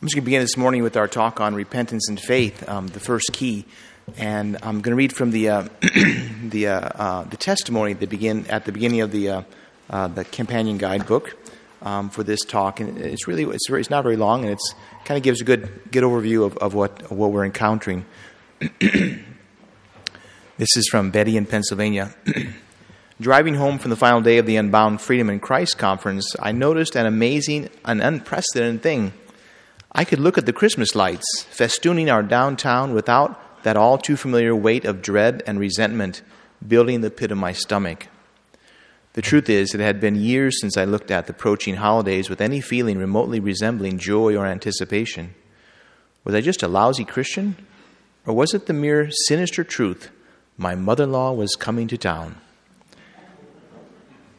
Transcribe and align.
I'm 0.00 0.06
just 0.06 0.14
going 0.14 0.22
to 0.22 0.26
begin 0.26 0.42
this 0.42 0.56
morning 0.56 0.84
with 0.84 0.96
our 0.96 1.08
talk 1.08 1.40
on 1.40 1.56
repentance 1.56 2.08
and 2.08 2.20
faith, 2.20 2.68
um, 2.68 2.86
the 2.86 3.00
first 3.00 3.32
key. 3.32 3.64
And 4.16 4.56
I'm 4.62 4.80
going 4.80 4.92
to 4.92 4.94
read 4.94 5.12
from 5.12 5.32
the, 5.32 5.48
uh, 5.48 5.62
the, 6.44 6.68
uh, 6.68 6.80
uh, 6.80 7.24
the 7.24 7.36
testimony 7.36 7.94
that 7.94 8.08
begin, 8.08 8.46
at 8.46 8.64
the 8.64 8.70
beginning 8.70 9.00
of 9.00 9.10
the, 9.10 9.28
uh, 9.28 9.42
uh, 9.90 10.06
the 10.06 10.24
companion 10.24 10.78
guidebook 10.78 11.36
um, 11.82 12.10
for 12.10 12.22
this 12.22 12.44
talk. 12.44 12.78
And 12.78 12.96
it's 12.96 13.26
really 13.26 13.42
it's, 13.42 13.68
it's 13.68 13.90
not 13.90 14.04
very 14.04 14.14
long, 14.14 14.44
and 14.44 14.52
it's 14.52 14.72
kind 15.04 15.18
of 15.18 15.24
gives 15.24 15.40
a 15.40 15.44
good, 15.44 15.68
good 15.90 16.04
overview 16.04 16.46
of, 16.46 16.56
of, 16.58 16.74
what, 16.74 17.02
of 17.02 17.10
what 17.10 17.32
we're 17.32 17.44
encountering. 17.44 18.06
this 18.78 19.16
is 20.76 20.86
from 20.88 21.10
Betty 21.10 21.36
in 21.36 21.44
Pennsylvania. 21.44 22.14
Driving 23.20 23.54
home 23.54 23.80
from 23.80 23.90
the 23.90 23.96
final 23.96 24.20
day 24.20 24.38
of 24.38 24.46
the 24.46 24.54
Unbound 24.54 25.00
Freedom 25.00 25.28
in 25.28 25.40
Christ 25.40 25.76
conference, 25.76 26.36
I 26.38 26.52
noticed 26.52 26.94
an 26.94 27.06
amazing, 27.06 27.68
an 27.84 28.00
unprecedented 28.00 28.80
thing– 28.80 29.12
I 29.98 30.04
could 30.04 30.20
look 30.20 30.38
at 30.38 30.46
the 30.46 30.52
Christmas 30.52 30.94
lights 30.94 31.44
festooning 31.50 32.08
our 32.08 32.22
downtown 32.22 32.94
without 32.94 33.64
that 33.64 33.76
all 33.76 33.98
too 33.98 34.16
familiar 34.16 34.54
weight 34.54 34.84
of 34.84 35.02
dread 35.02 35.42
and 35.44 35.58
resentment 35.58 36.22
building 36.64 37.00
the 37.00 37.10
pit 37.10 37.32
of 37.32 37.38
my 37.38 37.50
stomach. 37.50 38.06
The 39.14 39.22
truth 39.22 39.50
is, 39.50 39.74
it 39.74 39.80
had 39.80 39.98
been 39.98 40.14
years 40.14 40.60
since 40.60 40.76
I 40.76 40.84
looked 40.84 41.10
at 41.10 41.26
the 41.26 41.32
approaching 41.32 41.74
holidays 41.74 42.30
with 42.30 42.40
any 42.40 42.60
feeling 42.60 42.96
remotely 42.96 43.40
resembling 43.40 43.98
joy 43.98 44.36
or 44.36 44.46
anticipation. 44.46 45.34
Was 46.22 46.36
I 46.36 46.42
just 46.42 46.62
a 46.62 46.68
lousy 46.68 47.04
Christian? 47.04 47.56
Or 48.24 48.34
was 48.34 48.54
it 48.54 48.66
the 48.66 48.72
mere 48.72 49.10
sinister 49.26 49.64
truth 49.64 50.12
my 50.56 50.76
mother 50.76 51.02
in 51.02 51.10
law 51.10 51.32
was 51.32 51.56
coming 51.56 51.88
to 51.88 51.98
town? 51.98 52.36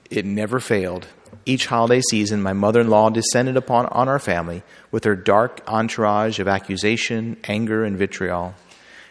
It 0.10 0.24
never 0.24 0.62
failed. 0.62 1.08
Each 1.46 1.66
holiday 1.66 2.02
season, 2.10 2.42
my 2.42 2.54
mother 2.54 2.82
in 2.82 2.90
law 2.90 3.10
descended 3.10 3.58
upon 3.58 3.88
on 3.88 4.08
our 4.08 4.20
family 4.20 4.64
with 4.92 5.04
her 5.04 5.16
dark 5.16 5.62
entourage 5.68 6.40
of 6.40 6.48
accusation, 6.48 7.38
anger, 7.46 7.84
and 7.84 7.98
vitriol. 7.98 8.56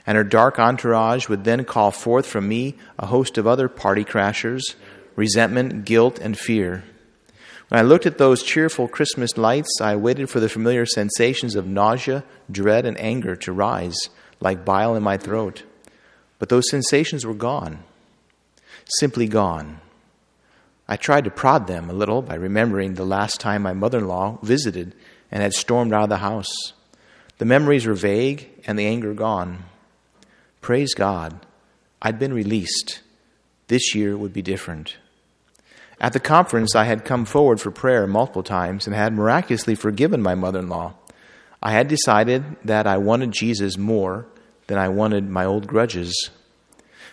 And 0.06 0.16
her 0.16 0.24
dark 0.24 0.59
entourage 0.59 1.29
would 1.29 1.45
then 1.45 1.65
call 1.65 1.90
forth 1.90 2.26
from 2.26 2.48
me 2.48 2.76
a 2.98 3.07
host 3.07 3.38
of 3.38 3.46
other 3.46 3.68
party 3.68 4.04
crashers, 4.04 4.62
resentment, 5.16 5.85
guilt, 5.85 6.18
and 6.18 6.38
fear. 6.38 6.85
When 7.68 7.79
I 7.79 7.82
looked 7.82 8.07
at 8.07 8.16
those 8.16 8.42
cheerful 8.42 8.88
Christmas 8.88 9.37
lights, 9.37 9.79
I 9.80 9.96
waited 9.96 10.30
for 10.30 10.40
the 10.40 10.48
familiar 10.48 10.87
sensations 10.87 11.54
of 11.54 11.66
nausea, 11.66 12.24
dread, 12.51 12.87
and 12.87 12.98
anger 12.98 13.37
to 13.37 13.52
rise 13.52 13.98
like 14.40 14.65
bile 14.65 14.95
in 14.95 15.02
my 15.02 15.16
throat. 15.16 15.65
But 16.38 16.48
those 16.48 16.70
sensations 16.70 17.26
were 17.26 17.35
gone, 17.35 17.82
simply 18.98 19.26
gone. 19.26 19.80
I 20.89 20.97
tried 20.97 21.25
to 21.25 21.31
prod 21.31 21.67
them 21.67 21.91
a 21.91 21.95
little 21.95 22.23
by 22.23 22.35
remembering 22.35 22.95
the 22.95 23.05
last 23.05 23.41
time 23.41 23.63
my 23.63 23.75
mother 23.75 23.99
in 23.99 24.09
law 24.09 24.39
visited 24.43 24.95
and 25.31 25.43
had 25.43 25.53
stormed 25.53 25.93
out 25.93 26.05
of 26.05 26.09
the 26.09 26.17
house. 26.17 26.73
The 27.37 27.45
memories 27.45 27.87
were 27.87 27.95
vague 27.95 28.49
and 28.67 28.79
the 28.79 28.87
anger 28.87 29.13
gone. 29.13 29.65
Praise 30.61 30.95
God, 30.95 31.47
I'd 32.01 32.19
been 32.19 32.33
released. 32.33 33.01
This 33.69 33.95
year 33.95 34.16
would 34.16 34.33
be 34.33 34.43
different. 34.43 34.97
At 36.01 36.13
the 36.13 36.21
conference, 36.21 36.75
I 36.75 36.85
had 36.85 37.05
come 37.05 37.25
forward 37.25 37.61
for 37.61 37.71
prayer 37.71 38.07
multiple 38.07 38.43
times 38.43 38.87
and 38.87 38.95
had 38.95 39.13
miraculously 39.13 39.75
forgiven 39.75 40.23
my 40.23 40.35
mother 40.35 40.61
in 40.61 40.69
law. 40.69 40.95
I 41.63 41.73
had 41.73 41.89
decided 41.89 42.45
that 42.65 42.87
I 42.87 42.99
wanted 42.99 43.33
Jesus 43.33 43.77
more 43.77 44.27
than 44.69 44.79
I 44.79 44.89
wanted 44.89 45.29
my 45.29 45.45
old 45.45 45.66
grudges. 45.66 46.31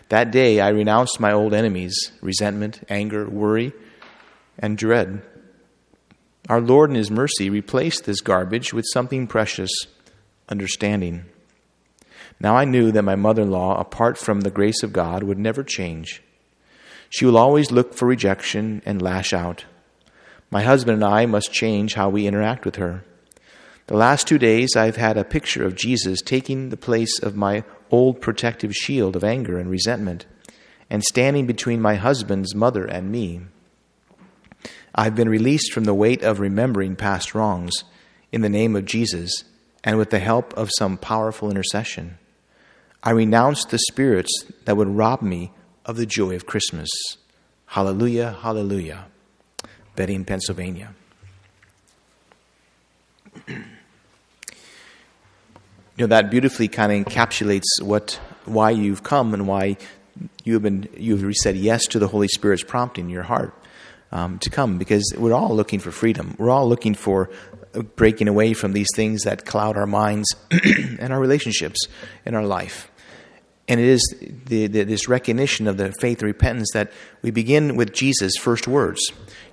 That 0.09 0.31
day, 0.31 0.59
I 0.59 0.69
renounced 0.69 1.19
my 1.19 1.31
old 1.31 1.53
enemies 1.53 2.11
resentment, 2.21 2.81
anger, 2.89 3.27
worry, 3.27 3.73
and 4.59 4.77
dread. 4.77 5.23
Our 6.47 6.61
Lord, 6.61 6.91
in 6.91 6.95
His 6.95 7.09
mercy, 7.09 7.49
replaced 7.49 8.05
this 8.05 8.21
garbage 8.21 8.73
with 8.73 8.85
something 8.93 9.25
precious 9.25 9.71
understanding. 10.47 11.25
Now 12.39 12.55
I 12.55 12.65
knew 12.65 12.91
that 12.91 13.01
my 13.01 13.15
mother 13.15 13.43
in 13.43 13.51
law, 13.51 13.79
apart 13.79 14.17
from 14.17 14.41
the 14.41 14.51
grace 14.51 14.83
of 14.83 14.93
God, 14.93 15.23
would 15.23 15.39
never 15.39 15.63
change. 15.63 16.21
She 17.09 17.25
will 17.25 17.37
always 17.37 17.71
look 17.71 17.93
for 17.93 18.07
rejection 18.07 18.81
and 18.85 19.01
lash 19.01 19.33
out. 19.33 19.65
My 20.51 20.61
husband 20.61 20.95
and 20.95 21.03
I 21.03 21.25
must 21.25 21.53
change 21.53 21.95
how 21.95 22.09
we 22.09 22.27
interact 22.27 22.65
with 22.65 22.75
her. 22.75 23.03
The 23.87 23.97
last 23.97 24.27
two 24.27 24.37
days, 24.37 24.75
I've 24.75 24.97
had 24.97 25.17
a 25.17 25.23
picture 25.23 25.63
of 25.63 25.75
Jesus 25.75 26.21
taking 26.21 26.69
the 26.69 26.77
place 26.77 27.19
of 27.19 27.35
my 27.35 27.63
old 27.91 28.21
protective 28.21 28.73
shield 28.73 29.15
of 29.15 29.23
anger 29.23 29.57
and 29.57 29.69
resentment 29.69 30.25
and 30.89 31.03
standing 31.03 31.45
between 31.45 31.81
my 31.81 31.95
husband's 31.95 32.53
mother 32.55 32.85
and 32.85 33.11
me. 33.11 33.41
I've 34.93 35.15
been 35.15 35.29
released 35.29 35.73
from 35.73 35.83
the 35.83 35.93
weight 35.93 36.23
of 36.23 36.39
remembering 36.39 36.95
past 36.95 37.35
wrongs 37.35 37.73
in 38.31 38.41
the 38.41 38.49
name 38.49 38.75
of 38.75 38.85
Jesus 38.85 39.43
and 39.83 39.97
with 39.97 40.09
the 40.09 40.19
help 40.19 40.53
of 40.53 40.69
some 40.77 40.97
powerful 40.97 41.49
intercession. 41.49 42.17
I 43.03 43.11
renounce 43.11 43.65
the 43.65 43.77
spirits 43.77 44.31
that 44.65 44.77
would 44.77 44.87
rob 44.87 45.21
me 45.21 45.51
of 45.85 45.97
the 45.97 46.05
joy 46.05 46.35
of 46.35 46.45
Christmas. 46.45 46.89
Hallelujah, 47.67 48.37
hallelujah. 48.41 49.05
Betty 49.95 50.15
in 50.15 50.25
Pennsylvania. 50.25 50.93
you 55.97 56.03
know 56.03 56.07
that 56.07 56.29
beautifully 56.29 56.67
kind 56.67 56.91
of 56.91 57.05
encapsulates 57.05 57.63
what 57.81 58.19
why 58.45 58.69
you've 58.71 59.03
come 59.03 59.33
and 59.33 59.47
why 59.47 59.77
you've 60.43 60.61
been 60.61 60.89
you've 60.97 61.35
said 61.35 61.55
yes 61.55 61.85
to 61.87 61.99
the 61.99 62.07
Holy 62.07 62.27
Spirit's 62.27 62.63
prompting 62.63 63.05
in 63.05 63.09
your 63.09 63.23
heart 63.23 63.53
um, 64.11 64.39
to 64.39 64.49
come 64.49 64.77
because 64.77 65.13
we're 65.17 65.33
all 65.33 65.55
looking 65.55 65.79
for 65.79 65.91
freedom. 65.91 66.35
We're 66.37 66.49
all 66.49 66.67
looking 66.67 66.95
for 66.95 67.29
breaking 67.95 68.27
away 68.27 68.53
from 68.53 68.73
these 68.73 68.87
things 68.95 69.23
that 69.23 69.45
cloud 69.45 69.77
our 69.77 69.87
minds 69.87 70.33
and 70.51 71.11
our 71.11 71.19
relationships 71.19 71.87
in 72.25 72.35
our 72.35 72.45
life. 72.45 72.89
And 73.67 73.79
it 73.79 73.87
is 73.87 74.15
the, 74.45 74.67
the, 74.67 74.83
this 74.83 75.07
recognition 75.07 75.67
of 75.67 75.77
the 75.77 75.91
faith 75.99 76.19
and 76.19 76.27
repentance 76.27 76.69
that 76.73 76.91
we 77.23 77.31
begin 77.31 77.75
with 77.75 77.93
Jesus' 77.93 78.37
first 78.37 78.67
words. 78.67 79.01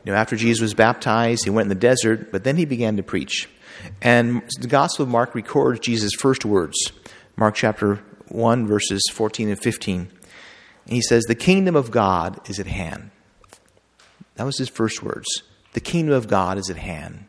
You 0.04 0.12
know, 0.12 0.14
after 0.14 0.36
Jesus 0.36 0.60
was 0.60 0.74
baptized, 0.74 1.44
he 1.44 1.50
went 1.50 1.64
in 1.64 1.68
the 1.70 1.74
desert, 1.74 2.30
but 2.30 2.44
then 2.44 2.56
he 2.56 2.66
began 2.66 2.96
to 2.98 3.02
preach. 3.02 3.48
And 4.00 4.42
the 4.60 4.68
Gospel 4.68 5.04
of 5.04 5.08
Mark 5.08 5.34
records 5.34 5.80
Jesus' 5.80 6.14
first 6.14 6.44
words. 6.44 6.76
Mark 7.36 7.54
chapter 7.54 7.96
1, 8.28 8.66
verses 8.66 9.02
14 9.12 9.48
and 9.48 9.60
15. 9.60 10.10
And 10.86 10.94
he 10.94 11.02
says, 11.02 11.24
The 11.24 11.34
kingdom 11.34 11.76
of 11.76 11.90
God 11.90 12.40
is 12.48 12.58
at 12.58 12.66
hand. 12.66 13.10
That 14.36 14.44
was 14.44 14.58
his 14.58 14.68
first 14.68 15.02
words. 15.02 15.26
The 15.72 15.80
kingdom 15.80 16.14
of 16.14 16.28
God 16.28 16.58
is 16.58 16.68
at 16.70 16.76
hand. 16.76 17.26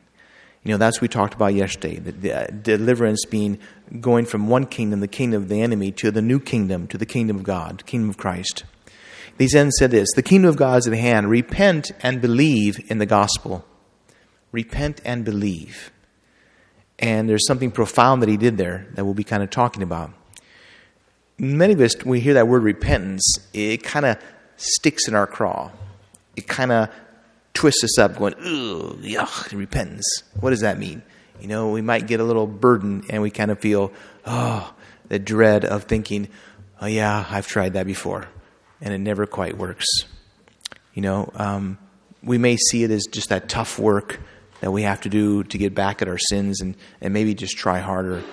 You 0.64 0.72
know, 0.72 0.78
that's 0.78 0.98
what 0.98 1.04
we 1.04 1.08
talked 1.10 1.34
about 1.34 1.54
yesterday. 1.54 1.98
The, 1.98 2.12
the 2.14 2.34
uh, 2.34 2.48
deliverance 2.48 3.26
being 3.26 3.60
going 4.00 4.26
from 4.26 4.48
one 4.48 4.66
kingdom, 4.66 5.02
the 5.02 5.08
kingdom 5.10 5.44
of 5.44 5.50
the 5.50 5.62
enemy, 5.62 5.92
to 5.94 6.10
the 6.10 6.22
new 6.22 6.40
kingdom, 6.40 6.88
to 6.88 6.98
the 6.98 7.06
kingdom 7.06 7.38
of 7.38 7.44
God, 7.44 7.80
the 7.80 7.84
kingdom 7.84 8.10
of 8.10 8.18
Christ. 8.18 8.64
He 9.38 9.48
then 9.52 9.72
said 9.72 9.92
this 9.92 10.10
The 10.16 10.24
kingdom 10.24 10.50
of 10.50 10.56
God 10.56 10.80
is 10.80 10.88
at 10.88 10.94
hand. 10.94 11.30
Repent 11.30 11.92
and 12.02 12.22
believe 12.22 12.80
in 12.90 12.98
the 12.98 13.06
gospel. 13.06 13.66
Repent 14.52 15.02
and 15.04 15.26
believe. 15.26 15.92
And 17.00 17.28
there's 17.28 17.46
something 17.48 17.72
profound 17.72 18.22
that 18.22 18.30
he 18.30 18.38
did 18.38 18.58
there 18.58 18.88
that 18.94 19.04
we'll 19.04 19.14
be 19.14 19.24
kind 19.24 19.44
of 19.44 19.50
talking 19.50 19.84
about. 19.84 20.12
Many 21.38 21.74
of 21.74 21.82
us, 21.82 21.96
when 21.98 22.12
we 22.12 22.20
hear 22.20 22.36
that 22.36 22.48
word 22.48 22.64
repentance, 22.64 23.40
it 23.54 23.84
kind 23.84 24.06
of 24.06 24.18
sticks 24.58 25.08
in 25.08 25.16
our 25.16 25.28
craw. 25.28 25.72
It 26.36 26.48
kind 26.48 26.72
of 26.72 26.90
twists 27.54 27.84
us 27.84 27.98
up, 28.00 28.18
going, 28.18 28.36
ugh, 28.36 29.02
yuck, 29.02 29.58
repentance. 29.58 30.24
What 30.40 30.52
does 30.52 30.62
that 30.62 30.78
mean? 30.78 31.02
You 31.42 31.48
know, 31.48 31.72
we 31.72 31.82
might 31.82 32.08
get 32.08 32.20
a 32.20 32.24
little 32.24 32.48
burden 32.48 33.04
and 33.10 33.22
we 33.22 33.30
kind 33.30 33.52
of 33.52 33.60
feel, 33.60 33.92
oh, 34.26 34.74
the 35.10 35.20
dread 35.20 35.66
of 35.66 35.84
thinking, 35.84 36.30
oh, 36.82 36.86
yeah, 36.86 37.26
I've 37.30 37.48
tried 37.48 37.74
that 37.74 37.86
before. 37.86 38.28
And 38.82 38.94
it 38.94 39.00
never 39.00 39.26
quite 39.26 39.58
works. 39.58 39.86
You 40.94 41.02
know, 41.02 41.32
um, 41.36 41.78
we 42.22 42.38
may 42.38 42.56
see 42.56 42.84
it 42.84 42.92
as 42.92 43.06
just 43.06 43.30
that 43.30 43.50
tough 43.50 43.80
work 43.80 44.20
that 44.64 44.72
we 44.72 44.84
have 44.84 45.02
to 45.02 45.10
do 45.10 45.44
to 45.44 45.58
get 45.58 45.76
back 45.76 46.02
at 46.02 46.08
our 46.08 46.18
sins 46.18 46.62
and, 46.62 46.78
and 47.02 47.14
maybe 47.14 47.36
just 47.36 47.58
try 47.58 47.80
harder. 47.80 48.24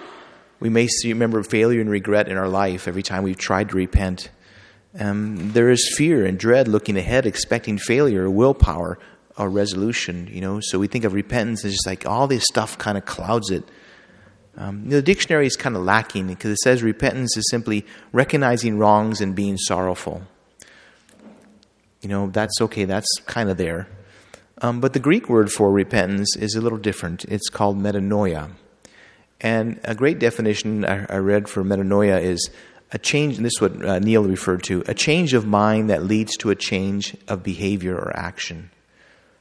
We 0.60 0.69
may 0.69 0.87
see, 0.87 1.12
remember 1.12 1.43
failure 1.43 1.81
and 1.81 1.90
regret 1.90 2.28
in 2.28 2.37
our 2.37 2.46
life 2.46 2.87
every 2.87 3.02
time 3.02 3.25
we've 3.25 3.37
tried 3.37 3.70
to 3.70 3.75
repent. 3.75 4.31
Um, 4.96 5.50
there 5.50 5.70
is 5.70 5.93
fear 5.96 6.25
and 6.25 6.38
dread 6.38 6.69
looking 6.69 6.96
ahead, 6.96 7.26
expecting 7.26 7.78
failure, 7.78 8.31
willpower, 8.31 8.96
or 9.37 9.50
resolution. 9.50 10.28
You 10.31 10.40
know, 10.40 10.60
so 10.60 10.78
we 10.78 10.87
think 10.87 11.02
of 11.02 11.14
repentance 11.14 11.64
as 11.64 11.72
just 11.72 11.87
like 11.88 12.06
all 12.06 12.28
this 12.28 12.44
stuff 12.44 12.78
kind 12.78 12.96
of 12.96 13.05
clouds 13.05 13.50
it. 13.50 13.64
Um, 14.56 14.88
the 14.88 15.02
dictionary 15.02 15.49
is 15.49 15.56
kind 15.56 15.75
of 15.75 15.82
lacking 15.82 16.28
because 16.28 16.52
it 16.52 16.58
says 16.58 16.81
repentance 16.81 17.37
is 17.37 17.49
simply 17.50 17.84
recognizing 18.12 18.78
wrongs 18.78 19.20
and 19.20 19.34
being 19.34 19.56
sorrowful. 19.56 20.22
You 22.02 22.08
know, 22.08 22.28
that's 22.28 22.60
okay. 22.60 22.84
That's 22.84 23.08
kind 23.26 23.50
of 23.50 23.56
there. 23.56 23.88
Um, 24.62 24.80
but 24.80 24.92
the 24.92 25.00
Greek 25.00 25.28
word 25.28 25.50
for 25.50 25.72
repentance 25.72 26.36
is 26.36 26.54
a 26.54 26.60
little 26.60 26.78
different. 26.78 27.24
It's 27.24 27.48
called 27.48 27.78
metanoia. 27.78 28.50
And 29.40 29.80
a 29.84 29.94
great 29.94 30.18
definition 30.18 30.84
I, 30.84 31.06
I 31.06 31.16
read 31.16 31.48
for 31.48 31.64
metanoia 31.64 32.22
is 32.22 32.50
a 32.92 32.98
change, 32.98 33.36
and 33.36 33.46
this 33.46 33.54
is 33.56 33.60
what 33.60 33.84
uh, 33.84 33.98
Neal 34.00 34.24
referred 34.24 34.62
to, 34.64 34.82
a 34.86 34.94
change 34.94 35.32
of 35.32 35.46
mind 35.46 35.88
that 35.90 36.02
leads 36.02 36.36
to 36.38 36.50
a 36.50 36.54
change 36.54 37.16
of 37.28 37.42
behavior 37.42 37.96
or 37.96 38.14
action. 38.16 38.70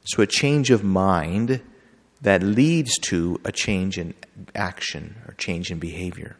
So 0.05 0.21
a 0.21 0.27
change 0.27 0.71
of 0.71 0.83
mind 0.83 1.61
that 2.21 2.43
leads 2.43 2.97
to 2.99 3.39
a 3.43 3.51
change 3.51 3.97
in 3.97 4.13
action 4.55 5.15
or 5.27 5.33
change 5.33 5.71
in 5.71 5.79
behavior. 5.79 6.37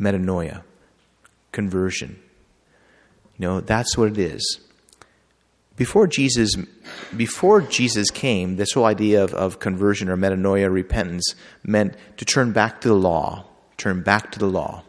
Metanoia, 0.00 0.62
conversion. 1.52 2.18
You 3.36 3.46
know, 3.46 3.60
that's 3.60 3.96
what 3.96 4.08
it 4.08 4.18
is. 4.18 4.60
Before 5.78 6.06
Jesus, 6.06 6.56
before 7.16 7.62
Jesus 7.62 8.10
came, 8.10 8.56
this 8.56 8.72
whole 8.72 8.84
idea 8.84 9.22
of, 9.22 9.32
of 9.32 9.60
conversion 9.60 10.08
or 10.08 10.16
metanoia, 10.16 10.70
repentance, 10.70 11.34
meant 11.62 11.94
to 12.16 12.24
turn 12.24 12.52
back 12.52 12.80
to 12.82 12.88
the 12.88 12.94
law, 12.94 13.46
turn 13.76 14.02
back 14.02 14.32
to 14.32 14.38
the 14.38 14.48
law. 14.48 14.82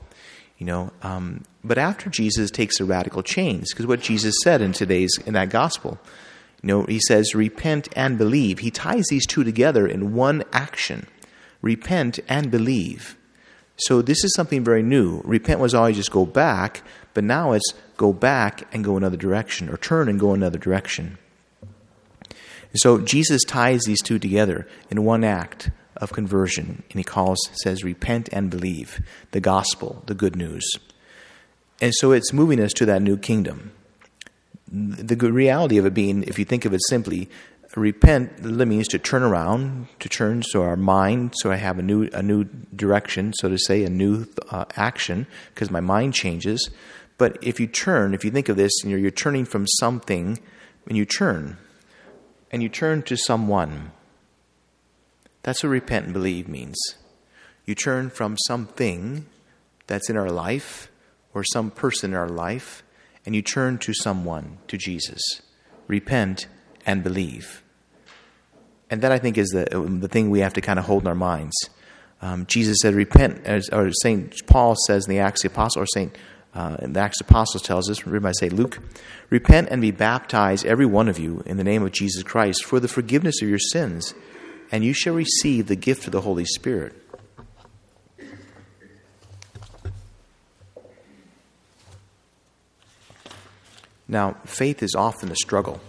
You 0.57 0.65
know, 0.65 0.91
um, 1.03 1.45
but 1.63 1.77
after 1.77 2.09
Jesus 2.09 2.51
takes 2.51 2.79
a 2.79 2.85
radical 2.85 3.23
change, 3.23 3.67
because 3.69 3.85
what 3.85 4.01
Jesus 4.01 4.35
said 4.43 4.61
in 4.61 4.73
today's 4.73 5.11
in 5.25 5.33
that 5.35 5.49
gospel, 5.49 5.99
you 6.61 6.67
know, 6.67 6.83
he 6.83 6.99
says, 6.99 7.33
repent 7.33 7.87
and 7.95 8.17
believe. 8.17 8.59
He 8.59 8.71
ties 8.71 9.05
these 9.09 9.25
two 9.25 9.45
together 9.45 9.87
in 9.87 10.13
one 10.13 10.43
action 10.51 11.07
repent 11.61 12.19
and 12.27 12.49
believe. 12.49 13.17
So 13.75 14.01
this 14.01 14.23
is 14.23 14.33
something 14.33 14.63
very 14.63 14.83
new. 14.83 15.21
Repent 15.23 15.59
was 15.59 15.73
always 15.73 15.95
just 15.95 16.11
go 16.11 16.25
back, 16.25 16.81
but 17.13 17.23
now 17.23 17.53
it's 17.53 17.73
go 17.97 18.13
back 18.13 18.67
and 18.73 18.83
go 18.83 18.97
another 18.97 19.17
direction, 19.17 19.69
or 19.69 19.77
turn 19.77 20.09
and 20.09 20.19
go 20.19 20.33
another 20.33 20.57
direction. 20.57 21.17
And 22.29 22.79
So 22.79 22.99
Jesus 22.99 23.43
ties 23.43 23.81
these 23.85 24.01
two 24.01 24.19
together 24.19 24.67
in 24.89 25.03
one 25.03 25.23
act 25.23 25.71
of 25.97 26.13
conversion, 26.13 26.83
and 26.89 26.99
he 26.99 27.03
calls, 27.03 27.39
says, 27.63 27.83
repent 27.83 28.29
and 28.31 28.49
believe 28.49 29.01
the 29.31 29.41
gospel, 29.41 30.03
the 30.05 30.13
good 30.13 30.35
news. 30.35 30.69
And 31.81 31.93
so 31.95 32.11
it's 32.11 32.31
moving 32.31 32.59
us 32.59 32.73
to 32.73 32.85
that 32.85 33.01
new 33.01 33.17
kingdom 33.17 33.71
the 34.71 35.15
reality 35.15 35.77
of 35.77 35.85
it 35.85 35.93
being, 35.93 36.23
if 36.23 36.37
you 36.37 36.45
think 36.45 36.65
of 36.65 36.73
it 36.73 36.81
simply, 36.89 37.29
repent 37.79 38.43
means 38.43 38.87
to 38.89 38.99
turn 38.99 39.23
around, 39.23 39.87
to 39.99 40.09
turn 40.09 40.43
so 40.43 40.63
our 40.63 40.75
mind, 40.75 41.33
so 41.37 41.51
I 41.51 41.55
have 41.55 41.79
a 41.79 41.81
new 41.81 42.09
a 42.13 42.21
new 42.21 42.45
direction, 42.75 43.33
so 43.33 43.49
to 43.49 43.57
say, 43.57 43.83
a 43.83 43.89
new 43.89 44.27
uh, 44.49 44.65
action, 44.75 45.27
because 45.53 45.71
my 45.71 45.79
mind 45.79 46.13
changes. 46.13 46.69
But 47.17 47.37
if 47.41 47.59
you 47.59 47.67
turn, 47.67 48.13
if 48.13 48.23
you 48.23 48.31
think 48.31 48.49
of 48.49 48.55
this, 48.55 48.71
and 48.81 48.91
you're, 48.91 48.99
you're 48.99 49.11
turning 49.11 49.45
from 49.45 49.67
something, 49.67 50.39
and 50.87 50.97
you 50.97 51.05
turn, 51.05 51.57
and 52.51 52.63
you 52.63 52.69
turn 52.69 53.03
to 53.03 53.17
someone. 53.17 53.91
That's 55.43 55.63
what 55.63 55.69
repent 55.69 56.05
and 56.05 56.13
believe 56.13 56.47
means. 56.47 56.77
You 57.65 57.75
turn 57.75 58.09
from 58.09 58.37
something 58.47 59.25
that's 59.87 60.09
in 60.09 60.17
our 60.17 60.29
life 60.29 60.91
or 61.33 61.43
some 61.43 61.71
person 61.71 62.11
in 62.11 62.17
our 62.17 62.29
life 62.29 62.83
and 63.25 63.35
you 63.35 63.41
turn 63.41 63.77
to 63.79 63.93
someone, 63.93 64.57
to 64.67 64.77
Jesus. 64.77 65.21
Repent 65.87 66.47
and 66.85 67.03
believe. 67.03 67.63
And 68.89 69.01
that, 69.01 69.11
I 69.11 69.19
think, 69.19 69.37
is 69.37 69.49
the, 69.49 69.65
the 70.01 70.07
thing 70.07 70.29
we 70.29 70.39
have 70.39 70.53
to 70.53 70.61
kind 70.61 70.79
of 70.79 70.85
hold 70.85 71.03
in 71.03 71.07
our 71.07 71.15
minds. 71.15 71.55
Um, 72.21 72.45
Jesus 72.47 72.77
said, 72.81 72.95
repent, 72.95 73.47
or 73.71 73.91
St. 73.91 74.45
Paul 74.47 74.75
says 74.87 75.07
in 75.07 75.11
the 75.11 75.19
Acts 75.19 75.45
of 75.45 75.51
the 75.51 75.55
Apostles, 75.55 75.83
or 75.83 75.85
St. 75.87 76.17
Uh, 76.53 76.77
in 76.81 76.93
the 76.93 76.99
Acts 76.99 77.21
of 77.21 77.27
the 77.27 77.31
Apostles 77.31 77.63
tells 77.63 77.89
us, 77.89 78.05
remember 78.05 78.27
I 78.27 78.33
say 78.33 78.49
Luke, 78.49 78.79
repent 79.29 79.69
and 79.69 79.81
be 79.81 79.91
baptized, 79.91 80.65
every 80.65 80.85
one 80.85 81.07
of 81.07 81.19
you, 81.19 81.43
in 81.45 81.57
the 81.57 81.63
name 81.63 81.83
of 81.83 81.91
Jesus 81.91 82.23
Christ, 82.23 82.65
for 82.65 82.79
the 82.79 82.87
forgiveness 82.87 83.41
of 83.41 83.47
your 83.47 83.59
sins, 83.59 84.13
and 84.71 84.83
you 84.83 84.93
shall 84.93 85.13
receive 85.13 85.67
the 85.67 85.75
gift 85.75 86.05
of 86.07 86.11
the 86.11 86.21
Holy 86.21 86.45
Spirit. 86.45 86.93
Now, 94.07 94.37
faith 94.43 94.81
is 94.81 94.95
often 94.95 95.31
a 95.31 95.35
struggle. 95.35 95.79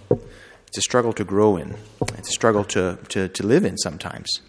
It's 0.71 0.79
a 0.79 0.83
struggle 0.83 1.13
to 1.15 1.25
grow 1.25 1.57
in. 1.57 1.75
It's 2.17 2.29
a 2.29 2.33
struggle 2.33 2.63
to, 2.63 2.97
to, 3.09 3.27
to 3.27 3.45
live 3.45 3.65
in 3.65 3.77
sometimes. 3.77 4.41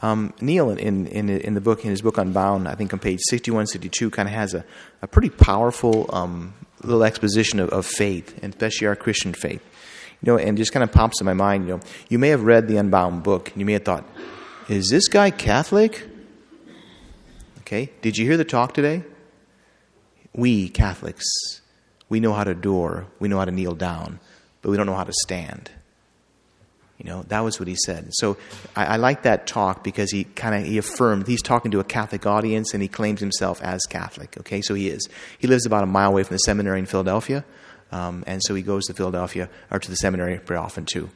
Um, 0.00 0.32
Neal, 0.40 0.70
in, 0.70 1.06
in, 1.08 1.28
in 1.28 1.52
the 1.52 1.60
book, 1.60 1.84
in 1.84 1.90
his 1.90 2.00
book 2.00 2.16
Unbound, 2.16 2.66
I 2.66 2.74
think 2.74 2.94
on 2.94 2.98
page 2.98 3.18
61, 3.28 3.66
62, 3.66 4.08
kind 4.08 4.26
of 4.26 4.34
has 4.34 4.54
a, 4.54 4.64
a 5.02 5.06
pretty 5.06 5.28
powerful 5.28 6.08
um, 6.10 6.54
little 6.82 7.04
exposition 7.04 7.60
of, 7.60 7.68
of 7.68 7.84
faith, 7.84 8.42
and 8.42 8.54
especially 8.54 8.86
our 8.86 8.96
Christian 8.96 9.34
faith. 9.34 9.62
You 10.22 10.32
know, 10.32 10.38
and 10.38 10.56
just 10.56 10.72
kind 10.72 10.82
of 10.82 10.90
pops 10.90 11.20
in 11.20 11.26
my 11.26 11.34
mind, 11.34 11.68
you 11.68 11.74
know, 11.74 11.80
you 12.08 12.18
may 12.18 12.30
have 12.30 12.44
read 12.44 12.66
the 12.66 12.78
Unbound 12.78 13.22
book, 13.22 13.50
and 13.50 13.60
you 13.60 13.66
may 13.66 13.74
have 13.74 13.84
thought, 13.84 14.06
is 14.70 14.88
this 14.88 15.06
guy 15.06 15.30
Catholic? 15.30 16.02
Okay, 17.58 17.90
did 18.00 18.16
you 18.16 18.24
hear 18.24 18.38
the 18.38 18.44
talk 18.46 18.72
today? 18.72 19.04
We 20.32 20.70
Catholics 20.70 21.60
we 22.08 22.20
know 22.20 22.32
how 22.32 22.44
to 22.44 22.52
adore, 22.52 23.06
we 23.18 23.28
know 23.28 23.38
how 23.38 23.44
to 23.44 23.52
kneel 23.52 23.74
down, 23.74 24.20
but 24.68 24.72
we 24.72 24.76
don't 24.76 24.84
know 24.84 24.94
how 24.94 25.04
to 25.04 25.14
stand. 25.22 25.70
You 26.98 27.08
know, 27.08 27.22
that 27.28 27.40
was 27.40 27.58
what 27.58 27.68
he 27.68 27.76
said. 27.86 28.10
So 28.12 28.36
I, 28.76 28.84
I 28.84 28.96
like 28.96 29.22
that 29.22 29.46
talk 29.46 29.82
because 29.82 30.10
he 30.10 30.24
kind 30.24 30.54
of 30.54 30.66
he 30.66 30.76
affirmed 30.76 31.26
he's 31.26 31.40
talking 31.40 31.70
to 31.70 31.80
a 31.80 31.84
Catholic 31.84 32.26
audience 32.26 32.74
and 32.74 32.82
he 32.82 32.88
claims 32.88 33.20
himself 33.20 33.62
as 33.62 33.80
Catholic. 33.88 34.36
Okay, 34.40 34.60
so 34.60 34.74
he 34.74 34.90
is. 34.90 35.08
He 35.38 35.46
lives 35.46 35.64
about 35.64 35.84
a 35.84 35.86
mile 35.86 36.10
away 36.10 36.22
from 36.22 36.34
the 36.34 36.40
seminary 36.40 36.80
in 36.80 36.84
Philadelphia, 36.84 37.46
um, 37.92 38.24
and 38.26 38.42
so 38.44 38.54
he 38.54 38.60
goes 38.60 38.84
to 38.88 38.92
Philadelphia 38.92 39.48
or 39.70 39.78
to 39.78 39.88
the 39.88 39.96
seminary 39.96 40.38
pretty 40.38 40.58
often 40.58 40.84
too. 40.84 41.08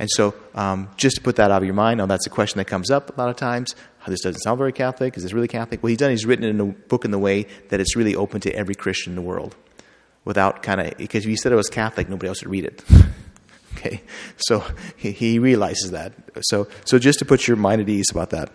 And 0.00 0.10
so, 0.10 0.34
um, 0.56 0.88
just 0.96 1.14
to 1.16 1.22
put 1.22 1.36
that 1.36 1.52
out 1.52 1.62
of 1.62 1.66
your 1.66 1.74
mind, 1.74 1.98
now 1.98 2.06
that's 2.06 2.26
a 2.26 2.30
question 2.30 2.58
that 2.58 2.64
comes 2.64 2.90
up 2.90 3.16
a 3.16 3.20
lot 3.20 3.30
of 3.30 3.36
times. 3.36 3.76
This 4.08 4.22
doesn't 4.22 4.40
sound 4.40 4.58
very 4.58 4.72
Catholic. 4.72 5.16
Is 5.16 5.22
this 5.22 5.32
really 5.32 5.46
Catholic? 5.46 5.84
Well, 5.84 5.88
he's 5.90 5.98
done. 5.98 6.10
He's 6.10 6.26
written 6.26 6.44
in 6.44 6.60
a 6.60 6.64
book 6.64 7.04
in 7.04 7.12
the 7.12 7.18
way 7.18 7.46
that 7.68 7.78
it's 7.78 7.94
really 7.94 8.16
open 8.16 8.40
to 8.40 8.52
every 8.52 8.74
Christian 8.74 9.12
in 9.12 9.16
the 9.16 9.22
world 9.22 9.54
without 10.28 10.62
kind 10.62 10.78
of, 10.78 10.96
because 10.98 11.24
if 11.24 11.30
you 11.30 11.38
said 11.38 11.50
it 11.52 11.56
was 11.56 11.70
Catholic, 11.70 12.06
nobody 12.10 12.28
else 12.28 12.42
would 12.42 12.50
read 12.50 12.66
it. 12.66 12.84
okay, 13.74 14.02
so 14.36 14.62
he, 14.94 15.10
he 15.10 15.38
realizes 15.38 15.90
that. 15.92 16.12
So, 16.42 16.68
so 16.84 16.98
just 16.98 17.18
to 17.20 17.24
put 17.24 17.48
your 17.48 17.56
mind 17.56 17.80
at 17.80 17.88
ease 17.88 18.10
about 18.10 18.28
that. 18.30 18.52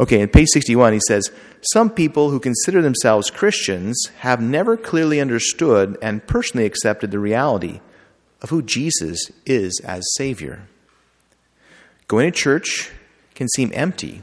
Okay, 0.00 0.22
in 0.22 0.30
page 0.30 0.48
61, 0.54 0.94
he 0.94 1.00
says, 1.06 1.30
Some 1.74 1.90
people 1.90 2.30
who 2.30 2.40
consider 2.40 2.80
themselves 2.80 3.30
Christians 3.30 4.02
have 4.20 4.40
never 4.40 4.78
clearly 4.78 5.20
understood 5.20 5.98
and 6.00 6.26
personally 6.26 6.64
accepted 6.64 7.10
the 7.10 7.18
reality 7.18 7.80
of 8.40 8.48
who 8.48 8.62
Jesus 8.62 9.30
is 9.44 9.78
as 9.84 10.02
Savior. 10.16 10.62
Going 12.08 12.32
to 12.32 12.36
church 12.36 12.90
can 13.34 13.46
seem 13.50 13.70
empty 13.74 14.22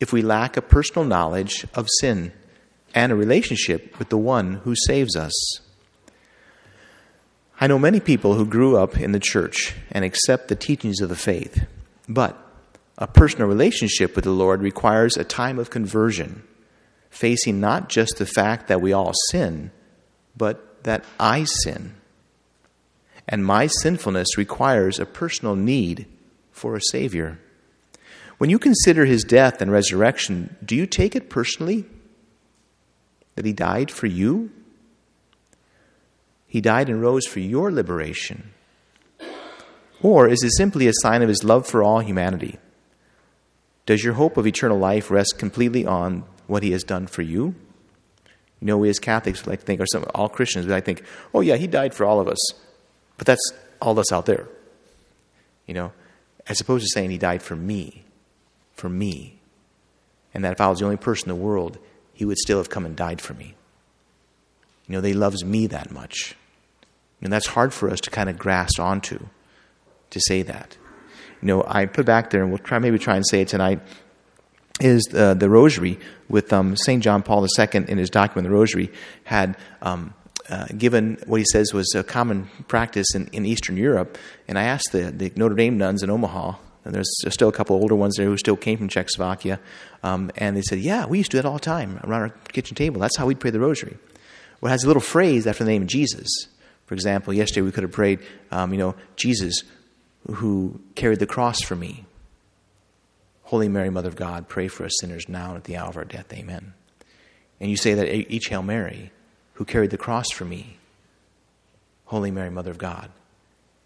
if 0.00 0.12
we 0.12 0.20
lack 0.20 0.56
a 0.56 0.62
personal 0.62 1.04
knowledge 1.04 1.64
of 1.74 1.86
sin 2.00 2.32
and 2.92 3.12
a 3.12 3.16
relationship 3.16 3.96
with 4.00 4.08
the 4.08 4.18
one 4.18 4.54
who 4.64 4.74
saves 4.74 5.14
us. 5.14 5.32
I 7.60 7.66
know 7.66 7.78
many 7.78 7.98
people 7.98 8.34
who 8.34 8.46
grew 8.46 8.76
up 8.76 8.98
in 8.98 9.10
the 9.10 9.18
church 9.18 9.74
and 9.90 10.04
accept 10.04 10.46
the 10.46 10.54
teachings 10.54 11.00
of 11.00 11.08
the 11.08 11.16
faith, 11.16 11.66
but 12.08 12.38
a 12.96 13.08
personal 13.08 13.48
relationship 13.48 14.14
with 14.14 14.24
the 14.24 14.30
Lord 14.30 14.60
requires 14.62 15.16
a 15.16 15.24
time 15.24 15.58
of 15.58 15.68
conversion, 15.68 16.44
facing 17.10 17.58
not 17.58 17.88
just 17.88 18.18
the 18.18 18.26
fact 18.26 18.68
that 18.68 18.80
we 18.80 18.92
all 18.92 19.12
sin, 19.30 19.72
but 20.36 20.84
that 20.84 21.04
I 21.18 21.44
sin. 21.44 21.94
And 23.26 23.44
my 23.44 23.66
sinfulness 23.66 24.38
requires 24.38 25.00
a 25.00 25.06
personal 25.06 25.56
need 25.56 26.06
for 26.52 26.76
a 26.76 26.80
Savior. 26.80 27.40
When 28.38 28.50
you 28.50 28.60
consider 28.60 29.04
his 29.04 29.24
death 29.24 29.60
and 29.60 29.72
resurrection, 29.72 30.56
do 30.64 30.76
you 30.76 30.86
take 30.86 31.16
it 31.16 31.28
personally 31.28 31.86
that 33.34 33.44
he 33.44 33.52
died 33.52 33.90
for 33.90 34.06
you? 34.06 34.52
He 36.48 36.62
died 36.62 36.88
and 36.88 37.00
rose 37.00 37.26
for 37.26 37.40
your 37.40 37.70
liberation? 37.70 38.52
Or 40.02 40.26
is 40.26 40.42
it 40.42 40.56
simply 40.56 40.88
a 40.88 40.92
sign 41.02 41.22
of 41.22 41.28
his 41.28 41.44
love 41.44 41.66
for 41.66 41.82
all 41.82 42.00
humanity? 42.00 42.58
Does 43.84 44.02
your 44.02 44.14
hope 44.14 44.36
of 44.36 44.46
eternal 44.46 44.78
life 44.78 45.10
rest 45.10 45.38
completely 45.38 45.86
on 45.86 46.24
what 46.46 46.62
he 46.62 46.72
has 46.72 46.82
done 46.84 47.06
for 47.06 47.22
you? 47.22 47.54
You 48.60 48.66
know, 48.66 48.78
we 48.78 48.88
as 48.88 48.98
Catholics 48.98 49.46
like 49.46 49.60
to 49.60 49.66
think, 49.66 49.80
or 49.80 49.86
some, 49.86 50.04
all 50.14 50.28
Christians, 50.28 50.66
we 50.66 50.72
like 50.72 50.84
think, 50.84 51.04
oh 51.34 51.42
yeah, 51.42 51.56
he 51.56 51.66
died 51.66 51.94
for 51.94 52.04
all 52.04 52.18
of 52.18 52.28
us. 52.28 52.38
But 53.18 53.26
that's 53.26 53.52
all 53.80 53.98
us 53.98 54.12
out 54.12 54.26
there. 54.26 54.48
You 55.66 55.74
know, 55.74 55.92
as 56.46 56.60
opposed 56.60 56.84
to 56.84 56.90
saying 56.92 57.10
he 57.10 57.18
died 57.18 57.42
for 57.42 57.56
me, 57.56 58.04
for 58.72 58.88
me. 58.88 59.38
And 60.32 60.44
that 60.44 60.52
if 60.52 60.60
I 60.60 60.68
was 60.68 60.78
the 60.78 60.84
only 60.86 60.96
person 60.96 61.30
in 61.30 61.36
the 61.36 61.42
world, 61.42 61.78
he 62.14 62.24
would 62.24 62.38
still 62.38 62.58
have 62.58 62.70
come 62.70 62.86
and 62.86 62.96
died 62.96 63.20
for 63.20 63.34
me. 63.34 63.54
You 64.88 64.94
know, 64.94 65.00
they 65.00 65.12
loves 65.12 65.44
me 65.44 65.66
that 65.68 65.90
much. 65.90 66.34
And 67.20 67.32
that's 67.32 67.48
hard 67.48 67.74
for 67.74 67.90
us 67.90 68.00
to 68.00 68.10
kind 68.10 68.28
of 68.28 68.38
grasp 68.38 68.80
onto, 68.80 69.18
to 70.10 70.20
say 70.20 70.42
that. 70.42 70.76
You 71.42 71.48
know, 71.48 71.64
I 71.66 71.86
put 71.86 72.06
back 72.06 72.30
there, 72.30 72.42
and 72.42 72.50
we'll 72.50 72.58
try 72.58 72.78
maybe 72.78 72.98
try 72.98 73.16
and 73.16 73.26
say 73.26 73.42
it 73.42 73.48
tonight, 73.48 73.80
is 74.80 75.02
uh, 75.14 75.34
the 75.34 75.50
rosary 75.50 75.98
with 76.28 76.52
um, 76.52 76.76
St. 76.76 77.02
John 77.02 77.22
Paul 77.22 77.44
II 77.44 77.68
in 77.88 77.98
his 77.98 78.10
document, 78.10 78.48
the 78.48 78.54
rosary, 78.54 78.90
had 79.24 79.56
um, 79.82 80.14
uh, 80.48 80.66
given 80.76 81.18
what 81.26 81.38
he 81.38 81.44
says 81.52 81.72
was 81.74 81.92
a 81.94 82.04
common 82.04 82.48
practice 82.68 83.14
in, 83.14 83.26
in 83.28 83.44
Eastern 83.44 83.76
Europe. 83.76 84.16
And 84.46 84.58
I 84.58 84.64
asked 84.64 84.92
the, 84.92 85.10
the 85.10 85.32
Notre 85.36 85.54
Dame 85.54 85.76
nuns 85.76 86.02
in 86.02 86.10
Omaha, 86.10 86.54
and 86.84 86.94
there's 86.94 87.10
still 87.28 87.48
a 87.48 87.52
couple 87.52 87.76
older 87.76 87.94
ones 87.94 88.14
there 88.16 88.26
who 88.26 88.36
still 88.36 88.56
came 88.56 88.78
from 88.78 88.88
Czechoslovakia, 88.88 89.60
um, 90.02 90.30
and 90.36 90.56
they 90.56 90.62
said, 90.62 90.78
Yeah, 90.78 91.06
we 91.06 91.18
used 91.18 91.30
to 91.32 91.36
do 91.36 91.42
that 91.42 91.48
all 91.48 91.54
the 91.54 91.60
time 91.60 92.00
around 92.04 92.22
our 92.22 92.28
kitchen 92.52 92.76
table. 92.76 93.00
That's 93.00 93.16
how 93.16 93.26
we'd 93.26 93.40
pray 93.40 93.50
the 93.50 93.60
rosary. 93.60 93.98
Well, 94.60 94.70
it 94.70 94.74
has 94.74 94.84
a 94.84 94.86
little 94.86 95.00
phrase 95.00 95.46
after 95.46 95.64
the 95.64 95.70
name 95.70 95.82
of 95.82 95.88
Jesus. 95.88 96.28
For 96.86 96.94
example, 96.94 97.32
yesterday 97.32 97.62
we 97.62 97.72
could 97.72 97.82
have 97.82 97.92
prayed, 97.92 98.20
um, 98.50 98.72
you 98.72 98.78
know, 98.78 98.94
Jesus 99.16 99.62
who 100.30 100.80
carried 100.94 101.20
the 101.20 101.26
cross 101.26 101.60
for 101.60 101.76
me. 101.76 102.04
Holy 103.44 103.68
Mary, 103.68 103.88
Mother 103.88 104.08
of 104.08 104.16
God, 104.16 104.48
pray 104.48 104.68
for 104.68 104.84
us 104.84 104.92
sinners 105.00 105.28
now 105.28 105.48
and 105.48 105.56
at 105.56 105.64
the 105.64 105.76
hour 105.76 105.88
of 105.88 105.96
our 105.96 106.04
death. 106.04 106.32
Amen. 106.32 106.74
And 107.60 107.70
you 107.70 107.76
say 107.76 107.94
that 107.94 108.12
each 108.30 108.48
Hail 108.48 108.62
Mary, 108.62 109.10
who 109.54 109.64
carried 109.64 109.90
the 109.90 109.96
cross 109.96 110.30
for 110.30 110.44
me, 110.44 110.76
Holy 112.06 112.30
Mary, 112.30 112.50
Mother 112.50 112.70
of 112.70 112.78
God. 112.78 113.10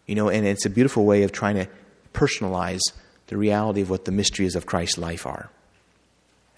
You 0.07 0.15
know, 0.15 0.29
and 0.29 0.47
it's 0.47 0.67
a 0.67 0.71
beautiful 0.71 1.05
way 1.05 1.23
of 1.23 1.33
trying 1.33 1.57
to 1.57 1.69
personalize 2.13 2.81
the 3.29 3.37
reality 3.37 3.81
of 3.81 3.91
what 3.91 4.05
the 4.05 4.13
mysteries 4.13 4.57
of 4.57 4.67
Christ's 4.67 4.99
life 4.99 5.27
are. 5.27 5.51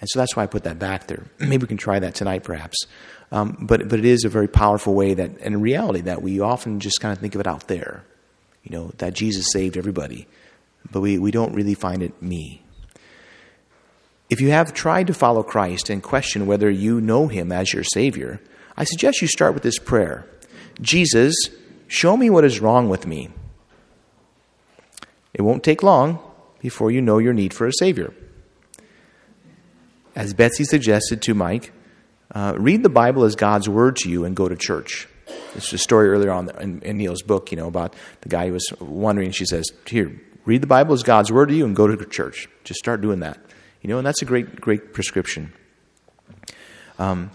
And 0.01 0.09
so 0.09 0.19
that's 0.19 0.37
why 0.37 0.43
I 0.43 0.47
put 0.47 0.65
that 0.65 0.79
back 0.79 1.07
there. 1.07 1.25
Maybe 1.39 1.63
we 1.63 1.69
can 1.69 1.77
try 1.77 1.99
that 1.99 2.15
tonight, 2.15 2.45
perhaps. 2.45 2.77
Um, 3.33 3.57
but, 3.61 3.89
but 3.89 3.99
it 3.99 4.05
is 4.05 4.25
a 4.25 4.29
very 4.29 4.49
powerful 4.49 4.95
way 4.95 5.15
that, 5.15 5.39
in 5.39 5.61
reality, 5.61 6.03
that 6.03 6.23
we 6.23 6.41
often 6.41 6.81
just 6.81 7.01
kind 7.01 7.13
of 7.13 7.19
think 7.19 7.35
of 7.35 7.41
it 7.41 7.47
out 7.47 7.69
there. 7.69 8.05
You 8.63 8.77
know, 8.77 8.93
that 8.99 9.15
Jesus 9.15 9.51
saved 9.53 9.77
everybody. 9.77 10.27
But 10.91 11.01
we, 11.01 11.19
we 11.19 11.31
don't 11.31 11.55
really 11.55 11.75
find 11.75 12.03
it 12.03 12.21
me. 12.23 12.63
If 14.31 14.41
you 14.41 14.51
have 14.51 14.73
tried 14.73 15.07
to 15.09 15.15
follow 15.15 15.43
Christ 15.43 15.91
and 15.91 16.03
question 16.03 16.47
whether 16.47 16.71
you 16.71 17.01
know 17.01 17.29
him 17.29 17.53
as 17.53 17.73
your 17.73 17.85
Savior, 17.85 18.41
I 18.77 18.85
suggest 18.85 19.21
you 19.21 19.29
start 19.29 19.55
with 19.55 19.63
this 19.63 19.79
prayer 19.79 20.27
Jesus, 20.81 21.35
show 21.87 22.17
me 22.17 22.31
what 22.31 22.45
is 22.45 22.61
wrong 22.61 22.89
with 22.89 23.07
me. 23.07 23.31
It 25.33 25.43
won't 25.43 25.63
take 25.63 25.83
long 25.83 26.19
before 26.61 26.91
you 26.91 27.01
know 27.01 27.19
your 27.19 27.33
need 27.33 27.53
for 27.53 27.67
a 27.67 27.73
Savior. 27.73 28.15
As 30.14 30.33
Betsy 30.33 30.64
suggested 30.64 31.23
to 31.23 31.35
Mike, 31.35 31.73
uh, 32.35 32.54
read 32.56 32.83
the 32.83 32.88
Bible 32.88 33.25
as 33.25 33.35
God's 33.35 33.68
Word 33.68 33.97
to 33.97 34.11
you 34.11 34.25
and 34.25 34.37
go 34.37 34.49
to 34.49 34.56
church. 34.56 35.09
Is 35.54 35.73
a 35.73 35.78
story 35.78 36.09
earlier 36.09 36.30
on 36.30 36.50
in, 36.61 36.83
in 36.83 36.97
Neal's 36.99 37.23
book, 37.23 37.50
you 37.50 37.56
know, 37.56 37.68
about 37.68 37.94
the 38.21 38.28
guy 38.28 38.49
who 38.49 38.52
was 38.52 38.66
wondering. 38.80 39.30
She 39.30 39.47
says, 39.47 39.66
Here, 39.87 40.21
read 40.44 40.62
the 40.62 40.66
Bible 40.66 40.94
as 40.94 41.02
God's 41.02 41.33
Word 41.33 41.49
to 41.49 41.54
you 41.54 41.64
and 41.64 41.75
go 41.75 41.87
to 41.87 42.04
church. 42.06 42.49
Just 42.64 42.78
start 42.78 43.00
doing 43.00 43.21
that. 43.21 43.38
You 43.80 43.88
know, 43.88 43.99
and 43.99 44.06
that's 44.06 44.23
a 44.23 44.25
great, 44.25 44.61
great 44.61 44.92
prescription. 44.92 45.52
Um, 46.99 47.30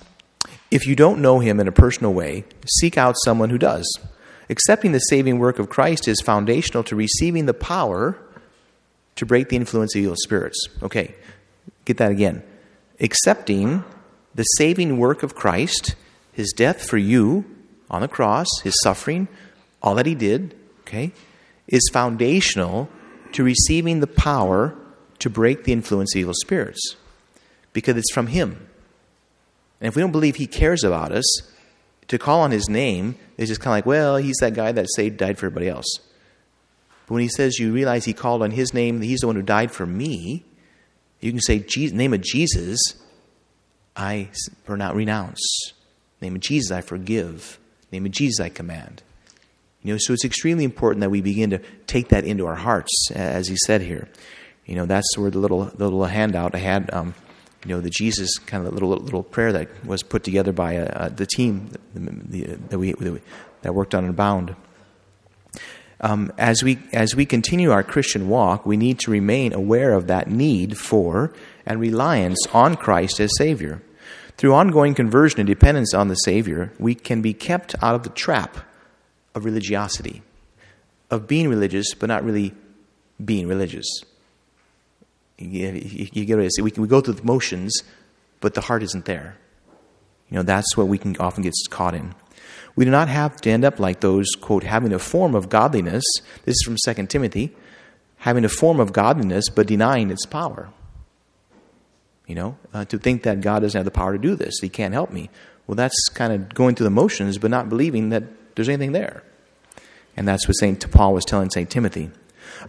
if 0.72 0.88
you 0.88 0.96
don't 0.96 1.22
know 1.22 1.40
him 1.40 1.60
in 1.60 1.68
a 1.68 1.72
personal 1.72 2.14
way, 2.14 2.46
seek 2.80 2.98
out 2.98 3.16
someone 3.24 3.50
who 3.50 3.58
does. 3.58 3.86
Accepting 4.50 4.92
the 4.92 5.00
saving 5.00 5.40
work 5.40 5.60
of 5.60 5.70
Christ 5.70 6.08
is 6.08 6.22
foundational 6.22 6.84
to 6.86 6.96
receiving 6.96 7.46
the 7.46 7.54
power 7.54 8.18
to 9.16 9.26
break 9.26 9.50
the 9.50 9.56
influence 9.56 9.96
of 9.96 10.02
evil 10.02 10.16
spirits. 10.18 10.58
Okay, 10.82 11.16
get 11.86 11.98
that 11.98 12.12
again. 12.12 12.44
Accepting 13.00 13.84
the 14.36 14.44
saving 14.44 14.98
work 14.98 15.24
of 15.24 15.36
Christ, 15.36 15.96
his 16.32 16.52
death 16.52 16.88
for 16.88 16.98
you 16.98 17.46
on 17.90 18.02
the 18.02 18.08
cross, 18.08 18.48
his 18.64 18.80
suffering, 18.84 19.28
all 19.82 19.96
that 19.96 20.06
he 20.06 20.16
did, 20.16 20.56
okay, 20.82 21.12
is 21.68 21.90
foundational 21.92 22.90
to 23.32 23.44
receiving 23.44 24.00
the 24.00 24.08
power 24.08 24.76
to 25.20 25.30
break 25.30 25.64
the 25.64 25.74
influence 25.74 26.16
of 26.16 26.20
evil 26.20 26.34
spirits 26.34 26.96
because 27.74 27.96
it's 27.98 28.14
from 28.14 28.28
him. 28.28 28.68
And 29.80 29.88
if 29.88 29.96
we 29.96 30.02
don't 30.02 30.12
believe 30.12 30.36
he 30.36 30.48
cares 30.48 30.84
about 30.84 31.12
us, 31.12 31.26
to 32.10 32.18
call 32.18 32.42
on 32.42 32.52
his 32.52 32.68
name 32.68 33.16
is 33.38 33.50
just 33.50 33.62
kind 33.62 33.74
of 33.74 33.78
like, 33.78 33.86
well, 33.86 34.18
he's 34.18 34.38
that 34.38 34.56
guy 34.56 34.72
that 34.72 34.88
saved, 34.96 35.18
died 35.18 35.38
for 35.38 35.46
everybody 35.46 35.70
else. 35.70 36.00
But 37.06 37.14
when 37.14 37.22
he 37.22 37.30
says 37.30 37.60
you 37.60 37.72
realize 37.72 38.06
he 38.06 38.14
called 38.14 38.42
on 38.42 38.52
his 38.52 38.74
name, 38.74 39.02
he's 39.02 39.22
the 39.22 39.28
one 39.28 39.36
who 39.36 39.42
died 39.42 39.72
for 39.72 39.86
me, 39.86 40.44
you 41.20 41.32
can 41.32 41.42
say, 41.42 41.66
name 41.92 42.14
of 42.14 42.22
Jesus, 42.22 42.80
I 43.96 44.30
renounce. 44.68 45.74
Name 46.22 46.36
of 46.36 46.42
Jesus, 46.42 46.72
I 46.72 46.82
forgive. 46.82 47.60
Name 47.92 48.06
of 48.06 48.12
Jesus, 48.12 48.40
I 48.40 48.50
command. 48.50 49.04
You 49.84 49.94
know, 49.94 49.98
so 50.00 50.14
it's 50.14 50.26
extremely 50.26 50.64
important 50.64 51.02
that 51.02 51.10
we 51.10 51.22
begin 51.22 51.50
to 51.52 51.60
take 51.88 52.10
that 52.10 52.26
into 52.26 52.46
our 52.46 52.56
hearts, 52.56 52.92
as 53.12 53.48
he 53.48 53.56
said 53.66 53.82
here. 53.82 54.10
You 54.66 54.76
know, 54.76 54.86
that's 54.86 55.18
where 55.18 55.32
the 55.32 55.40
little 55.40 55.66
the 55.66 55.86
little 55.86 56.06
handout 56.06 56.54
I 56.54 56.60
had. 56.60 56.94
Um, 56.94 57.16
you 57.66 57.70
know, 57.70 57.82
the 57.82 57.90
Jesus 57.90 58.38
kind 58.38 58.66
of 58.66 58.74
little 58.74 58.90
little 58.90 59.24
prayer 59.24 59.52
that 59.54 59.86
was 59.86 60.04
put 60.04 60.24
together 60.24 60.52
by 60.52 60.78
uh, 60.78 60.86
uh 60.86 61.10
the 61.10 61.26
team 61.26 61.72
that 61.94 62.78
we 62.78 62.94
that 63.62 63.74
worked 63.74 63.96
on 63.96 64.06
Unbound. 64.06 64.56
Um, 66.02 66.32
as 66.38 66.64
we 66.64 66.80
as 66.94 67.16
we 67.16 67.26
continue 67.26 67.72
our 67.72 67.84
Christian 67.84 68.30
walk, 68.30 68.66
we 68.66 68.78
need 68.78 69.00
to 69.00 69.12
remain 69.12 69.54
aware 69.54 69.94
of 69.94 70.08
that 70.08 70.30
need 70.30 70.78
for 70.78 71.34
and 71.66 71.80
reliance 71.80 72.40
on 72.54 72.76
Christ 72.76 73.20
as 73.20 73.32
Savior. 73.38 73.82
Through 74.38 74.54
ongoing 74.54 74.96
conversion 74.96 75.42
and 75.42 75.48
dependence 75.48 75.94
on 75.94 76.08
the 76.08 76.16
Savior, 76.16 76.72
we 76.80 76.96
can 76.96 77.22
be 77.22 77.34
kept 77.34 77.76
out 77.82 77.96
of 77.96 78.04
the 78.04 78.10
trap 78.10 78.58
of 79.36 79.44
religiosity, 79.44 80.22
of 81.12 81.28
being 81.28 81.50
religious 81.50 81.94
but 81.94 82.08
not 82.08 82.24
really 82.24 82.54
being 83.24 83.48
religious. 83.48 83.86
You, 85.38 85.72
you 86.14 86.26
get 86.26 86.40
it. 86.40 86.52
We, 86.62 86.72
we 86.78 86.88
go 86.88 87.02
through 87.02 87.16
the 87.16 87.24
motions, 87.24 87.84
but 88.40 88.54
the 88.54 88.62
heart 88.62 88.84
isn't 88.84 89.04
there. 89.06 89.38
You 90.30 90.38
know, 90.38 90.44
that's 90.44 90.78
what 90.78 90.88
we 90.88 90.98
can 90.98 91.18
often 91.18 91.44
get 91.44 91.54
caught 91.70 91.96
in. 91.96 92.14
We 92.80 92.86
do 92.86 92.92
not 92.92 93.10
have 93.10 93.36
to 93.42 93.50
end 93.50 93.66
up 93.66 93.78
like 93.78 94.00
those, 94.00 94.30
quote, 94.40 94.64
having 94.64 94.94
a 94.94 95.00
form 95.00 95.36
of 95.36 95.50
godliness. 95.50 96.06
This 96.46 96.54
is 96.54 96.64
from 96.64 96.78
2 96.96 97.08
Timothy. 97.08 97.54
Having 98.20 98.46
a 98.46 98.50
form 98.50 98.80
of 98.80 98.94
godliness, 98.94 99.50
but 99.50 99.68
denying 99.68 100.10
its 100.10 100.26
power. 100.26 100.70
You 102.26 102.36
know, 102.36 102.58
uh, 102.74 102.86
to 102.86 102.98
think 102.98 103.24
that 103.24 103.42
God 103.42 103.64
doesn't 103.64 103.78
have 103.78 103.84
the 103.84 103.92
power 103.92 104.14
to 104.14 104.18
do 104.18 104.34
this, 104.34 104.60
He 104.62 104.70
can't 104.70 104.94
help 104.94 105.12
me. 105.12 105.30
Well, 105.68 105.76
that's 105.76 106.08
kind 106.14 106.32
of 106.32 106.54
going 106.54 106.76
through 106.76 106.86
the 106.86 106.90
motions, 106.92 107.38
but 107.38 107.52
not 107.52 107.68
believing 107.68 108.12
that 108.12 108.24
there's 108.56 108.70
anything 108.70 108.94
there. 108.94 109.24
And 110.16 110.26
that's 110.26 110.48
what 110.48 110.56
St. 110.56 110.90
Paul 110.90 111.14
was 111.14 111.26
telling 111.26 111.50
St. 111.50 111.70
Timothy. 111.70 112.12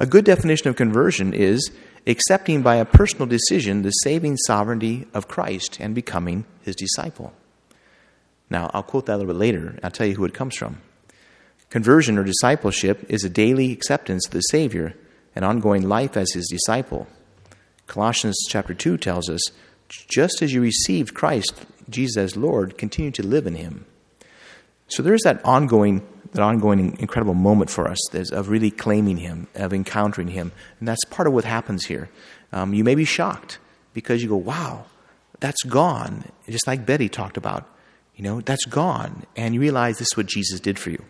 A 0.00 0.06
good 0.06 0.24
definition 0.24 0.66
of 0.66 0.74
conversion 0.74 1.32
is 1.32 1.70
accepting 2.08 2.62
by 2.62 2.74
a 2.76 2.84
personal 2.84 3.28
decision 3.28 3.82
the 3.82 3.90
saving 3.90 4.38
sovereignty 4.38 5.06
of 5.14 5.28
Christ 5.28 5.78
and 5.78 5.94
becoming 5.94 6.46
his 6.62 6.74
disciple. 6.74 7.32
Now, 8.50 8.70
I'll 8.74 8.82
quote 8.82 9.06
that 9.06 9.14
a 9.14 9.18
little 9.18 9.32
bit 9.32 9.38
later. 9.38 9.78
I'll 9.82 9.90
tell 9.90 10.06
you 10.06 10.16
who 10.16 10.24
it 10.24 10.34
comes 10.34 10.56
from. 10.56 10.80
Conversion 11.70 12.18
or 12.18 12.24
discipleship 12.24 13.06
is 13.08 13.24
a 13.24 13.30
daily 13.30 13.72
acceptance 13.72 14.26
of 14.26 14.32
the 14.32 14.40
Savior 14.40 14.94
and 15.36 15.44
ongoing 15.44 15.88
life 15.88 16.16
as 16.16 16.32
his 16.32 16.48
disciple. 16.48 17.06
Colossians 17.86 18.36
chapter 18.48 18.74
2 18.74 18.98
tells 18.98 19.30
us 19.30 19.40
just 19.88 20.42
as 20.42 20.52
you 20.52 20.60
received 20.60 21.14
Christ, 21.14 21.64
Jesus 21.88 22.16
as 22.16 22.36
Lord, 22.36 22.76
continue 22.76 23.12
to 23.12 23.26
live 23.26 23.46
in 23.46 23.54
him. 23.54 23.86
So 24.88 25.02
there's 25.02 25.22
that 25.22 25.44
ongoing 25.44 26.04
that 26.32 26.42
ongoing 26.42 26.96
incredible 27.00 27.34
moment 27.34 27.70
for 27.70 27.88
us 27.88 28.14
of 28.32 28.48
really 28.48 28.70
claiming 28.70 29.16
Him, 29.16 29.48
of 29.54 29.72
encountering 29.72 30.28
Him. 30.28 30.52
And 30.78 30.86
that's 30.86 31.04
part 31.06 31.26
of 31.26 31.34
what 31.34 31.44
happens 31.44 31.86
here. 31.86 32.08
Um, 32.52 32.74
you 32.74 32.84
may 32.84 32.94
be 32.94 33.04
shocked 33.04 33.58
because 33.94 34.22
you 34.22 34.28
go, 34.28 34.36
wow, 34.36 34.86
that's 35.40 35.62
gone. 35.64 36.24
Just 36.48 36.66
like 36.66 36.86
Betty 36.86 37.08
talked 37.08 37.36
about. 37.36 37.68
You 38.20 38.24
know, 38.24 38.42
that's 38.42 38.66
gone. 38.66 39.24
And 39.34 39.54
you 39.54 39.62
realize 39.62 39.96
this 39.96 40.08
is 40.12 40.16
what 40.18 40.26
Jesus 40.26 40.60
did 40.60 40.78
for 40.78 40.90
you. 40.90 41.02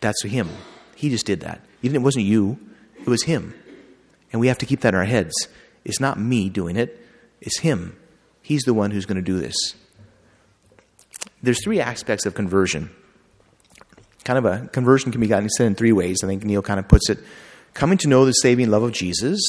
That's 0.00 0.20
Him. 0.24 0.48
He 0.96 1.10
just 1.10 1.24
did 1.24 1.42
that. 1.42 1.60
Even 1.80 1.94
if 1.94 2.00
it 2.00 2.04
wasn't 2.04 2.24
you, 2.24 2.58
it 2.98 3.06
was 3.06 3.22
Him. 3.22 3.54
And 4.32 4.40
we 4.40 4.48
have 4.48 4.58
to 4.58 4.66
keep 4.66 4.80
that 4.80 4.94
in 4.94 4.98
our 4.98 5.04
heads. 5.04 5.32
It's 5.84 6.00
not 6.00 6.18
me 6.18 6.48
doing 6.48 6.74
it, 6.74 7.06
it's 7.40 7.60
Him. 7.60 7.96
He's 8.42 8.62
the 8.62 8.74
one 8.74 8.90
who's 8.90 9.06
going 9.06 9.14
to 9.14 9.22
do 9.22 9.38
this. 9.38 9.54
There's 11.40 11.62
three 11.62 11.80
aspects 11.80 12.26
of 12.26 12.34
conversion 12.34 12.90
kind 14.24 14.38
of 14.38 14.44
a 14.44 14.66
conversion 14.70 15.12
can 15.12 15.20
be 15.20 15.28
gotten 15.28 15.48
said 15.50 15.68
in 15.68 15.76
three 15.76 15.92
ways. 15.92 16.18
I 16.24 16.26
think 16.26 16.42
Neal 16.44 16.62
kind 16.62 16.80
of 16.80 16.88
puts 16.88 17.10
it 17.10 17.20
coming 17.74 17.98
to 17.98 18.08
know 18.08 18.24
the 18.24 18.32
saving 18.32 18.70
love 18.70 18.82
of 18.82 18.90
Jesus, 18.90 19.40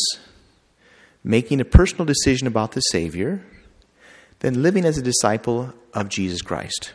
making 1.24 1.62
a 1.62 1.66
personal 1.66 2.06
decision 2.06 2.46
about 2.46 2.74
the 2.74 2.82
Savior, 2.82 3.44
then 4.44 4.62
living 4.62 4.86
as 4.86 5.00
a 5.00 5.02
disciple 5.02 5.74
of 5.96 6.10
Jesus 6.10 6.44
Christ. 6.44 6.94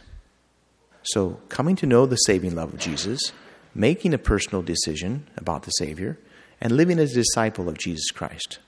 So, 1.02 1.40
coming 1.48 1.74
to 1.76 1.86
know 1.86 2.06
the 2.06 2.14
saving 2.14 2.54
love 2.54 2.72
of 2.72 2.78
Jesus, 2.78 3.32
making 3.74 4.14
a 4.14 4.18
personal 4.18 4.62
decision 4.62 5.26
about 5.36 5.64
the 5.64 5.72
Savior, 5.72 6.16
and 6.60 6.70
living 6.70 7.00
as 7.00 7.10
a 7.10 7.22
disciple 7.22 7.68
of 7.68 7.76
Jesus 7.76 8.12
Christ. 8.12 8.60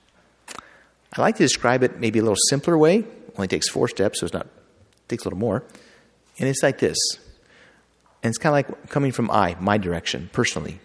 I 1.15 1.21
like 1.21 1.37
to 1.37 1.43
describe 1.43 1.83
it 1.83 1.99
maybe 1.99 2.19
a 2.19 2.21
little 2.21 2.37
simpler 2.49 2.77
way. 2.77 3.05
Only 3.37 3.47
takes 3.47 3.69
four 3.69 3.87
steps, 3.87 4.19
so 4.19 4.25
it's 4.25 4.33
not 4.33 4.47
it 4.47 5.09
takes 5.09 5.23
a 5.23 5.27
little 5.29 5.39
more. 5.39 5.63
And 6.39 6.49
it's 6.49 6.61
like 6.61 6.79
this 6.79 6.97
and 8.23 8.29
it's 8.29 8.37
kind 8.37 8.51
of 8.51 8.71
like 8.71 8.89
coming 8.89 9.11
from 9.11 9.31
I, 9.31 9.55
my 9.59 9.77
direction, 9.77 10.29
personally. 10.31 10.79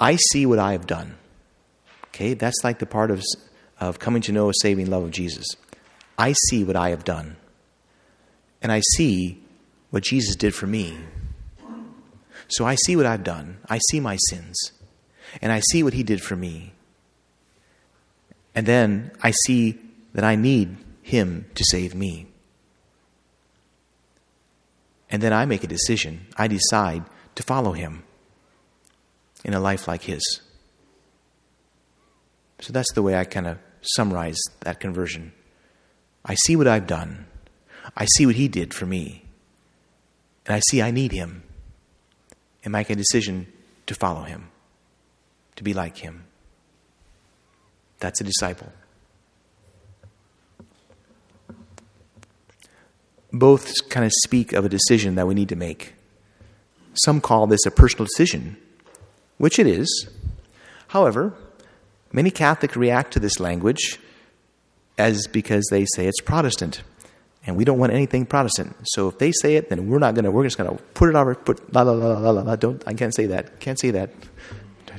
I 0.00 0.16
see 0.16 0.46
what 0.46 0.58
I 0.58 0.72
have 0.72 0.86
done. 0.86 1.16
Okay, 2.08 2.34
that's 2.34 2.62
like 2.62 2.78
the 2.78 2.86
part 2.86 3.10
of, 3.10 3.22
of 3.80 3.98
coming 3.98 4.22
to 4.22 4.32
know 4.32 4.48
a 4.48 4.52
saving 4.60 4.90
love 4.90 5.02
of 5.02 5.10
Jesus. 5.10 5.46
I 6.22 6.34
see 6.50 6.62
what 6.62 6.76
I 6.76 6.90
have 6.90 7.02
done. 7.02 7.36
And 8.62 8.70
I 8.70 8.80
see 8.94 9.42
what 9.90 10.04
Jesus 10.04 10.36
did 10.36 10.54
for 10.54 10.68
me. 10.68 10.96
So 12.46 12.64
I 12.64 12.76
see 12.76 12.94
what 12.94 13.06
I've 13.06 13.24
done. 13.24 13.58
I 13.68 13.80
see 13.90 13.98
my 13.98 14.16
sins. 14.30 14.56
And 15.40 15.50
I 15.50 15.60
see 15.72 15.82
what 15.82 15.94
he 15.94 16.04
did 16.04 16.22
for 16.22 16.36
me. 16.36 16.74
And 18.54 18.66
then 18.66 19.10
I 19.20 19.32
see 19.46 19.80
that 20.14 20.22
I 20.22 20.36
need 20.36 20.76
him 21.02 21.46
to 21.56 21.64
save 21.64 21.92
me. 21.92 22.28
And 25.10 25.24
then 25.24 25.32
I 25.32 25.44
make 25.44 25.64
a 25.64 25.66
decision. 25.66 26.28
I 26.36 26.46
decide 26.46 27.02
to 27.34 27.42
follow 27.42 27.72
him 27.72 28.04
in 29.44 29.54
a 29.54 29.60
life 29.60 29.88
like 29.88 30.02
his. 30.02 30.22
So 32.60 32.72
that's 32.72 32.92
the 32.92 33.02
way 33.02 33.16
I 33.16 33.24
kind 33.24 33.48
of 33.48 33.58
summarize 33.80 34.38
that 34.60 34.78
conversion. 34.78 35.32
I 36.24 36.34
see 36.46 36.56
what 36.56 36.68
I've 36.68 36.86
done. 36.86 37.26
I 37.96 38.06
see 38.16 38.26
what 38.26 38.36
he 38.36 38.48
did 38.48 38.72
for 38.72 38.86
me. 38.86 39.24
And 40.46 40.54
I 40.54 40.60
see 40.68 40.80
I 40.80 40.90
need 40.90 41.12
him. 41.12 41.42
And 42.64 42.72
make 42.72 42.90
a 42.90 42.94
decision 42.94 43.52
to 43.86 43.94
follow 43.94 44.22
him, 44.22 44.48
to 45.56 45.64
be 45.64 45.74
like 45.74 45.98
him. 45.98 46.24
That's 47.98 48.20
a 48.20 48.24
disciple. 48.24 48.72
Both 53.32 53.88
kind 53.88 54.06
of 54.06 54.12
speak 54.22 54.52
of 54.52 54.64
a 54.64 54.68
decision 54.68 55.16
that 55.16 55.26
we 55.26 55.34
need 55.34 55.48
to 55.48 55.56
make. 55.56 55.94
Some 56.94 57.20
call 57.20 57.46
this 57.46 57.64
a 57.66 57.70
personal 57.70 58.04
decision, 58.04 58.56
which 59.38 59.58
it 59.58 59.66
is. 59.66 60.08
However, 60.88 61.34
many 62.12 62.30
Catholics 62.30 62.76
react 62.76 63.12
to 63.14 63.20
this 63.20 63.40
language 63.40 63.98
as 64.98 65.26
because 65.26 65.64
they 65.70 65.86
say 65.94 66.06
it's 66.06 66.20
Protestant. 66.20 66.82
And 67.44 67.56
we 67.56 67.64
don't 67.64 67.78
want 67.78 67.92
anything 67.92 68.24
Protestant. 68.24 68.76
So 68.84 69.08
if 69.08 69.18
they 69.18 69.32
say 69.32 69.56
it, 69.56 69.68
then 69.68 69.88
we're 69.88 69.98
not 69.98 70.14
gonna 70.14 70.30
we're 70.30 70.44
just 70.44 70.56
gonna 70.56 70.76
put 70.94 71.08
it 71.08 71.14
over 71.16 71.34
put 71.34 71.72
la 71.72 71.82
la 71.82 71.92
la 71.92 72.18
la 72.18 72.30
la 72.30 72.42
la 72.42 72.56
don't 72.56 72.82
I 72.86 72.94
can't 72.94 73.14
say 73.14 73.26
that. 73.26 73.58
Can't 73.60 73.78
say 73.78 73.90
that. 73.90 74.10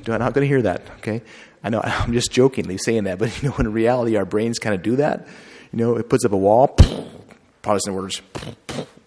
I'm 0.06 0.20
not 0.20 0.34
gonna 0.34 0.46
hear 0.46 0.62
that, 0.64 0.82
okay? 0.98 1.22
I 1.64 1.70
know 1.70 1.82
I'm 1.84 2.12
just 2.12 2.32
jokingly 2.32 2.78
saying 2.78 3.06
that, 3.06 3.18
but 3.20 3.42
you 3.44 3.50
know, 3.50 3.56
in 3.58 3.72
reality 3.72 4.18
our 4.18 4.26
brains 4.26 4.60
kind 4.60 4.76
of 4.76 4.84
do 4.84 4.98
that. 4.98 5.28
You 5.72 5.80
know, 5.80 5.96
it 5.96 6.10
puts 6.10 6.26
up 6.26 6.34
a 6.34 6.38
wall, 6.38 6.68
Protestant 7.62 7.96
words. 7.96 8.22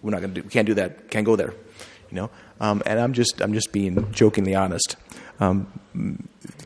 We're 0.01 0.11
not 0.11 0.21
gonna 0.21 0.33
do 0.33 0.41
we 0.41 0.49
can't 0.49 0.65
do 0.65 0.73
that, 0.75 1.11
can't 1.11 1.25
go 1.25 1.35
there. 1.35 1.53
You 2.09 2.15
know? 2.15 2.29
Um, 2.59 2.81
and 2.85 2.99
I'm 2.99 3.13
just 3.13 3.39
I'm 3.41 3.53
just 3.53 3.71
being 3.71 4.11
jokingly 4.11 4.55
honest. 4.55 4.95
Um, 5.39 5.67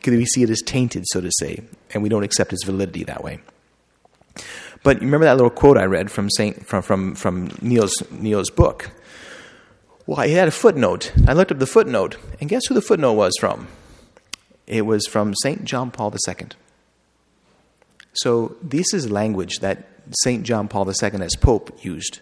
we 0.05 0.25
see 0.25 0.43
it 0.43 0.49
as 0.49 0.61
tainted, 0.61 1.03
so 1.07 1.19
to 1.19 1.29
say, 1.39 1.63
and 1.93 2.01
we 2.01 2.09
don't 2.09 2.23
accept 2.23 2.53
its 2.53 2.63
validity 2.63 3.03
that 3.03 3.23
way. 3.23 3.39
But 4.83 4.97
you 4.97 5.05
remember 5.05 5.25
that 5.25 5.35
little 5.35 5.49
quote 5.49 5.77
I 5.77 5.85
read 5.85 6.11
from 6.11 6.29
Saint 6.29 6.65
from 6.65 6.81
from 6.81 7.15
from 7.15 7.51
Neal's 7.61 7.93
Neal's 8.11 8.49
book. 8.49 8.91
Well, 10.07 10.27
he 10.27 10.33
had 10.33 10.47
a 10.47 10.51
footnote. 10.51 11.11
I 11.27 11.33
looked 11.33 11.51
up 11.51 11.59
the 11.59 11.67
footnote, 11.67 12.17
and 12.39 12.49
guess 12.49 12.65
who 12.67 12.73
the 12.73 12.81
footnote 12.81 13.13
was 13.13 13.33
from? 13.39 13.67
It 14.67 14.85
was 14.85 15.05
from 15.07 15.33
Saint 15.43 15.63
John 15.63 15.91
Paul 15.91 16.13
II. 16.27 16.47
So 18.13 18.55
this 18.61 18.93
is 18.93 19.11
language 19.11 19.59
that 19.59 19.87
Saint 20.23 20.43
John 20.43 20.67
Paul 20.67 20.87
II, 20.87 21.21
as 21.21 21.35
Pope, 21.35 21.83
used. 21.83 22.19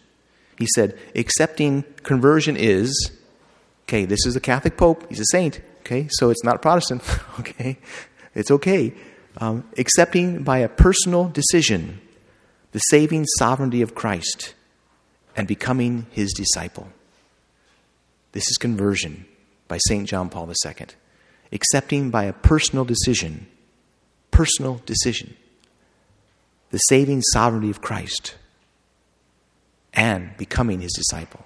He 0.58 0.68
said, 0.76 0.98
accepting 1.16 1.84
conversion 2.04 2.58
is, 2.58 3.12
okay, 3.86 4.06
this 4.06 4.26
is 4.26 4.36
a 4.36 4.42
Catholic 4.42 4.78
Pope, 4.78 5.08
he's 5.10 5.22
a 5.22 5.26
saint, 5.32 5.62
okay, 5.80 6.08
so 6.12 6.30
it's 6.30 6.44
not 6.44 6.62
Protestant, 6.62 7.02
okay, 7.40 7.80
it's 8.36 8.52
okay. 8.52 8.94
Um, 9.40 9.64
accepting 9.78 10.44
by 10.44 10.60
a 10.60 10.70
personal 10.70 11.30
decision 11.30 12.02
the 12.72 12.80
saving 12.80 13.26
sovereignty 13.38 13.82
of 13.82 13.96
Christ 13.96 14.54
and 15.36 15.48
becoming 15.48 16.06
his 16.12 16.34
disciple. 16.34 16.88
This 18.32 18.48
is 18.50 18.58
conversion 18.58 19.26
by 19.68 19.80
St. 19.88 20.08
John 20.08 20.30
Paul 20.30 20.50
II. 20.50 20.88
Accepting 21.52 22.12
by 22.12 22.26
a 22.26 22.34
personal 22.34 22.86
decision, 22.86 23.48
personal 24.30 24.82
decision, 24.86 25.36
the 26.70 26.78
saving 26.78 27.24
sovereignty 27.34 27.72
of 27.72 27.82
Christ 27.82 28.36
and 29.94 30.36
becoming 30.38 30.82
his 30.82 30.94
disciple. 30.94 31.46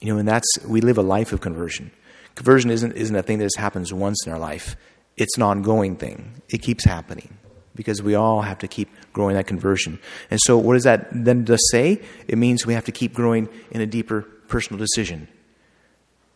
You 0.00 0.12
know, 0.12 0.18
and 0.18 0.28
that's, 0.28 0.46
we 0.66 0.80
live 0.80 0.96
a 0.96 1.02
life 1.02 1.32
of 1.32 1.40
conversion. 1.40 1.90
Conversion 2.38 2.70
isn't, 2.70 2.92
isn't 2.92 3.16
a 3.16 3.22
thing 3.24 3.38
that 3.38 3.46
just 3.46 3.58
happens 3.58 3.92
once 3.92 4.24
in 4.24 4.32
our 4.32 4.38
life 4.38 4.76
it's 5.18 5.36
an 5.36 5.42
ongoing 5.42 5.96
thing. 5.96 6.40
It 6.48 6.58
keeps 6.58 6.84
happening 6.84 7.36
because 7.74 8.00
we 8.00 8.14
all 8.14 8.42
have 8.42 8.58
to 8.58 8.68
keep 8.68 8.88
growing 9.12 9.34
that 9.34 9.46
conversion. 9.46 9.98
And 10.30 10.40
so, 10.40 10.56
what 10.56 10.74
does 10.74 10.84
that 10.84 11.08
then 11.12 11.44
just 11.44 11.64
say? 11.70 12.00
It 12.28 12.38
means 12.38 12.64
we 12.64 12.74
have 12.74 12.84
to 12.84 12.92
keep 12.92 13.14
growing 13.14 13.48
in 13.72 13.80
a 13.80 13.86
deeper 13.86 14.22
personal 14.46 14.78
decision 14.78 15.26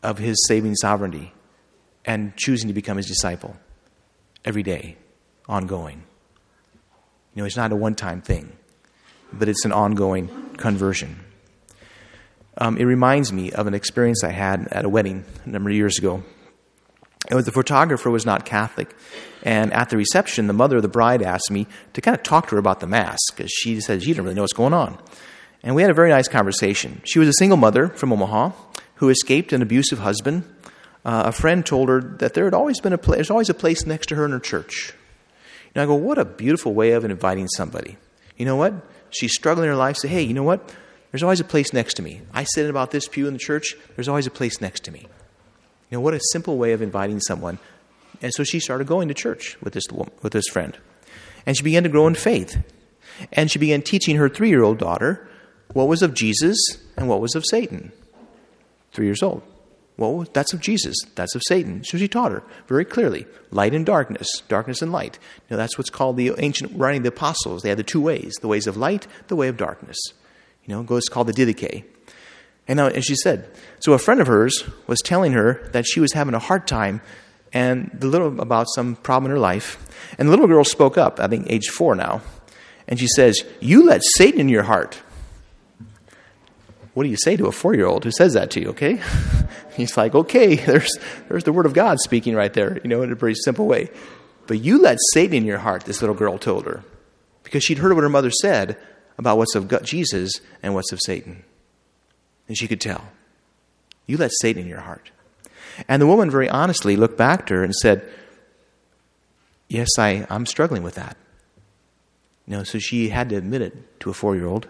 of 0.02 0.18
His 0.18 0.36
saving 0.48 0.74
sovereignty 0.74 1.32
and 2.04 2.36
choosing 2.36 2.68
to 2.68 2.74
become 2.74 2.96
His 2.96 3.06
disciple 3.06 3.56
every 4.44 4.64
day, 4.64 4.96
ongoing. 5.48 6.02
You 7.34 7.42
know, 7.42 7.46
it's 7.46 7.56
not 7.56 7.70
a 7.70 7.76
one 7.76 7.94
time 7.94 8.20
thing, 8.20 8.52
but 9.32 9.48
it's 9.48 9.64
an 9.64 9.72
ongoing 9.72 10.28
conversion. 10.56 11.20
Um, 12.58 12.76
it 12.76 12.84
reminds 12.84 13.32
me 13.32 13.50
of 13.50 13.66
an 13.66 13.74
experience 13.74 14.22
I 14.22 14.30
had 14.30 14.68
at 14.70 14.84
a 14.84 14.88
wedding 14.88 15.24
a 15.44 15.48
number 15.48 15.70
of 15.70 15.76
years 15.76 15.98
ago. 15.98 16.22
It 17.30 17.34
was 17.34 17.46
the 17.46 17.52
photographer 17.52 18.10
was 18.10 18.26
not 18.26 18.44
Catholic. 18.44 18.94
And 19.42 19.72
at 19.72 19.90
the 19.90 19.96
reception, 19.96 20.46
the 20.46 20.52
mother 20.52 20.76
of 20.76 20.82
the 20.82 20.88
bride 20.88 21.22
asked 21.22 21.50
me 21.50 21.66
to 21.94 22.00
kind 22.00 22.16
of 22.16 22.22
talk 22.22 22.48
to 22.48 22.56
her 22.56 22.58
about 22.58 22.80
the 22.80 22.86
Mass 22.86 23.18
because 23.30 23.50
she 23.50 23.80
said 23.80 24.02
she 24.02 24.08
didn't 24.08 24.24
really 24.24 24.34
know 24.34 24.42
what's 24.42 24.52
going 24.52 24.74
on. 24.74 24.98
And 25.62 25.74
we 25.74 25.82
had 25.82 25.90
a 25.90 25.94
very 25.94 26.10
nice 26.10 26.28
conversation. 26.28 27.00
She 27.04 27.18
was 27.18 27.28
a 27.28 27.32
single 27.34 27.56
mother 27.56 27.88
from 27.88 28.12
Omaha 28.12 28.50
who 28.96 29.08
escaped 29.08 29.52
an 29.52 29.62
abusive 29.62 30.00
husband. 30.00 30.44
Uh, 31.04 31.24
a 31.26 31.32
friend 31.32 31.64
told 31.64 31.88
her 31.88 32.00
that 32.18 32.34
there 32.34 32.44
had 32.44 32.54
always 32.54 32.80
been 32.80 32.92
a 32.92 32.98
place, 32.98 33.16
there's 33.16 33.30
always 33.30 33.50
a 33.50 33.54
place 33.54 33.86
next 33.86 34.08
to 34.08 34.14
her 34.16 34.24
in 34.24 34.30
her 34.30 34.38
church. 34.38 34.94
And 35.74 35.82
I 35.82 35.86
go, 35.86 35.94
what 35.94 36.18
a 36.18 36.24
beautiful 36.24 36.74
way 36.74 36.92
of 36.92 37.04
inviting 37.04 37.48
somebody. 37.48 37.96
You 38.36 38.44
know 38.44 38.56
what? 38.56 38.74
She's 39.10 39.32
struggling 39.32 39.66
in 39.66 39.70
her 39.70 39.76
life. 39.76 39.96
Say, 39.96 40.08
hey, 40.08 40.22
you 40.22 40.34
know 40.34 40.42
what? 40.42 40.72
There's 41.12 41.22
always 41.22 41.40
a 41.40 41.44
place 41.44 41.72
next 41.72 41.94
to 41.94 42.03
me. 42.03 42.22
I 42.33 42.44
sit 42.44 42.64
in 42.64 42.70
about 42.70 42.90
this 42.90 43.07
pew 43.07 43.27
in 43.27 43.35
the 43.35 43.38
church. 43.38 43.77
There's 43.94 44.09
always 44.09 44.27
a 44.27 44.31
place 44.31 44.61
next 44.61 44.83
to 44.85 44.90
me. 44.90 45.01
You 45.90 45.98
know, 45.98 46.01
what 46.01 46.14
a 46.14 46.20
simple 46.33 46.57
way 46.57 46.72
of 46.72 46.81
inviting 46.81 47.20
someone. 47.20 47.59
And 48.22 48.33
so 48.33 48.44
she 48.44 48.61
started 48.61 48.87
going 48.87 49.09
to 49.09 49.14
church 49.14 49.59
with 49.62 49.75
this, 49.75 49.85
with 50.22 50.33
this 50.33 50.48
friend. 50.48 50.77
And 51.44 51.57
she 51.57 51.62
began 51.62 51.83
to 51.83 51.90
grow 51.90 52.07
in 52.07 52.14
faith. 52.14 52.57
And 53.31 53.51
she 53.51 53.59
began 53.59 53.83
teaching 53.83 54.16
her 54.16 54.29
three 54.29 54.48
year 54.48 54.62
old 54.62 54.79
daughter 54.79 55.29
what 55.75 55.87
was 55.88 56.03
of 56.03 56.14
Jesus 56.14 56.57
and 56.96 57.09
what 57.09 57.20
was 57.20 57.35
of 57.35 57.44
Satan. 57.46 57.92
Three 58.92 59.07
years 59.07 59.22
old. 59.22 59.42
Well, 59.98 60.27
that's 60.33 60.55
of 60.55 60.61
Jesus. 60.61 60.96
That's 61.14 61.35
of 61.35 61.42
Satan. 61.46 61.85
So 61.85 61.98
she 61.98 62.09
taught 62.09 62.33
her 62.33 62.42
very 62.66 62.87
clearly 62.87 63.27
light 63.51 63.75
and 63.75 63.85
darkness, 63.85 64.29
darkness 64.48 64.81
and 64.81 64.90
light. 64.90 65.18
Know, 65.51 65.59
that's 65.59 65.77
what's 65.77 65.90
called 65.90 66.16
the 66.16 66.33
ancient 66.38 66.72
writing 66.75 67.01
of 67.01 67.05
the 67.05 67.09
apostles. 67.11 67.62
They 67.62 67.68
had 67.68 67.79
the 67.79 67.83
two 67.83 68.01
ways 68.01 68.33
the 68.40 68.48
ways 68.48 68.66
of 68.66 68.79
light, 68.79 69.07
the 69.29 69.37
way 69.37 69.48
of 69.48 69.59
darkness. 69.59 69.98
You 70.64 70.75
know, 70.75 70.83
goes 70.83 71.09
called 71.09 71.29
the 71.29 71.33
Didache. 71.33 71.85
And, 72.68 72.77
now, 72.77 72.87
and 72.87 73.05
she 73.05 73.16
said, 73.16 73.51
so 73.81 73.92
a 73.92 73.98
friend 73.98 74.20
of 74.20 74.29
hers 74.29 74.64
was 74.87 75.01
telling 75.01 75.33
her 75.33 75.68
that 75.72 75.85
she 75.87 76.01
was 76.01 76.12
having 76.12 76.35
a 76.35 76.38
hard 76.38 76.66
time 76.66 77.01
and 77.53 77.90
the 77.92 78.07
little 78.07 78.40
about 78.40 78.66
some 78.75 78.96
problem 78.96 79.31
in 79.31 79.37
her 79.37 79.40
life. 79.40 79.79
And 80.18 80.29
the 80.29 80.31
little 80.31 80.46
girl 80.46 80.64
spoke 80.64 80.96
up, 80.96 81.20
I 81.20 81.27
think 81.27 81.46
age 81.51 81.68
four 81.68 81.94
now, 81.94 82.22
and 82.88 82.98
she 82.98 83.09
says, 83.09 83.44
You 83.61 83.85
let 83.85 84.03
Satan 84.16 84.40
in 84.40 84.48
your 84.48 84.62
heart. 84.62 85.01
What 86.94 87.05
do 87.05 87.09
you 87.09 87.16
say 87.16 87.37
to 87.37 87.46
a 87.46 87.53
four 87.53 87.75
year 87.75 87.87
old 87.87 88.05
who 88.05 88.11
says 88.11 88.35
that 88.35 88.51
to 88.53 88.61
you, 88.61 88.68
okay? 88.70 89.01
He's 89.77 89.96
like, 89.96 90.14
Okay, 90.14 90.57
there's, 90.66 90.96
there's 91.29 91.44
the 91.44 91.53
word 91.53 91.66
of 91.66 91.75
God 91.75 91.98
speaking 92.01 92.35
right 92.35 92.53
there, 92.53 92.81
you 92.83 92.88
know, 92.88 93.03
in 93.03 93.12
a 93.12 93.16
very 93.16 93.35
simple 93.35 93.66
way. 93.66 93.90
But 94.46 94.61
you 94.61 94.79
let 94.79 94.98
Satan 95.12 95.37
in 95.37 95.44
your 95.44 95.59
heart, 95.59 95.85
this 95.85 96.03
little 96.03 96.16
girl 96.16 96.38
told 96.38 96.66
her, 96.66 96.83
because 97.42 97.64
she'd 97.64 97.79
heard 97.79 97.94
what 97.94 98.03
her 98.03 98.09
mother 98.09 98.31
said 98.31 98.77
about 99.18 99.38
what's 99.38 99.55
of 99.55 99.83
Jesus 99.83 100.40
and 100.62 100.75
what's 100.75 100.92
of 100.92 101.01
Satan. 101.01 101.44
And 102.48 102.57
she 102.57 102.68
could 102.68 102.81
tell. 102.81 103.09
You 104.07 104.16
let 104.16 104.31
Satan 104.40 104.62
in 104.62 104.68
your 104.68 104.81
heart. 104.81 105.11
And 105.88 106.03
the 106.03 106.07
woman 106.07 106.31
very 106.31 106.48
honestly 106.48 106.96
looked 106.96 107.16
back 107.16 107.46
to 107.46 107.55
her 107.55 107.64
and 107.64 107.75
said, 107.75 108.09
Yes, 109.68 109.88
I, 109.98 110.27
I'm 110.29 110.44
struggling 110.44 110.83
with 110.83 110.96
that. 110.96 111.16
You 112.46 112.59
know, 112.59 112.64
so 112.64 112.79
she 112.79 113.09
had 113.09 113.31
to 113.31 113.37
admit 113.37 113.62
it 113.62 114.01
to 114.01 114.11
a 114.11 114.12
four 114.12 114.37
year 114.37 114.46
old. 114.46 114.68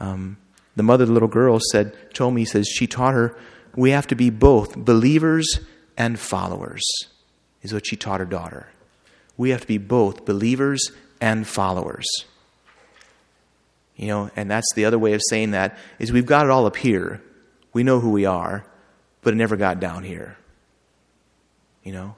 Um, 0.00 0.36
the 0.76 0.82
mother 0.82 1.04
of 1.04 1.08
the 1.08 1.14
little 1.14 1.28
girl 1.28 1.58
said, 1.70 1.96
told 2.12 2.34
me, 2.34 2.44
says 2.44 2.68
she 2.68 2.86
taught 2.86 3.14
her, 3.14 3.36
we 3.74 3.90
have 3.90 4.06
to 4.08 4.14
be 4.14 4.30
both 4.30 4.76
believers 4.76 5.60
and 5.96 6.18
followers, 6.18 6.82
is 7.62 7.72
what 7.72 7.86
she 7.86 7.96
taught 7.96 8.20
her 8.20 8.26
daughter. 8.26 8.68
We 9.36 9.50
have 9.50 9.62
to 9.62 9.66
be 9.66 9.78
both 9.78 10.24
believers 10.24 10.90
and 11.20 11.46
followers. 11.46 12.06
You 14.02 14.08
know, 14.08 14.30
and 14.34 14.50
that's 14.50 14.66
the 14.74 14.86
other 14.86 14.98
way 14.98 15.12
of 15.12 15.20
saying 15.30 15.52
that 15.52 15.78
is 16.00 16.10
we've 16.10 16.26
got 16.26 16.44
it 16.44 16.50
all 16.50 16.66
up 16.66 16.74
here. 16.74 17.22
We 17.72 17.84
know 17.84 18.00
who 18.00 18.10
we 18.10 18.24
are, 18.24 18.66
but 19.20 19.32
it 19.32 19.36
never 19.36 19.56
got 19.56 19.78
down 19.78 20.02
here. 20.02 20.36
You 21.84 21.92
know? 21.92 22.16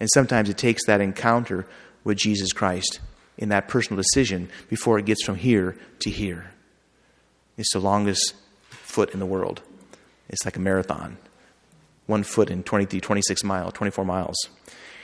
And 0.00 0.08
sometimes 0.14 0.48
it 0.48 0.56
takes 0.56 0.86
that 0.86 1.02
encounter 1.02 1.66
with 2.04 2.16
Jesus 2.16 2.54
Christ 2.54 3.00
in 3.36 3.50
that 3.50 3.68
personal 3.68 4.02
decision 4.02 4.48
before 4.70 4.98
it 4.98 5.04
gets 5.04 5.22
from 5.22 5.36
here 5.36 5.76
to 5.98 6.08
here. 6.08 6.50
It's 7.58 7.74
the 7.74 7.80
longest 7.80 8.32
foot 8.70 9.10
in 9.12 9.20
the 9.20 9.26
world. 9.26 9.60
It's 10.30 10.46
like 10.46 10.56
a 10.56 10.60
marathon. 10.60 11.18
One 12.06 12.22
foot 12.22 12.48
in 12.48 12.62
23, 12.62 12.98
26 13.00 13.44
miles, 13.44 13.74
24 13.74 14.06
miles. 14.06 14.36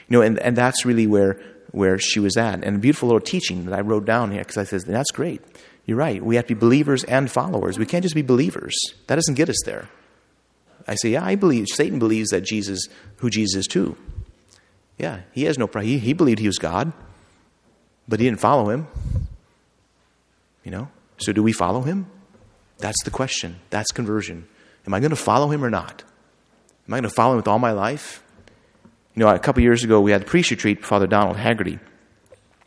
You 0.08 0.16
know, 0.16 0.22
and, 0.22 0.38
and 0.38 0.56
that's 0.56 0.86
really 0.86 1.06
where, 1.06 1.38
where 1.72 1.98
she 1.98 2.20
was 2.20 2.38
at. 2.38 2.64
And 2.64 2.76
a 2.76 2.78
beautiful 2.78 3.08
little 3.10 3.20
teaching 3.20 3.66
that 3.66 3.78
I 3.78 3.82
wrote 3.82 4.06
down 4.06 4.30
here 4.30 4.40
because 4.40 4.56
I 4.56 4.64
said, 4.64 4.80
that's 4.86 5.10
great. 5.10 5.42
You're 5.86 5.96
right. 5.96 6.22
We 6.22 6.36
have 6.36 6.46
to 6.46 6.54
be 6.54 6.60
believers 6.60 7.04
and 7.04 7.30
followers. 7.30 7.78
We 7.78 7.86
can't 7.86 8.02
just 8.02 8.14
be 8.14 8.22
believers. 8.22 8.76
That 9.06 9.16
doesn't 9.16 9.34
get 9.34 9.48
us 9.48 9.60
there. 9.64 9.88
I 10.86 10.94
say, 10.94 11.10
yeah, 11.10 11.24
I 11.24 11.34
believe. 11.34 11.66
Satan 11.68 11.98
believes 11.98 12.30
that 12.30 12.42
Jesus, 12.42 12.86
who 13.16 13.30
Jesus 13.30 13.60
is 13.60 13.66
too. 13.66 13.96
Yeah, 14.98 15.20
he 15.32 15.44
has 15.44 15.58
no 15.58 15.66
problem. 15.66 15.90
He, 15.90 15.98
he 15.98 16.12
believed 16.12 16.38
he 16.38 16.46
was 16.46 16.58
God, 16.58 16.92
but 18.06 18.20
he 18.20 18.26
didn't 18.26 18.40
follow 18.40 18.70
him. 18.70 18.86
You 20.64 20.70
know? 20.70 20.88
So 21.18 21.32
do 21.32 21.42
we 21.42 21.52
follow 21.52 21.82
him? 21.82 22.06
That's 22.78 23.02
the 23.04 23.10
question. 23.10 23.56
That's 23.70 23.90
conversion. 23.92 24.46
Am 24.86 24.94
I 24.94 25.00
going 25.00 25.10
to 25.10 25.16
follow 25.16 25.48
him 25.48 25.64
or 25.64 25.70
not? 25.70 26.02
Am 26.88 26.94
I 26.94 26.98
going 26.98 27.08
to 27.08 27.14
follow 27.14 27.32
him 27.32 27.38
with 27.38 27.48
all 27.48 27.58
my 27.58 27.72
life? 27.72 28.22
You 29.14 29.24
know, 29.24 29.28
a 29.28 29.38
couple 29.38 29.62
years 29.62 29.84
ago, 29.84 30.00
we 30.00 30.12
had 30.12 30.22
the 30.22 30.26
priest 30.26 30.50
retreat, 30.50 30.84
Father 30.84 31.06
Donald 31.06 31.36
Haggerty. 31.36 31.78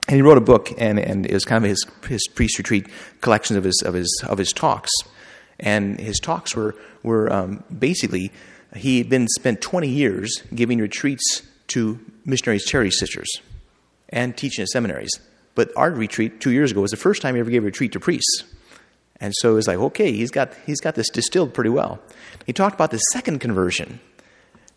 And 0.07 0.15
he 0.15 0.21
wrote 0.21 0.37
a 0.37 0.41
book, 0.41 0.71
and, 0.77 0.99
and 0.99 1.25
it 1.25 1.33
was 1.33 1.45
kind 1.45 1.63
of 1.63 1.69
his, 1.69 1.85
his 2.07 2.27
priest 2.27 2.57
retreat 2.57 2.87
collections 3.21 3.57
of 3.57 3.63
his, 3.63 3.81
of, 3.85 3.93
his, 3.93 4.23
of 4.27 4.37
his 4.37 4.51
talks. 4.51 4.91
And 5.59 5.99
his 5.99 6.19
talks 6.19 6.55
were, 6.55 6.75
were 7.03 7.31
um, 7.31 7.63
basically, 7.77 8.31
he 8.75 8.97
had 8.97 9.09
been 9.09 9.27
spent 9.29 9.61
20 9.61 9.87
years 9.87 10.43
giving 10.53 10.79
retreats 10.79 11.43
to 11.67 11.99
missionaries, 12.25 12.65
charity 12.65 12.91
sisters, 12.91 13.29
and 14.09 14.35
teaching 14.35 14.63
at 14.63 14.69
seminaries. 14.69 15.11
But 15.55 15.71
our 15.77 15.91
retreat 15.91 16.41
two 16.41 16.51
years 16.51 16.71
ago 16.71 16.81
was 16.81 16.91
the 16.91 16.97
first 16.97 17.21
time 17.21 17.35
he 17.35 17.39
ever 17.39 17.51
gave 17.51 17.63
a 17.63 17.67
retreat 17.67 17.93
to 17.93 17.99
priests. 17.99 18.43
And 19.21 19.33
so 19.37 19.51
it 19.51 19.55
was 19.55 19.67
like, 19.67 19.77
okay, 19.77 20.11
he's 20.11 20.31
got, 20.31 20.53
he's 20.65 20.81
got 20.81 20.95
this 20.95 21.09
distilled 21.09 21.53
pretty 21.53 21.69
well. 21.69 22.01
He 22.45 22.51
talked 22.51 22.75
about 22.75 22.91
the 22.91 22.97
second 22.97 23.39
conversion. 23.39 24.01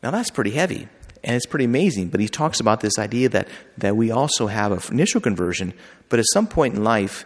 Now 0.03 0.13
that's 0.13 0.31
pretty 0.31 0.53
heavy 0.53 0.89
and 1.25 1.37
it's 1.37 1.47
pretty 1.47 1.65
amazing. 1.65 2.09
But 2.09 2.21
he 2.21 2.29
talks 2.29 2.61
about 2.61 2.81
this 2.81 2.99
idea 2.99 3.29
that, 3.31 3.49
that 3.79 3.97
we 3.97 4.11
also 4.11 4.47
have 4.47 4.73
an 4.73 4.81
initial 4.91 5.21
conversion, 5.21 5.75
but 6.09 6.19
at 6.19 6.27
some 6.33 6.47
point 6.47 6.75
in 6.75 6.85
life, 6.85 7.25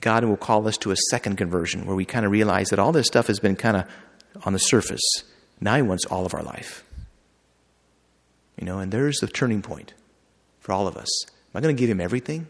God 0.00 0.24
will 0.24 0.36
call 0.36 0.66
us 0.66 0.76
to 0.78 0.90
a 0.90 0.96
second 1.10 1.36
conversion 1.36 1.86
where 1.86 1.96
we 1.96 2.04
kind 2.04 2.24
of 2.24 2.32
realize 2.32 2.68
that 2.68 2.78
all 2.78 2.92
this 2.92 3.06
stuff 3.06 3.26
has 3.26 3.38
been 3.38 3.56
kind 3.56 3.76
of 3.76 3.84
on 4.44 4.52
the 4.52 4.58
surface. 4.58 5.02
Now 5.60 5.76
he 5.76 5.82
wants 5.82 6.06
all 6.06 6.24
of 6.24 6.34
our 6.34 6.42
life. 6.42 6.84
You 8.58 8.66
know, 8.66 8.78
and 8.78 8.92
there's 8.92 9.18
the 9.18 9.26
turning 9.26 9.62
point 9.62 9.94
for 10.60 10.72
all 10.72 10.86
of 10.86 10.96
us. 10.96 11.08
Am 11.26 11.58
I 11.58 11.60
going 11.60 11.74
to 11.74 11.80
give 11.80 11.90
him 11.90 12.00
everything? 12.00 12.46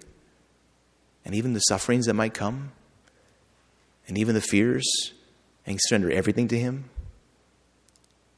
And 1.25 1.35
even 1.35 1.53
the 1.53 1.61
sufferings 1.61 2.07
that 2.07 2.15
might 2.15 2.35
come? 2.35 2.73
And 4.07 4.17
even 4.19 4.35
the 4.35 4.41
fears? 4.41 5.13
And 5.67 5.79
surrender 5.83 6.11
everything 6.11 6.49
to 6.49 6.59
him? 6.59 6.91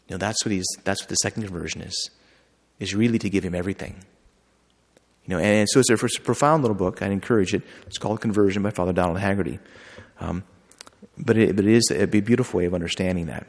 You 0.09 0.15
know, 0.15 0.19
that's 0.19 0.45
what 0.45 0.53
he's 0.53 0.67
that's 0.85 1.01
what 1.01 1.09
the 1.09 1.17
second 1.17 1.45
conversion 1.45 1.81
is 1.81 2.11
is 2.83 2.95
really 2.95 3.19
to 3.21 3.31
give 3.31 3.45
him 3.45 3.55
everything. 3.55 3.95
You 5.27 5.37
know, 5.37 5.43
and, 5.43 5.69
so 5.69 5.81
it's 5.81 5.89
a, 5.89 6.21
profound 6.21 6.63
little 6.63 6.75
book. 6.75 7.01
I'd 7.01 7.13
encourage 7.13 7.55
it. 7.55 7.63
It's 7.87 7.97
called 7.97 8.21
Conversion 8.21 8.63
by 8.63 8.71
Father 8.71 8.93
Donald 8.93 9.19
Haggerty. 9.19 9.61
Um, 10.19 10.43
but, 11.17 11.37
it, 11.37 11.55
but 11.55 11.65
it 11.65 11.75
is 11.75 11.91
a 11.93 12.07
beautiful 12.07 12.59
way 12.59 12.65
of 12.65 12.75
understanding 12.75 13.27
that. 13.27 13.47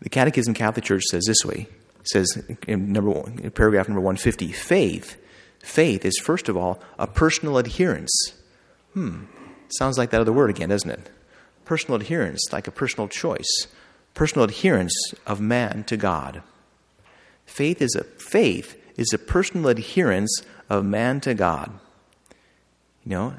The 0.00 0.08
Catechism 0.08 0.52
Catholic 0.54 0.84
Church 0.84 1.04
says 1.04 1.24
this 1.26 1.44
way. 1.44 1.68
It 2.00 2.08
says 2.08 2.44
in, 2.66 2.92
number 2.92 3.10
one, 3.10 3.38
in 3.40 3.50
paragraph 3.52 3.88
number 3.88 4.00
150, 4.00 4.50
faith, 4.52 5.16
faith 5.60 6.04
is 6.04 6.18
first 6.18 6.48
of 6.48 6.56
all 6.56 6.80
a 6.98 7.06
personal 7.06 7.56
adherence. 7.56 8.34
Hmm, 8.94 9.24
sounds 9.78 9.96
like 9.96 10.10
that 10.10 10.20
other 10.20 10.32
word 10.32 10.50
again, 10.50 10.70
doesn't 10.70 10.90
it? 10.90 11.08
Personal 11.64 12.00
adherence, 12.00 12.52
like 12.52 12.66
a 12.66 12.72
personal 12.72 13.06
choice. 13.08 13.68
Personal 14.12 14.44
adherence 14.44 14.94
of 15.26 15.40
man 15.40 15.84
to 15.84 15.96
God. 15.96 16.42
Faith 17.46 17.80
is 17.82 17.94
a 17.94 18.04
faith 18.04 18.80
is 18.96 19.12
a 19.12 19.18
personal 19.18 19.68
adherence 19.68 20.42
of 20.70 20.84
man 20.84 21.20
to 21.20 21.34
God. 21.34 21.72
You 23.04 23.10
know, 23.10 23.34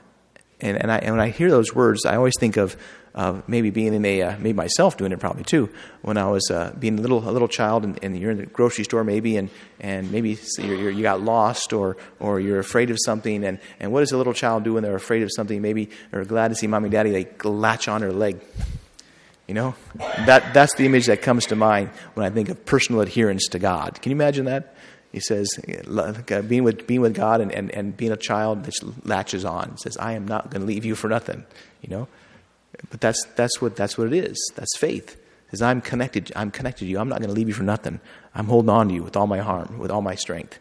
and, 0.61 0.77
and, 0.77 0.91
I, 0.91 0.97
and 0.97 1.11
when 1.11 1.21
I 1.21 1.29
hear 1.29 1.49
those 1.49 1.73
words, 1.73 2.05
I 2.05 2.15
always 2.15 2.33
think 2.39 2.57
of 2.57 2.77
uh, 3.15 3.41
maybe 3.47 3.69
being 3.69 3.93
in 3.93 4.05
a, 4.05 4.21
uh, 4.21 4.37
maybe 4.37 4.53
myself 4.53 4.97
doing 4.97 5.11
it 5.11 5.19
probably 5.19 5.43
too. 5.43 5.69
When 6.01 6.17
I 6.17 6.29
was 6.29 6.51
uh, 6.51 6.73
being 6.77 6.99
a 6.99 7.01
little, 7.01 7.27
a 7.27 7.31
little 7.31 7.47
child 7.47 7.83
and, 7.83 7.97
and, 8.03 8.17
you're 8.17 8.31
in 8.31 8.37
the 8.37 8.45
grocery 8.45 8.83
store 8.83 9.03
maybe, 9.03 9.37
and, 9.37 9.49
and 9.79 10.11
maybe 10.11 10.37
you're, 10.57 10.75
you're, 10.75 10.91
you 10.91 11.01
got 11.01 11.21
lost 11.21 11.71
or, 11.71 11.97
or 12.19 12.39
you're 12.39 12.59
afraid 12.59 12.91
of 12.91 12.97
something. 13.03 13.43
And, 13.43 13.59
and 13.79 13.91
what 13.91 14.01
does 14.01 14.11
a 14.11 14.17
little 14.17 14.33
child 14.33 14.63
do 14.63 14.73
when 14.73 14.83
they're 14.83 14.95
afraid 14.95 15.23
of 15.23 15.29
something? 15.33 15.61
Maybe 15.61 15.89
they're 16.11 16.25
glad 16.25 16.49
to 16.49 16.55
see 16.55 16.67
mommy 16.67 16.85
and 16.85 16.91
daddy, 16.91 17.11
they 17.11 17.47
latch 17.47 17.87
on 17.87 18.01
her 18.01 18.11
leg. 18.11 18.41
You 19.47 19.53
know, 19.53 19.75
that, 20.25 20.53
that's 20.53 20.73
the 20.75 20.85
image 20.85 21.05
that 21.05 21.21
comes 21.21 21.45
to 21.47 21.55
mind 21.55 21.89
when 22.15 22.25
I 22.25 22.31
think 22.31 22.49
of 22.49 22.65
personal 22.65 23.01
adherence 23.01 23.47
to 23.49 23.59
God. 23.59 24.01
Can 24.01 24.09
you 24.09 24.15
imagine 24.15 24.45
that? 24.45 24.75
He 25.11 25.19
says, 25.19 25.47
uh, 25.87 26.41
being 26.41 26.63
with, 26.63 26.87
being 26.87 27.01
with 27.01 27.13
God 27.13 27.41
and, 27.41 27.51
and, 27.51 27.69
and 27.71 27.95
being 27.95 28.11
a 28.11 28.17
child 28.17 28.65
that 28.65 28.73
latches 29.05 29.45
on. 29.45 29.77
Says, 29.77 29.97
I 29.97 30.13
am 30.13 30.27
not 30.27 30.49
going 30.49 30.61
to 30.61 30.67
leave 30.67 30.83
you 30.83 30.95
for 30.95 31.07
nothing. 31.07 31.45
You 31.81 31.89
know, 31.89 32.07
but 32.89 32.99
that's, 33.01 33.23
that's, 33.35 33.61
what, 33.61 33.75
that's 33.75 33.97
what 33.97 34.07
it 34.07 34.13
is. 34.13 34.35
That's 34.55 34.75
faith. 34.77 35.15
Says, 35.51 35.61
I'm 35.61 35.79
connected. 35.79 36.31
I'm 36.35 36.49
connected 36.51 36.85
to 36.85 36.91
you. 36.91 36.99
I'm 36.99 37.07
not 37.07 37.19
going 37.19 37.29
to 37.29 37.35
leave 37.35 37.47
you 37.47 37.53
for 37.53 37.63
nothing. 37.63 38.01
I'm 38.33 38.47
holding 38.47 38.69
on 38.69 38.89
to 38.89 38.93
you 38.95 39.03
with 39.03 39.15
all 39.15 39.27
my 39.27 39.39
heart, 39.39 39.77
with 39.77 39.91
all 39.91 40.01
my 40.01 40.15
strength. 40.15 40.59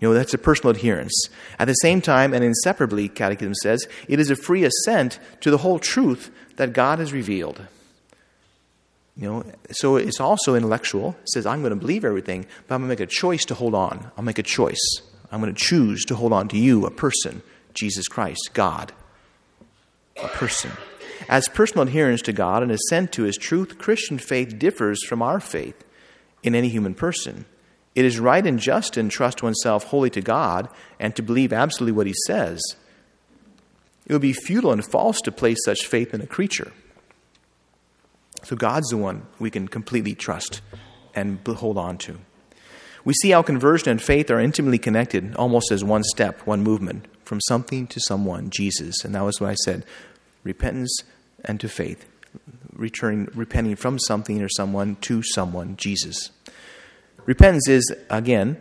You 0.00 0.08
know, 0.08 0.14
that's 0.14 0.34
a 0.34 0.38
personal 0.38 0.70
adherence. 0.70 1.28
At 1.58 1.66
the 1.66 1.74
same 1.74 2.00
time, 2.00 2.34
and 2.34 2.42
inseparably, 2.42 3.08
Catechism 3.08 3.54
says, 3.62 3.86
it 4.08 4.18
is 4.18 4.30
a 4.30 4.36
free 4.36 4.64
assent 4.64 5.20
to 5.42 5.50
the 5.50 5.58
whole 5.58 5.78
truth 5.78 6.32
that 6.56 6.72
God 6.72 6.98
has 6.98 7.12
revealed. 7.12 7.60
You 9.16 9.30
know, 9.30 9.44
so 9.70 9.96
it's 9.96 10.20
also 10.20 10.56
intellectual. 10.56 11.16
It 11.22 11.28
says, 11.30 11.46
I'm 11.46 11.60
going 11.60 11.70
to 11.70 11.76
believe 11.76 12.04
everything, 12.04 12.46
but 12.66 12.74
I'm 12.74 12.80
going 12.80 12.88
to 12.88 13.00
make 13.00 13.08
a 13.08 13.10
choice 13.10 13.44
to 13.46 13.54
hold 13.54 13.74
on. 13.74 14.10
I'll 14.16 14.24
make 14.24 14.38
a 14.38 14.42
choice. 14.42 14.80
I'm 15.30 15.40
going 15.40 15.54
to 15.54 15.60
choose 15.60 16.04
to 16.06 16.16
hold 16.16 16.32
on 16.32 16.48
to 16.48 16.58
you, 16.58 16.84
a 16.84 16.90
person, 16.90 17.42
Jesus 17.74 18.08
Christ, 18.08 18.50
God, 18.54 18.92
a 20.22 20.28
person. 20.28 20.72
As 21.28 21.48
personal 21.48 21.86
adherence 21.86 22.22
to 22.22 22.32
God 22.32 22.62
and 22.62 22.72
assent 22.72 23.12
to 23.12 23.22
His 23.22 23.36
truth, 23.36 23.78
Christian 23.78 24.18
faith 24.18 24.58
differs 24.58 25.04
from 25.04 25.22
our 25.22 25.40
faith 25.40 25.84
in 26.42 26.54
any 26.54 26.68
human 26.68 26.94
person. 26.94 27.46
It 27.94 28.04
is 28.04 28.18
right 28.18 28.44
and 28.44 28.58
just 28.58 28.94
to 28.94 29.00
entrust 29.00 29.42
oneself 29.42 29.84
wholly 29.84 30.10
to 30.10 30.20
God 30.20 30.68
and 30.98 31.14
to 31.14 31.22
believe 31.22 31.52
absolutely 31.52 31.92
what 31.92 32.08
He 32.08 32.14
says. 32.26 32.60
It 34.06 34.12
would 34.12 34.22
be 34.22 34.32
futile 34.32 34.72
and 34.72 34.84
false 34.84 35.20
to 35.22 35.32
place 35.32 35.58
such 35.64 35.86
faith 35.86 36.12
in 36.12 36.20
a 36.20 36.26
creature. 36.26 36.72
So 38.44 38.56
God's 38.56 38.88
the 38.88 38.96
one 38.96 39.26
we 39.38 39.50
can 39.50 39.68
completely 39.68 40.14
trust 40.14 40.60
and 41.14 41.38
hold 41.46 41.78
on 41.78 41.98
to. 41.98 42.18
We 43.04 43.12
see 43.14 43.30
how 43.30 43.42
conversion 43.42 43.90
and 43.90 44.02
faith 44.02 44.30
are 44.30 44.40
intimately 44.40 44.78
connected, 44.78 45.34
almost 45.36 45.70
as 45.70 45.84
one 45.84 46.02
step, 46.04 46.46
one 46.46 46.62
movement, 46.62 47.06
from 47.24 47.40
something 47.42 47.86
to 47.88 48.00
someone, 48.00 48.50
Jesus. 48.50 49.04
And 49.04 49.14
that 49.14 49.24
was 49.24 49.40
what 49.40 49.50
I 49.50 49.54
said 49.54 49.84
repentance 50.42 51.02
and 51.44 51.60
to 51.60 51.68
faith, 51.68 52.06
returning, 52.72 53.28
repenting 53.34 53.76
from 53.76 53.98
something 53.98 54.42
or 54.42 54.48
someone 54.48 54.96
to 55.02 55.22
someone, 55.22 55.76
Jesus. 55.76 56.30
Repentance 57.26 57.68
is, 57.68 57.94
again, 58.10 58.60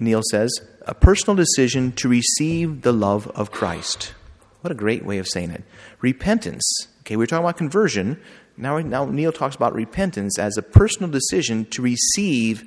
Neal 0.00 0.22
says, 0.30 0.50
a 0.86 0.94
personal 0.94 1.36
decision 1.36 1.92
to 1.92 2.08
receive 2.08 2.82
the 2.82 2.92
love 2.92 3.28
of 3.28 3.50
Christ. 3.50 4.14
What 4.62 4.70
a 4.70 4.74
great 4.74 5.04
way 5.04 5.18
of 5.18 5.28
saying 5.28 5.50
it. 5.50 5.64
Repentance. 6.00 6.64
Okay, 7.00 7.16
we're 7.16 7.26
talking 7.26 7.44
about 7.44 7.56
conversion. 7.56 8.20
Now, 8.56 8.78
now 8.78 9.04
Neal 9.06 9.32
talks 9.32 9.56
about 9.56 9.74
repentance 9.74 10.38
as 10.38 10.56
a 10.56 10.62
personal 10.62 11.10
decision 11.10 11.64
to 11.66 11.82
receive 11.82 12.64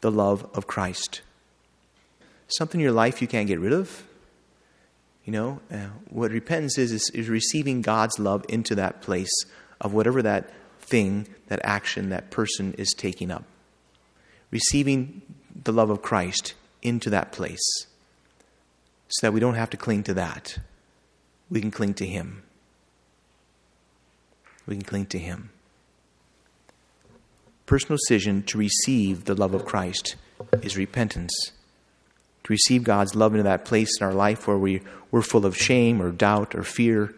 the 0.00 0.10
love 0.10 0.48
of 0.54 0.66
Christ. 0.66 1.22
Something 2.48 2.80
in 2.80 2.84
your 2.84 2.92
life 2.92 3.20
you 3.20 3.28
can't 3.28 3.48
get 3.48 3.60
rid 3.60 3.72
of. 3.72 4.06
You 5.24 5.32
know, 5.32 5.60
uh, 5.72 5.88
what 6.08 6.30
repentance 6.30 6.78
is, 6.78 6.92
is, 6.92 7.10
is 7.12 7.28
receiving 7.28 7.82
God's 7.82 8.18
love 8.18 8.44
into 8.48 8.74
that 8.76 9.02
place 9.02 9.32
of 9.80 9.92
whatever 9.92 10.22
that 10.22 10.50
thing, 10.80 11.26
that 11.48 11.60
action, 11.64 12.10
that 12.10 12.30
person 12.30 12.74
is 12.74 12.94
taking 12.96 13.30
up. 13.30 13.44
Receiving 14.50 15.22
the 15.64 15.72
love 15.72 15.90
of 15.90 16.02
Christ 16.02 16.54
into 16.82 17.10
that 17.10 17.32
place 17.32 17.86
so 19.08 19.26
that 19.26 19.32
we 19.32 19.40
don't 19.40 19.54
have 19.54 19.70
to 19.70 19.76
cling 19.76 20.04
to 20.04 20.14
that. 20.14 20.58
We 21.50 21.60
can 21.60 21.72
cling 21.72 21.94
to 21.94 22.06
Him 22.06 22.42
we 24.66 24.76
can 24.76 24.84
cling 24.84 25.06
to 25.06 25.18
Him. 25.18 25.50
Personal 27.66 27.96
decision 27.96 28.42
to 28.44 28.58
receive 28.58 29.24
the 29.24 29.34
love 29.34 29.54
of 29.54 29.64
Christ 29.64 30.16
is 30.62 30.76
repentance. 30.76 31.32
To 32.44 32.52
receive 32.52 32.84
God's 32.84 33.14
love 33.14 33.32
into 33.32 33.42
that 33.44 33.64
place 33.64 33.90
in 34.00 34.06
our 34.06 34.14
life 34.14 34.46
where 34.46 34.58
we, 34.58 34.82
we're 35.10 35.22
full 35.22 35.46
of 35.46 35.56
shame 35.56 36.00
or 36.00 36.12
doubt 36.12 36.54
or 36.54 36.62
fear, 36.62 37.14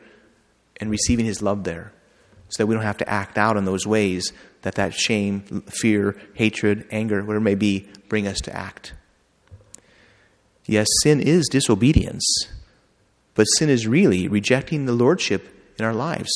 and 0.80 0.90
receiving 0.90 1.26
His 1.26 1.42
love 1.42 1.64
there 1.64 1.92
so 2.48 2.62
that 2.62 2.66
we 2.66 2.74
don't 2.74 2.84
have 2.84 2.96
to 2.98 3.08
act 3.08 3.36
out 3.36 3.56
in 3.56 3.64
those 3.64 3.86
ways 3.86 4.32
that 4.62 4.74
that 4.76 4.94
shame, 4.94 5.62
fear, 5.68 6.16
hatred, 6.34 6.86
anger, 6.90 7.20
whatever 7.20 7.36
it 7.36 7.40
may 7.40 7.54
be, 7.54 7.86
bring 8.08 8.26
us 8.26 8.40
to 8.40 8.56
act. 8.56 8.94
Yes, 10.66 10.86
sin 11.02 11.20
is 11.20 11.48
disobedience, 11.50 12.24
but 13.34 13.44
sin 13.44 13.68
is 13.68 13.86
really 13.86 14.28
rejecting 14.28 14.86
the 14.86 14.92
lordship 14.92 15.74
in 15.78 15.84
our 15.84 15.94
lives 15.94 16.30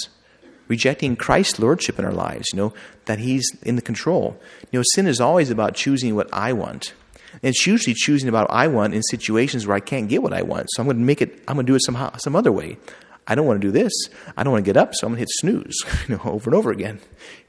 rejecting 0.72 1.16
Christ's 1.16 1.58
lordship 1.58 1.98
in 1.98 2.04
our 2.06 2.18
lives, 2.26 2.46
you 2.50 2.56
know, 2.56 2.72
that 3.04 3.18
He's 3.18 3.46
in 3.62 3.76
the 3.76 3.82
control. 3.82 4.40
You 4.70 4.78
know, 4.78 4.84
sin 4.94 5.06
is 5.06 5.20
always 5.20 5.50
about 5.50 5.74
choosing 5.74 6.14
what 6.16 6.32
I 6.32 6.54
want. 6.54 6.94
And 7.34 7.50
it's 7.50 7.66
usually 7.66 7.92
choosing 7.94 8.28
about 8.28 8.48
what 8.48 8.56
I 8.56 8.68
want 8.68 8.94
in 8.94 9.02
situations 9.02 9.66
where 9.66 9.76
I 9.76 9.80
can't 9.80 10.08
get 10.08 10.22
what 10.22 10.32
I 10.32 10.40
want. 10.40 10.68
So 10.70 10.82
I'm 10.82 10.86
going 10.86 10.96
to 10.96 11.04
make 11.04 11.20
it, 11.20 11.42
I'm 11.46 11.56
going 11.56 11.66
to 11.66 11.70
do 11.70 11.76
it 11.76 11.84
somehow, 11.84 12.16
some 12.16 12.34
other 12.34 12.50
way. 12.50 12.78
I 13.26 13.34
don't 13.34 13.46
want 13.46 13.60
to 13.60 13.66
do 13.66 13.70
this. 13.70 13.92
I 14.34 14.42
don't 14.42 14.52
want 14.52 14.64
to 14.64 14.68
get 14.68 14.78
up, 14.78 14.94
so 14.94 15.06
I'm 15.06 15.12
going 15.12 15.18
to 15.18 15.20
hit 15.20 15.30
snooze, 15.30 15.76
you 16.08 16.16
know, 16.16 16.22
over 16.24 16.48
and 16.48 16.54
over 16.54 16.70
again, 16.70 17.00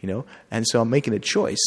you 0.02 0.10
know. 0.10 0.26
And 0.52 0.68
so 0.68 0.82
I'm 0.82 0.90
making 0.90 1.14
a 1.14 1.20
choice, 1.20 1.64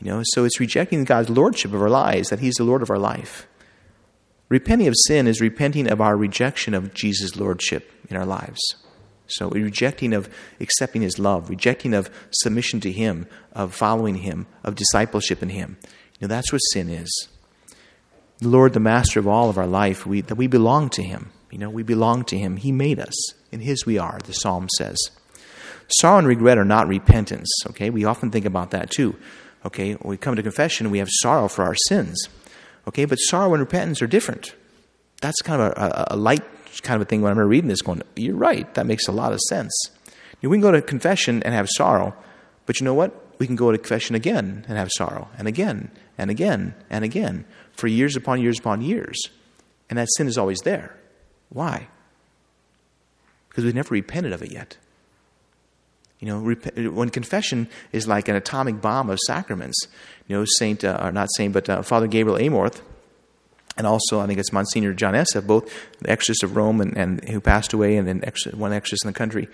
You 0.00 0.10
know, 0.10 0.22
so 0.32 0.44
it's 0.44 0.60
rejecting 0.60 1.04
God's 1.04 1.28
lordship 1.28 1.72
of 1.74 1.82
our 1.82 1.90
lives, 1.90 2.28
that 2.28 2.38
He's 2.38 2.54
the 2.54 2.64
Lord 2.64 2.82
of 2.82 2.90
our 2.90 2.98
life. 2.98 3.48
Repenting 4.48 4.86
of 4.86 4.94
sin 5.06 5.26
is 5.26 5.40
repenting 5.40 5.90
of 5.90 6.00
our 6.00 6.16
rejection 6.16 6.74
of 6.74 6.94
Jesus' 6.94 7.34
lordship 7.34 7.90
in 8.08 8.16
our 8.16 8.26
lives. 8.26 8.60
So, 9.26 9.48
rejecting 9.48 10.12
of 10.12 10.28
accepting 10.60 11.02
His 11.02 11.18
love, 11.18 11.48
rejecting 11.48 11.94
of 11.94 12.10
submission 12.30 12.80
to 12.80 12.92
Him, 12.92 13.26
of 13.52 13.74
following 13.74 14.16
Him, 14.16 14.46
of 14.62 14.74
discipleship 14.74 15.42
in 15.42 15.48
Him. 15.48 15.78
You 16.20 16.28
know, 16.28 16.34
that's 16.34 16.52
what 16.52 16.58
sin 16.72 16.88
is. 16.88 17.28
The 18.38 18.48
Lord, 18.48 18.74
the 18.74 18.80
master 18.80 19.20
of 19.20 19.28
all 19.28 19.48
of 19.48 19.58
our 19.58 19.66
life, 19.66 20.06
we, 20.06 20.20
that 20.20 20.34
we 20.34 20.46
belong 20.46 20.90
to 20.90 21.02
Him. 21.02 21.30
You 21.50 21.58
know, 21.58 21.70
we 21.70 21.82
belong 21.82 22.24
to 22.24 22.38
Him. 22.38 22.56
He 22.56 22.72
made 22.72 22.98
us. 22.98 23.14
In 23.50 23.60
His 23.60 23.86
we 23.86 23.98
are, 23.98 24.18
the 24.24 24.32
psalm 24.32 24.68
says. 24.76 24.98
Sorrow 25.88 26.18
and 26.18 26.26
regret 26.26 26.58
are 26.58 26.64
not 26.64 26.88
repentance, 26.88 27.48
okay? 27.68 27.90
We 27.90 28.04
often 28.04 28.30
think 28.30 28.46
about 28.46 28.70
that 28.72 28.90
too. 28.90 29.16
Okay, 29.66 29.94
when 29.94 30.10
we 30.10 30.16
come 30.16 30.36
to 30.36 30.42
confession, 30.42 30.90
we 30.90 30.98
have 30.98 31.08
sorrow 31.10 31.48
for 31.48 31.64
our 31.64 31.74
sins. 31.88 32.28
Okay, 32.86 33.06
but 33.06 33.16
sorrow 33.16 33.54
and 33.54 33.60
repentance 33.60 34.02
are 34.02 34.06
different. 34.06 34.54
That's 35.22 35.40
kind 35.40 35.62
of 35.62 35.72
a, 35.72 36.06
a, 36.10 36.16
light 36.16 36.42
kind 36.82 36.96
of 36.96 37.02
a 37.02 37.04
thing 37.04 37.22
when 37.22 37.32
I'm 37.32 37.38
reading 37.38 37.68
this, 37.68 37.82
going, 37.82 38.02
you're 38.16 38.36
right, 38.36 38.72
that 38.74 38.86
makes 38.86 39.08
a 39.08 39.12
lot 39.12 39.32
of 39.32 39.40
sense. 39.48 39.72
You 40.40 40.48
know, 40.48 40.50
we 40.50 40.56
can 40.56 40.62
go 40.62 40.72
to 40.72 40.82
confession 40.82 41.42
and 41.42 41.54
have 41.54 41.68
sorrow, 41.70 42.16
but 42.66 42.80
you 42.80 42.84
know 42.84 42.94
what? 42.94 43.38
We 43.38 43.46
can 43.46 43.56
go 43.56 43.72
to 43.72 43.78
confession 43.78 44.14
again 44.14 44.64
and 44.68 44.78
have 44.78 44.90
sorrow, 44.92 45.28
and 45.36 45.48
again, 45.48 45.90
and 46.16 46.30
again, 46.30 46.74
and 46.88 47.04
again, 47.04 47.44
for 47.72 47.88
years 47.88 48.16
upon 48.16 48.40
years 48.40 48.58
upon 48.58 48.80
years. 48.80 49.20
And 49.90 49.98
that 49.98 50.08
sin 50.16 50.28
is 50.28 50.38
always 50.38 50.60
there. 50.60 50.96
Why? 51.48 51.88
Because 53.48 53.64
we've 53.64 53.74
never 53.74 53.94
repented 53.94 54.32
of 54.32 54.42
it 54.42 54.50
yet. 54.50 54.76
You 56.20 56.28
know, 56.28 56.90
when 56.90 57.10
confession 57.10 57.68
is 57.92 58.08
like 58.08 58.28
an 58.28 58.36
atomic 58.36 58.80
bomb 58.80 59.10
of 59.10 59.18
sacraments, 59.26 59.76
you 60.26 60.36
know, 60.36 60.46
Saint, 60.58 60.82
uh, 60.82 60.98
or 61.02 61.12
not 61.12 61.28
Saint, 61.36 61.52
but 61.52 61.68
uh, 61.68 61.82
Father 61.82 62.06
Gabriel 62.06 62.38
Amorth, 62.38 62.80
and 63.76 63.86
also 63.86 64.20
I 64.20 64.26
think 64.26 64.38
it's 64.38 64.52
Monsignor 64.52 64.94
John 64.94 65.14
Esseff, 65.14 65.46
both 65.46 65.72
the 66.00 66.10
exorcist 66.10 66.42
of 66.42 66.56
Rome 66.56 66.80
and, 66.80 66.96
and 66.96 67.28
who 67.28 67.40
passed 67.40 67.72
away, 67.72 67.96
and 67.96 68.06
then 68.06 68.22
one 68.54 68.72
exorcist 68.72 69.04
in 69.04 69.08
the 69.08 69.18
country. 69.18 69.48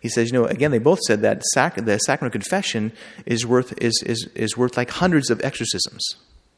He 0.00 0.08
says, 0.08 0.30
you 0.30 0.38
know, 0.38 0.44
again, 0.46 0.70
they 0.70 0.78
both 0.78 1.00
said 1.00 1.22
that 1.22 1.42
sac- 1.54 1.76
the 1.76 1.98
sacrament 1.98 2.34
of 2.34 2.40
confession 2.40 2.92
is 3.24 3.46
worth 3.46 3.74
is, 3.82 4.02
is 4.04 4.28
is 4.34 4.56
worth 4.56 4.76
like 4.76 4.90
hundreds 4.90 5.30
of 5.30 5.40
exorcisms. 5.42 6.04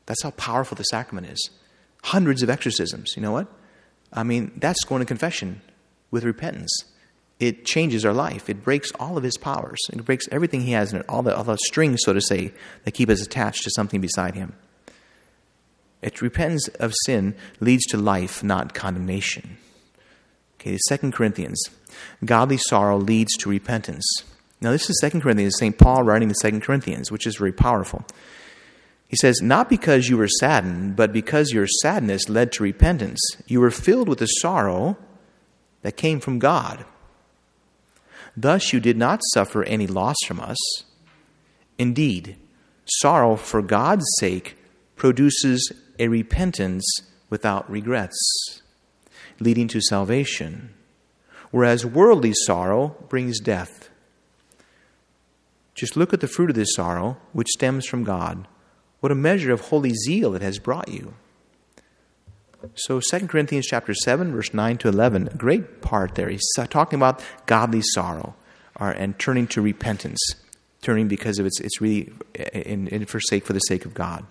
That's 0.06 0.22
how 0.22 0.30
powerful 0.32 0.76
the 0.76 0.84
sacrament 0.84 1.28
is. 1.28 1.50
Hundreds 2.04 2.42
of 2.42 2.50
exorcisms. 2.50 3.12
You 3.16 3.22
know 3.22 3.32
what? 3.32 3.48
I 4.12 4.22
mean, 4.22 4.52
that's 4.56 4.84
going 4.84 5.00
to 5.00 5.06
confession 5.06 5.60
with 6.10 6.24
repentance 6.24 6.84
it 7.40 7.64
changes 7.64 8.04
our 8.04 8.12
life. 8.12 8.50
It 8.50 8.62
breaks 8.64 8.90
all 8.98 9.16
of 9.16 9.22
his 9.22 9.36
powers. 9.36 9.78
It 9.92 10.04
breaks 10.04 10.26
everything 10.32 10.62
he 10.62 10.72
has 10.72 10.92
in 10.92 11.00
it, 11.00 11.06
all 11.08 11.22
the, 11.22 11.36
all 11.36 11.44
the 11.44 11.58
strings, 11.66 12.00
so 12.02 12.12
to 12.12 12.20
say, 12.20 12.52
that 12.84 12.92
keep 12.92 13.08
us 13.08 13.22
attached 13.22 13.62
to 13.64 13.70
something 13.70 14.00
beside 14.00 14.34
him. 14.34 14.54
It 16.00 16.22
repentance 16.22 16.68
of 16.80 16.94
sin 17.06 17.34
leads 17.60 17.84
to 17.86 17.96
life, 17.96 18.42
not 18.42 18.74
condemnation. 18.74 19.58
Okay, 20.60 20.78
Second 20.88 21.12
Corinthians. 21.12 21.60
Godly 22.24 22.58
sorrow 22.68 22.96
leads 22.96 23.36
to 23.38 23.48
repentance. 23.48 24.04
Now, 24.60 24.72
this 24.72 24.90
is 24.90 25.00
Second 25.00 25.20
Corinthians, 25.22 25.56
St. 25.58 25.78
Paul 25.78 26.02
writing 26.02 26.28
to 26.28 26.34
Second 26.34 26.62
Corinthians, 26.62 27.12
which 27.12 27.26
is 27.26 27.36
very 27.36 27.52
powerful. 27.52 28.04
He 29.08 29.16
says, 29.16 29.40
Not 29.40 29.70
because 29.70 30.08
you 30.08 30.16
were 30.16 30.28
saddened, 30.28 30.96
but 30.96 31.12
because 31.12 31.52
your 31.52 31.66
sadness 31.66 32.28
led 32.28 32.52
to 32.52 32.62
repentance, 32.62 33.20
you 33.46 33.60
were 33.60 33.70
filled 33.70 34.08
with 34.08 34.18
the 34.18 34.26
sorrow 34.26 34.96
that 35.82 35.96
came 35.96 36.20
from 36.20 36.38
God. 36.38 36.84
Thus 38.36 38.72
you 38.72 38.80
did 38.80 38.96
not 38.96 39.20
suffer 39.32 39.64
any 39.64 39.86
loss 39.86 40.16
from 40.26 40.40
us. 40.40 40.58
Indeed, 41.78 42.36
sorrow 42.84 43.36
for 43.36 43.62
God's 43.62 44.04
sake 44.18 44.56
produces 44.96 45.72
a 45.98 46.08
repentance 46.08 46.84
without 47.30 47.70
regrets, 47.70 48.62
leading 49.40 49.68
to 49.68 49.80
salvation, 49.80 50.74
whereas 51.50 51.84
worldly 51.84 52.32
sorrow 52.34 52.96
brings 53.08 53.40
death. 53.40 53.90
Just 55.74 55.96
look 55.96 56.12
at 56.12 56.20
the 56.20 56.26
fruit 56.26 56.50
of 56.50 56.56
this 56.56 56.74
sorrow, 56.74 57.18
which 57.32 57.48
stems 57.48 57.86
from 57.86 58.04
God. 58.04 58.48
What 59.00 59.12
a 59.12 59.14
measure 59.14 59.52
of 59.52 59.60
holy 59.60 59.94
zeal 59.94 60.34
it 60.34 60.42
has 60.42 60.58
brought 60.58 60.88
you. 60.88 61.14
So 62.74 63.00
2 63.00 63.28
Corinthians 63.28 63.66
chapter 63.66 63.94
7, 63.94 64.32
verse 64.32 64.52
9 64.52 64.78
to 64.78 64.88
11, 64.88 65.28
a 65.28 65.36
great 65.36 65.80
part 65.80 66.16
there. 66.16 66.28
He's 66.28 66.42
talking 66.68 66.98
about 66.98 67.22
godly 67.46 67.82
sorrow 67.82 68.34
uh, 68.80 68.94
and 68.96 69.16
turning 69.18 69.46
to 69.48 69.62
repentance, 69.62 70.18
turning 70.82 71.06
because 71.06 71.38
of 71.38 71.46
it's, 71.46 71.60
it's 71.60 71.80
really 71.80 72.12
uh, 72.38 72.42
in, 72.58 72.88
in 72.88 73.06
forsake 73.06 73.44
for 73.44 73.52
the 73.52 73.60
sake 73.60 73.84
of 73.84 73.94
God. 73.94 74.26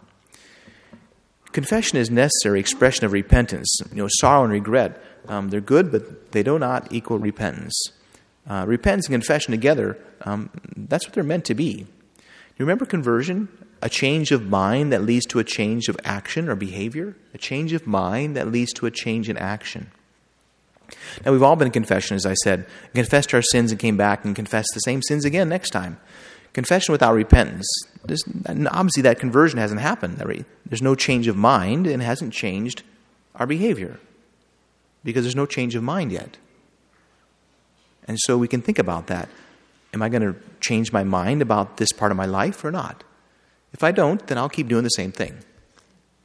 Confession 1.52 1.98
is 1.98 2.12
necessary 2.12 2.60
expression 2.60 3.06
of 3.06 3.14
repentance. 3.14 3.80
You 3.92 4.04
know, 4.04 4.10
sorrow 4.10 4.44
and 4.44 4.54
regret, 4.54 5.02
um, 5.28 5.50
they're 5.50 5.62
good, 5.62 5.92
but 5.92 6.32
they 6.32 6.44
do 6.44 6.60
not 6.60 6.92
equal 6.92 7.20
repentance. 7.20 7.80
Uh, 8.48 8.66
repentance 8.68 9.08
and 9.08 9.14
confession 9.14 9.52
together, 9.52 10.00
um, 10.22 10.50
that's 10.76 11.06
what 11.06 11.14
they're 11.14 11.24
meant 11.24 11.46
to 11.46 11.56
be. 11.56 11.86
You 12.58 12.66
remember 12.66 12.86
conversion? 12.86 13.50
a 13.82 13.90
change 13.90 14.32
of 14.32 14.48
mind 14.48 14.92
that 14.92 15.04
leads 15.04 15.26
to 15.28 15.40
a 15.40 15.44
change 15.44 15.88
of 15.88 15.98
action 16.04 16.50
or 16.50 16.56
behavior, 16.56 17.16
a 17.34 17.38
change 17.38 17.74
of 17.74 17.86
mind 17.86 18.36
that 18.36 18.52
leads 18.52 18.74
to 18.74 18.86
a 18.86 18.92
change 18.92 19.30
in 19.30 19.38
action. 19.38 19.92
Now, 21.26 21.34
we've 21.34 21.44
all 21.44 21.56
been 21.56 21.68
in 21.68 21.74
confession, 21.74 22.16
as 22.16 22.26
I 22.26 22.34
said, 22.36 22.66
confessed 22.94 23.34
our 23.34 23.42
sins 23.42 23.72
and 23.72 23.80
came 23.80 23.98
back 23.98 24.24
and 24.24 24.36
confessed 24.36 24.70
the 24.74 24.80
same 24.80 25.02
sins 25.02 25.26
again 25.26 25.50
next 25.50 25.72
time. 25.72 26.00
Confession 26.58 26.92
without 26.92 27.14
repentance, 27.14 27.68
obviously 28.72 29.04
that 29.04 29.20
conversion 29.20 29.60
hasn't 29.60 29.80
happened. 29.80 30.18
There's 30.18 30.82
no 30.82 30.96
change 30.96 31.28
of 31.28 31.38
mind 31.38 31.86
and 31.86 32.02
hasn't 32.02 32.34
changed 32.34 32.82
our 33.36 33.46
behavior 33.46 34.00
because 35.04 35.24
there's 35.24 35.36
no 35.36 35.46
change 35.46 35.76
of 35.76 35.84
mind 35.84 36.12
yet. 36.12 36.38
And 38.08 38.18
so 38.22 38.40
we 38.40 38.48
can 38.48 38.64
think 38.64 38.80
about 38.80 39.06
that. 39.06 39.30
Am 39.94 40.02
I 40.02 40.10
going 40.10 40.24
to 40.24 40.36
change 40.60 40.92
my 40.92 41.04
mind 41.04 41.44
about 41.44 41.78
this 41.78 41.92
part 41.92 42.12
of 42.12 42.18
my 42.18 42.26
life 42.26 42.66
or 42.66 42.72
not? 42.72 43.04
If 43.72 43.84
I 43.84 43.92
don't, 43.92 44.26
then 44.26 44.40
I'll 44.40 44.50
keep 44.50 44.68
doing 44.68 44.84
the 44.84 44.90
same 44.90 45.12
thing. 45.12 45.38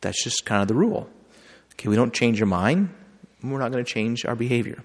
That's 0.01 0.25
just 0.25 0.47
kind 0.47 0.62
of 0.62 0.68
the 0.68 0.75
rule. 0.75 1.11
Okay, 1.75 1.90
we 1.90 1.97
don't 1.97 2.14
change 2.14 2.40
our 2.40 2.47
mind, 2.47 2.88
we're 3.42 3.59
not 3.59 3.71
going 3.71 3.85
to 3.85 3.92
change 3.92 4.25
our 4.25 4.35
behavior. 4.35 4.83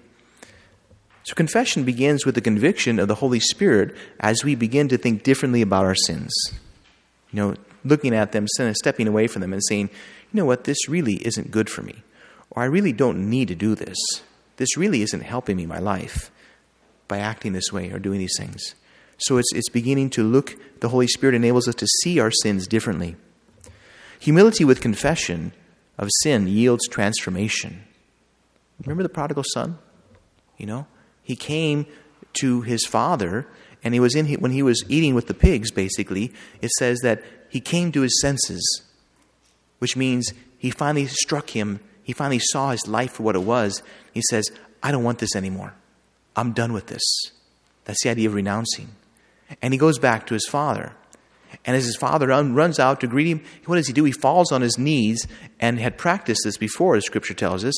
So, 1.28 1.34
confession 1.34 1.84
begins 1.84 2.24
with 2.24 2.36
the 2.36 2.40
conviction 2.40 2.98
of 2.98 3.06
the 3.06 3.16
Holy 3.16 3.38
Spirit 3.38 3.94
as 4.18 4.44
we 4.44 4.54
begin 4.54 4.88
to 4.88 4.96
think 4.96 5.24
differently 5.24 5.60
about 5.60 5.84
our 5.84 5.94
sins. 5.94 6.32
You 7.30 7.36
know, 7.36 7.54
looking 7.84 8.14
at 8.14 8.32
them, 8.32 8.46
stepping 8.48 9.06
away 9.06 9.26
from 9.26 9.42
them, 9.42 9.52
and 9.52 9.62
saying, 9.62 9.90
you 10.32 10.38
know 10.38 10.46
what, 10.46 10.64
this 10.64 10.88
really 10.88 11.16
isn't 11.26 11.50
good 11.50 11.68
for 11.68 11.82
me. 11.82 12.02
Or 12.48 12.62
I 12.62 12.64
really 12.64 12.94
don't 12.94 13.28
need 13.28 13.48
to 13.48 13.54
do 13.54 13.74
this. 13.74 13.98
This 14.56 14.78
really 14.78 15.02
isn't 15.02 15.20
helping 15.20 15.58
me 15.58 15.64
in 15.64 15.68
my 15.68 15.80
life 15.80 16.30
by 17.08 17.18
acting 17.18 17.52
this 17.52 17.70
way 17.70 17.90
or 17.90 17.98
doing 17.98 18.20
these 18.20 18.38
things. 18.38 18.74
So 19.18 19.36
it's, 19.36 19.52
it's 19.52 19.68
beginning 19.68 20.08
to 20.12 20.24
look, 20.24 20.56
the 20.80 20.88
Holy 20.88 21.08
Spirit 21.08 21.34
enables 21.34 21.68
us 21.68 21.74
to 21.74 21.86
see 22.00 22.18
our 22.18 22.30
sins 22.30 22.66
differently. 22.66 23.16
Humility 24.18 24.64
with 24.64 24.80
confession 24.80 25.52
of 25.98 26.08
sin 26.22 26.48
yields 26.48 26.88
transformation. 26.88 27.84
Remember 28.80 29.02
the 29.02 29.10
prodigal 29.10 29.44
son? 29.52 29.78
You 30.56 30.64
know, 30.64 30.86
he 31.28 31.36
came 31.36 31.84
to 32.40 32.62
his 32.62 32.86
father, 32.86 33.46
and 33.84 33.92
he 33.92 34.00
was 34.00 34.16
in 34.16 34.26
when 34.40 34.52
he 34.52 34.62
was 34.62 34.82
eating 34.88 35.14
with 35.14 35.26
the 35.26 35.34
pigs. 35.34 35.70
Basically, 35.70 36.32
it 36.62 36.70
says 36.78 37.00
that 37.00 37.22
he 37.50 37.60
came 37.60 37.92
to 37.92 38.00
his 38.00 38.18
senses, 38.22 38.82
which 39.78 39.94
means 39.94 40.32
he 40.56 40.70
finally 40.70 41.06
struck 41.06 41.50
him. 41.50 41.80
He 42.02 42.14
finally 42.14 42.40
saw 42.40 42.70
his 42.70 42.88
life 42.88 43.12
for 43.12 43.24
what 43.24 43.36
it 43.36 43.42
was. 43.42 43.82
He 44.14 44.22
says, 44.30 44.50
"I 44.82 44.90
don't 44.90 45.04
want 45.04 45.18
this 45.18 45.36
anymore. 45.36 45.74
I'm 46.34 46.52
done 46.52 46.72
with 46.72 46.86
this." 46.86 47.04
That's 47.84 48.02
the 48.02 48.08
idea 48.08 48.28
of 48.28 48.34
renouncing. 48.34 48.88
And 49.60 49.74
he 49.74 49.78
goes 49.78 49.98
back 49.98 50.26
to 50.26 50.34
his 50.34 50.48
father. 50.48 50.94
And 51.66 51.76
as 51.76 51.84
his 51.84 51.96
father 51.96 52.26
runs 52.26 52.78
out 52.78 53.00
to 53.00 53.06
greet 53.06 53.26
him, 53.26 53.42
what 53.66 53.76
does 53.76 53.86
he 53.86 53.92
do? 53.92 54.04
He 54.04 54.12
falls 54.12 54.50
on 54.50 54.62
his 54.62 54.78
knees 54.78 55.26
and 55.60 55.78
had 55.78 55.98
practiced 55.98 56.40
this 56.44 56.56
before, 56.56 56.96
as 56.96 57.04
scripture 57.04 57.34
tells 57.34 57.64
us. 57.64 57.74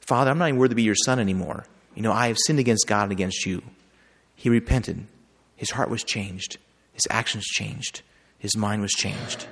Father, 0.00 0.30
I'm 0.30 0.38
not 0.38 0.48
even 0.48 0.58
worthy 0.58 0.72
to 0.72 0.76
be 0.76 0.82
your 0.82 0.94
son 0.94 1.18
anymore. 1.18 1.66
You 1.96 2.02
know, 2.02 2.12
I 2.12 2.28
have 2.28 2.36
sinned 2.46 2.60
against 2.60 2.86
God 2.86 3.04
and 3.04 3.12
against 3.12 3.44
you. 3.44 3.62
He 4.36 4.48
repented. 4.48 5.06
His 5.56 5.70
heart 5.70 5.90
was 5.90 6.04
changed. 6.04 6.58
His 6.92 7.06
actions 7.10 7.44
changed. 7.44 8.02
His 8.38 8.56
mind 8.56 8.82
was 8.82 8.92
changed. 8.92 9.46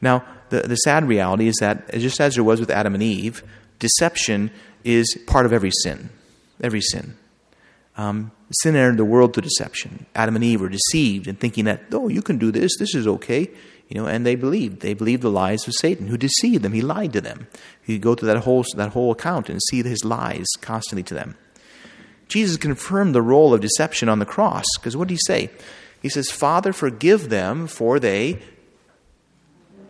Now, 0.00 0.24
the, 0.48 0.62
the 0.62 0.76
sad 0.76 1.06
reality 1.06 1.48
is 1.48 1.56
that, 1.60 1.92
just 1.92 2.20
as 2.20 2.36
there 2.36 2.44
was 2.44 2.60
with 2.60 2.70
Adam 2.70 2.94
and 2.94 3.02
Eve, 3.02 3.42
deception 3.78 4.50
is 4.84 5.18
part 5.26 5.44
of 5.44 5.52
every 5.52 5.70
sin. 5.82 6.10
Every 6.62 6.80
sin. 6.80 7.16
Um, 7.96 8.30
sin 8.62 8.76
entered 8.76 8.96
the 8.96 9.04
world 9.04 9.34
through 9.34 9.42
deception. 9.42 10.06
Adam 10.14 10.36
and 10.36 10.44
Eve 10.44 10.60
were 10.60 10.68
deceived 10.68 11.26
in 11.26 11.36
thinking 11.36 11.64
that, 11.66 11.82
oh, 11.92 12.08
you 12.08 12.22
can 12.22 12.38
do 12.38 12.50
this, 12.50 12.76
this 12.78 12.94
is 12.94 13.06
okay. 13.06 13.50
You 13.92 14.00
know, 14.00 14.06
and 14.06 14.24
they 14.24 14.36
believed. 14.36 14.80
They 14.80 14.94
believed 14.94 15.20
the 15.20 15.30
lies 15.30 15.68
of 15.68 15.74
Satan, 15.74 16.06
who 16.06 16.16
deceived 16.16 16.64
them. 16.64 16.72
He 16.72 16.80
lied 16.80 17.12
to 17.12 17.20
them. 17.20 17.46
You 17.84 17.98
go 17.98 18.14
through 18.14 18.28
that 18.28 18.38
whole, 18.38 18.64
that 18.76 18.92
whole 18.92 19.12
account 19.12 19.50
and 19.50 19.60
see 19.68 19.82
his 19.82 20.02
lies 20.02 20.46
constantly 20.62 21.02
to 21.02 21.14
them. 21.14 21.36
Jesus 22.26 22.56
confirmed 22.56 23.14
the 23.14 23.20
role 23.20 23.52
of 23.52 23.60
deception 23.60 24.08
on 24.08 24.18
the 24.18 24.24
cross, 24.24 24.64
because 24.76 24.96
what 24.96 25.08
did 25.08 25.14
he 25.14 25.20
say? 25.26 25.50
He 26.00 26.08
says, 26.08 26.30
Father, 26.30 26.72
forgive 26.72 27.28
them, 27.28 27.66
for 27.66 28.00
they 28.00 28.38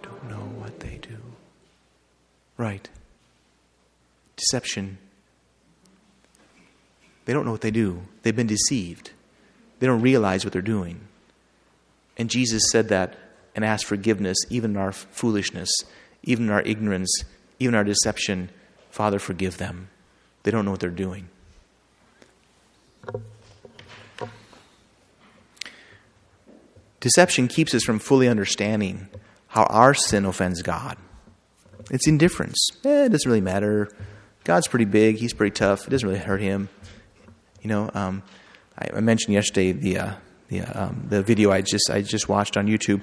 don't 0.03 0.29
know 0.29 0.51
what 0.59 0.81
they 0.81 0.99
do. 1.01 1.19
Right. 2.57 2.89
Deception. 4.35 4.99
They 7.25 7.33
don't 7.33 7.45
know 7.45 7.53
what 7.53 7.61
they 7.61 7.71
do. 7.71 8.03
They've 8.25 8.35
been 8.35 8.49
deceived. 8.49 9.13
They 9.79 9.87
don't 9.87 10.03
realize 10.03 10.45
what 10.45 10.53
they're 10.53 10.61
doing. 10.61 11.03
And 12.19 12.29
Jesus 12.29 12.65
said 12.73 12.89
that 12.89 13.17
and 13.55 13.65
ask 13.65 13.87
forgiveness, 13.87 14.39
even 14.51 14.73
in 14.73 14.77
our 14.77 14.93
foolishness, 14.93 15.71
even 16.23 16.47
in 16.47 16.51
our 16.51 16.63
ignorance, 16.63 17.25
even 17.59 17.75
our 17.75 17.85
deception. 17.85 18.51
Father, 18.91 19.19
forgive 19.19 19.59
them. 19.59 19.89
They 20.43 20.51
don't 20.51 20.65
know 20.65 20.71
what 20.71 20.81
they're 20.81 20.91
doing. 20.91 21.29
Deception 27.01 27.49
keeps 27.49 27.75
us 27.75 27.83
from 27.83 27.99
fully 27.99 28.29
understanding 28.29 29.09
how 29.49 29.65
our 29.65 29.93
sin 29.93 30.25
offends 30.25 30.63
God. 30.63 30.97
It's 31.91 32.07
indifference. 32.07 32.57
Eh, 32.85 33.07
it 33.07 33.09
doesn't 33.11 33.29
really 33.29 33.41
matter. 33.41 33.91
God's 34.45 34.69
pretty 34.69 34.85
big. 34.85 35.17
He's 35.17 35.33
pretty 35.33 35.53
tough. 35.53 35.87
It 35.87 35.91
doesn't 35.91 36.09
really 36.09 36.21
hurt 36.21 36.41
him. 36.41 36.69
You 37.61 37.69
know, 37.69 37.91
um, 37.93 38.23
I, 38.79 38.97
I, 38.97 39.01
mentioned 39.01 39.35
yesterday 39.35 39.73
the 39.73 39.99
uh, 39.99 40.13
the, 40.49 40.61
um, 40.63 41.07
the 41.09 41.23
video 41.23 41.51
I 41.51 41.61
just 41.61 41.91
I 41.91 42.03
just 42.03 42.29
watched 42.29 42.57
on 42.57 42.67
YouTube 42.67 43.03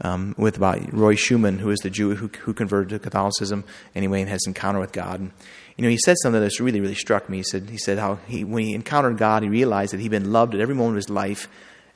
um, 0.00 0.34
with 0.38 0.56
about 0.56 0.92
Roy 0.92 1.14
Schoeman, 1.14 1.58
who 1.58 1.70
is 1.70 1.80
the 1.80 1.90
Jew 1.90 2.14
who, 2.14 2.28
who 2.28 2.54
converted 2.54 2.90
to 2.90 2.98
Catholicism 2.98 3.64
anyway 3.94 4.20
and 4.20 4.30
has 4.30 4.40
encounter 4.46 4.78
with 4.78 4.92
God. 4.92 5.20
And, 5.20 5.32
you 5.76 5.82
know, 5.82 5.90
he 5.90 5.98
said 5.98 6.16
something 6.22 6.40
that's 6.40 6.60
really 6.60 6.80
really 6.80 6.94
struck 6.94 7.28
me. 7.28 7.38
He 7.38 7.42
said 7.42 7.70
he 7.70 7.78
said 7.78 7.98
how 7.98 8.16
he 8.26 8.44
when 8.44 8.64
he 8.64 8.74
encountered 8.74 9.18
God, 9.18 9.42
he 9.42 9.48
realized 9.48 9.92
that 9.92 10.00
he'd 10.00 10.10
been 10.10 10.32
loved 10.32 10.54
at 10.54 10.60
every 10.60 10.74
moment 10.74 10.94
of 10.94 11.04
his 11.04 11.10
life, 11.10 11.48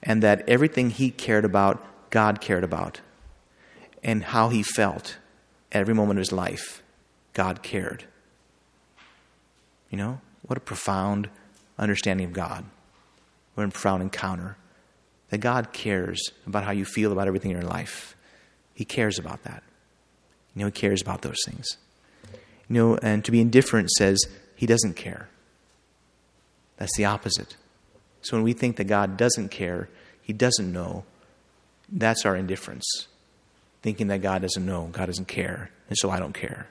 and 0.03 0.23
that 0.23 0.49
everything 0.49 0.91
he 0.91 1.11
cared 1.11 1.45
about, 1.45 2.11
God 2.11 2.41
cared 2.41 2.65
about, 2.65 3.01
and 4.03 4.25
how 4.25 4.49
he 4.49 4.63
felt 4.63 5.19
at 5.71 5.81
every 5.81 5.95
moment 5.95 6.19
of 6.19 6.23
his 6.23 6.33
life, 6.33 6.83
God 7.33 7.63
cared. 7.63 8.05
You 9.91 9.99
know, 9.99 10.21
what 10.43 10.57
a 10.57 10.61
profound 10.61 11.29
understanding 11.79 12.27
of 12.27 12.33
God. 12.33 12.65
What 13.55 13.65
a 13.65 13.69
profound 13.69 14.03
encounter. 14.03 14.57
That 15.33 15.39
God 15.39 15.73
cares 15.73 16.21
about 16.47 16.65
how 16.65 16.73
you 16.73 16.85
feel 16.85 17.11
about 17.11 17.27
everything 17.27 17.53
in 17.53 17.57
your 17.57 17.67
life. 17.67 18.15
He 18.75 18.85
cares 18.85 19.19
about 19.19 19.45
that. 19.45 19.63
You 20.55 20.61
know, 20.61 20.67
He 20.67 20.73
cares 20.73 21.01
about 21.01 21.23
those 21.23 21.39
things. 21.47 21.79
You 22.69 22.75
know, 22.75 22.97
and 22.99 23.25
to 23.25 23.31
be 23.31 23.41
indifferent 23.41 23.91
says 23.93 24.23
He 24.55 24.67
doesn't 24.67 24.93
care. 24.93 25.31
That's 26.77 26.95
the 26.99 27.07
opposite. 27.07 27.57
So 28.21 28.37
when 28.37 28.45
we 28.45 28.53
think 28.53 28.77
that 28.77 28.85
God 28.85 29.17
doesn't 29.17 29.49
care, 29.49 29.89
He 30.21 30.35
doesn't 30.35 30.71
know, 30.71 31.05
that's 31.91 32.27
our 32.27 32.37
indifference. 32.37 33.09
Thinking 33.81 34.09
that 34.09 34.21
God 34.21 34.43
doesn't 34.43 34.67
know, 34.67 34.91
God 34.93 35.07
doesn't 35.07 35.29
care, 35.29 35.71
and 35.89 35.97
so 35.97 36.11
I 36.11 36.19
don't 36.19 36.35
care. 36.35 36.67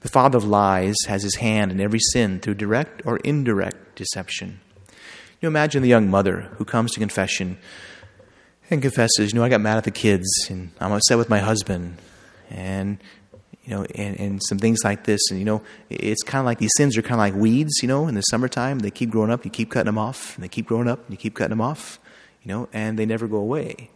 The 0.00 0.08
father 0.08 0.36
of 0.36 0.44
lies 0.44 0.96
has 1.06 1.22
his 1.22 1.36
hand 1.36 1.70
in 1.70 1.80
every 1.80 2.00
sin 2.00 2.40
through 2.40 2.54
direct 2.54 3.02
or 3.06 3.18
indirect 3.18 3.94
deception. 3.94 4.60
You 5.44 5.48
imagine 5.48 5.82
the 5.82 5.90
young 5.90 6.08
mother 6.08 6.48
who 6.56 6.64
comes 6.64 6.92
to 6.92 7.00
confession 7.00 7.58
and 8.70 8.80
confesses, 8.80 9.30
you 9.30 9.38
know, 9.38 9.44
I 9.44 9.50
got 9.50 9.60
mad 9.60 9.76
at 9.76 9.84
the 9.84 9.90
kids 9.90 10.26
and 10.48 10.70
I'm 10.80 10.90
upset 10.90 11.18
with 11.18 11.28
my 11.28 11.40
husband 11.40 11.98
and 12.48 12.96
you 13.62 13.74
know, 13.74 13.84
and, 13.94 14.18
and 14.18 14.42
some 14.42 14.58
things 14.58 14.78
like 14.84 15.04
this. 15.04 15.20
And, 15.28 15.38
you 15.38 15.44
know, 15.44 15.60
it's 15.90 16.22
kind 16.22 16.40
of 16.40 16.46
like 16.46 16.60
these 16.60 16.72
sins 16.78 16.96
are 16.96 17.02
kind 17.02 17.16
of 17.16 17.18
like 17.18 17.34
weeds, 17.34 17.82
you 17.82 17.88
know, 17.88 18.08
in 18.08 18.14
the 18.14 18.22
summertime. 18.22 18.78
They 18.78 18.90
keep 18.90 19.10
growing 19.10 19.30
up, 19.30 19.44
you 19.44 19.50
keep 19.50 19.70
cutting 19.70 19.84
them 19.84 19.98
off, 19.98 20.34
and 20.34 20.44
they 20.44 20.48
keep 20.48 20.64
growing 20.64 20.88
up, 20.88 21.00
and 21.04 21.10
you 21.10 21.18
keep 21.18 21.34
cutting 21.34 21.50
them 21.50 21.60
off, 21.60 22.00
you 22.42 22.48
know, 22.48 22.70
and 22.72 22.98
they 22.98 23.04
never 23.04 23.28
go 23.28 23.36
away. 23.36 23.90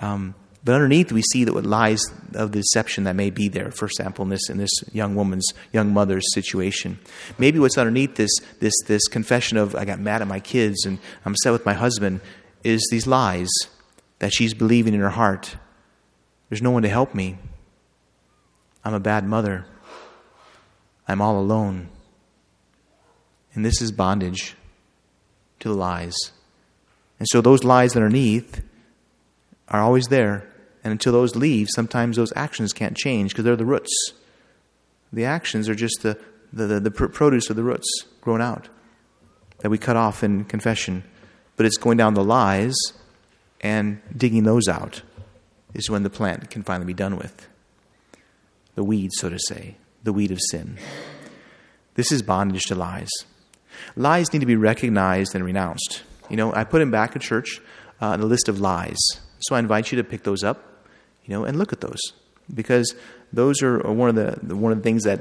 Um, 0.00 0.34
but 0.66 0.74
underneath, 0.74 1.12
we 1.12 1.22
see 1.22 1.44
that 1.44 1.54
what 1.54 1.64
lies 1.64 2.02
of 2.34 2.50
the 2.50 2.58
deception 2.58 3.04
that 3.04 3.14
may 3.14 3.30
be 3.30 3.46
there. 3.46 3.70
For 3.70 3.84
example, 3.84 4.24
in 4.24 4.30
this 4.30 4.50
in 4.50 4.58
this 4.58 4.72
young 4.92 5.14
woman's, 5.14 5.46
young 5.72 5.94
mother's 5.94 6.24
situation, 6.34 6.98
maybe 7.38 7.60
what's 7.60 7.78
underneath 7.78 8.16
this 8.16 8.32
this 8.58 8.74
this 8.84 9.06
confession 9.06 9.58
of 9.58 9.76
I 9.76 9.84
got 9.84 10.00
mad 10.00 10.22
at 10.22 10.26
my 10.26 10.40
kids 10.40 10.84
and 10.84 10.98
I'm 11.24 11.34
upset 11.34 11.52
with 11.52 11.64
my 11.64 11.72
husband 11.72 12.20
is 12.64 12.84
these 12.90 13.06
lies 13.06 13.48
that 14.18 14.32
she's 14.32 14.54
believing 14.54 14.92
in 14.92 14.98
her 14.98 15.10
heart. 15.10 15.56
There's 16.48 16.62
no 16.62 16.72
one 16.72 16.82
to 16.82 16.88
help 16.88 17.14
me. 17.14 17.38
I'm 18.84 18.94
a 18.94 18.98
bad 18.98 19.24
mother. 19.24 19.66
I'm 21.06 21.22
all 21.22 21.38
alone. 21.38 21.90
And 23.54 23.64
this 23.64 23.80
is 23.80 23.92
bondage 23.92 24.56
to 25.60 25.68
the 25.68 25.76
lies. 25.76 26.16
And 27.20 27.28
so 27.30 27.40
those 27.40 27.62
lies 27.62 27.94
underneath 27.94 28.62
are 29.68 29.80
always 29.80 30.06
there. 30.06 30.52
And 30.86 30.92
until 30.92 31.12
those 31.12 31.34
leave, 31.34 31.66
sometimes 31.74 32.16
those 32.16 32.32
actions 32.36 32.72
can't 32.72 32.96
change 32.96 33.32
because 33.32 33.44
they're 33.44 33.56
the 33.56 33.64
roots. 33.64 34.12
The 35.12 35.24
actions 35.24 35.68
are 35.68 35.74
just 35.74 36.02
the, 36.02 36.16
the, 36.52 36.66
the, 36.68 36.78
the 36.78 36.90
produce 36.92 37.50
of 37.50 37.56
the 37.56 37.64
roots 37.64 38.04
grown 38.20 38.40
out 38.40 38.68
that 39.58 39.68
we 39.68 39.78
cut 39.78 39.96
off 39.96 40.22
in 40.22 40.44
confession. 40.44 41.02
But 41.56 41.66
it's 41.66 41.76
going 41.76 41.96
down 41.96 42.14
the 42.14 42.22
lies 42.22 42.76
and 43.60 44.00
digging 44.16 44.44
those 44.44 44.68
out 44.68 45.02
is 45.74 45.90
when 45.90 46.04
the 46.04 46.08
plant 46.08 46.50
can 46.50 46.62
finally 46.62 46.86
be 46.86 46.94
done 46.94 47.16
with. 47.16 47.48
The 48.76 48.84
weed, 48.84 49.10
so 49.12 49.28
to 49.28 49.40
say, 49.40 49.78
the 50.04 50.12
weed 50.12 50.30
of 50.30 50.38
sin. 50.40 50.78
This 51.94 52.12
is 52.12 52.22
bondage 52.22 52.62
to 52.66 52.76
lies. 52.76 53.10
Lies 53.96 54.32
need 54.32 54.38
to 54.38 54.46
be 54.46 54.54
recognized 54.54 55.34
and 55.34 55.44
renounced. 55.44 56.04
You 56.30 56.36
know, 56.36 56.54
I 56.54 56.62
put 56.62 56.80
him 56.80 56.92
back 56.92 57.16
at 57.16 57.22
church, 57.22 57.60
uh, 58.00 58.16
the 58.16 58.26
list 58.26 58.48
of 58.48 58.60
lies. 58.60 58.98
So 59.40 59.56
I 59.56 59.58
invite 59.58 59.90
you 59.90 59.96
to 59.96 60.04
pick 60.04 60.22
those 60.22 60.44
up 60.44 60.74
you 61.26 61.34
know, 61.34 61.44
and 61.44 61.58
look 61.58 61.72
at 61.72 61.80
those 61.80 62.00
because 62.52 62.94
those 63.32 63.62
are 63.62 63.78
one 63.80 64.08
of 64.08 64.14
the 64.14 64.56
one 64.56 64.72
of 64.72 64.78
the 64.78 64.84
things 64.84 65.02
that 65.04 65.20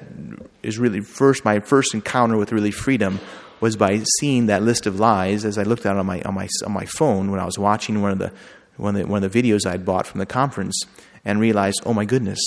is 0.63 0.77
really 0.77 1.01
first 1.01 1.43
my 1.43 1.59
first 1.59 1.93
encounter 1.93 2.37
with 2.37 2.51
really 2.51 2.71
freedom 2.71 3.19
was 3.59 3.75
by 3.75 4.01
seeing 4.19 4.45
that 4.45 4.61
list 4.61 4.85
of 4.85 4.99
lies 4.99 5.43
as 5.43 5.57
I 5.57 5.63
looked 5.63 5.85
at 5.85 5.97
on 5.97 6.05
my 6.05 6.21
on 6.21 6.35
my 6.35 6.47
on 6.65 6.71
my 6.71 6.85
phone 6.85 7.31
when 7.31 7.39
I 7.39 7.45
was 7.45 7.57
watching 7.57 8.01
one 8.01 8.11
of 8.11 8.19
the 8.19 8.31
one 8.77 8.95
of 8.95 9.01
the, 9.01 9.07
one 9.07 9.23
of 9.23 9.31
the 9.31 9.41
videos 9.41 9.65
I'd 9.65 9.85
bought 9.85 10.05
from 10.05 10.19
the 10.19 10.25
conference 10.25 10.79
and 11.23 11.39
realized, 11.39 11.81
oh 11.85 11.93
my 11.93 12.05
goodness, 12.05 12.39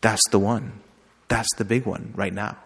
that's 0.00 0.26
the 0.30 0.38
one, 0.38 0.80
that's 1.28 1.54
the 1.56 1.64
big 1.64 1.86
one 1.86 2.12
right 2.16 2.32
now. 2.32 2.56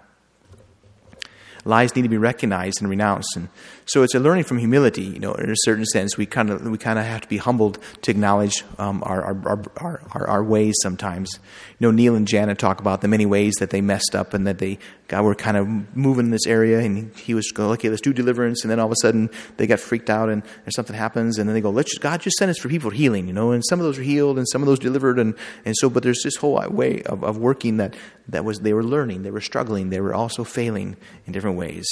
Lies 1.65 1.95
need 1.97 2.03
to 2.03 2.09
be 2.09 2.19
recognized 2.19 2.81
and 2.81 2.91
renounced. 2.91 3.37
And 3.37 3.49
so 3.87 4.03
it's 4.03 4.15
a 4.15 4.21
learning 4.21 4.45
from 4.45 4.59
humility, 4.59 5.03
you 5.03 5.19
know, 5.19 5.33
in 5.35 5.51
a 5.51 5.57
certain 5.59 5.85
sense. 5.87 6.17
We 6.17 6.27
kind 6.27 6.51
of, 6.51 6.67
we 6.67 6.79
kind 6.79 6.99
of 6.99 7.05
have 7.05 7.23
to 7.23 7.29
be 7.29 7.39
humbled 7.39 7.79
to 8.03 8.11
acknowledge 8.11 8.65
um, 8.79 9.03
our, 9.05 9.23
our, 9.23 9.63
our, 9.77 10.03
our, 10.13 10.27
our 10.27 10.45
ways 10.45 10.75
sometimes. 10.83 11.39
You 11.79 11.87
know, 11.87 11.91
Neal 11.91 12.15
and 12.15 12.29
Janet 12.29 12.59
talk 12.59 12.81
about 12.81 13.01
the 13.01 13.09
many 13.09 13.27
ways 13.27 13.55
that 13.61 13.71
they 13.71 13.81
messed 13.81 14.15
up 14.15 14.35
and 14.35 14.47
that 14.47 14.59
they 14.59 14.79
God 15.09 15.25
were 15.25 15.35
kind 15.35 15.57
of 15.57 15.95
moving 15.95 16.27
in 16.27 16.31
this 16.31 16.47
area 16.47 16.81
and 16.81 17.15
he 17.15 17.35
was 17.35 17.53
going, 17.53 17.73
okay, 17.73 17.91
let's 17.91 18.01
do 18.01 18.13
deliverance. 18.13 18.65
And 18.65 18.71
then 18.71 18.81
all 18.81 18.87
of 18.87 18.93
a 18.93 18.97
sudden 19.03 19.29
they 19.59 19.67
got 19.67 19.79
freaked 19.79 20.09
out 20.09 20.31
and, 20.31 20.43
and 20.65 20.75
something 20.75 20.97
happens. 20.97 21.39
And 21.39 21.49
then 21.49 21.55
they 21.55 21.61
go, 21.61 21.71
let's 21.71 21.91
just, 21.91 22.01
God 22.01 22.21
just 22.23 22.37
send 22.39 22.51
us 22.51 22.59
for 22.59 22.71
people 22.71 22.91
healing, 22.91 23.27
you 23.27 23.35
know, 23.35 23.53
and 23.53 23.63
some 23.67 23.79
of 23.79 23.85
those 23.85 23.99
were 23.99 24.05
healed 24.05 24.39
and 24.39 24.49
some 24.49 24.63
of 24.63 24.67
those 24.67 24.79
delivered. 24.79 25.19
And, 25.19 25.35
and 25.67 25.75
so, 25.77 25.91
but 25.91 26.03
there's 26.03 26.23
this 26.25 26.37
whole 26.37 26.59
way 26.71 27.03
of, 27.03 27.23
of 27.23 27.37
working 27.37 27.77
that, 27.77 27.95
that 28.29 28.45
was, 28.45 28.61
they 28.61 28.73
were 28.73 28.83
learning, 28.83 29.23
they 29.23 29.31
were 29.31 29.43
struggling, 29.43 29.91
they 29.91 30.01
were 30.01 30.15
also 30.15 30.43
failing 30.43 30.97
in 31.27 31.33
different 31.33 31.54
ways. 31.57 31.87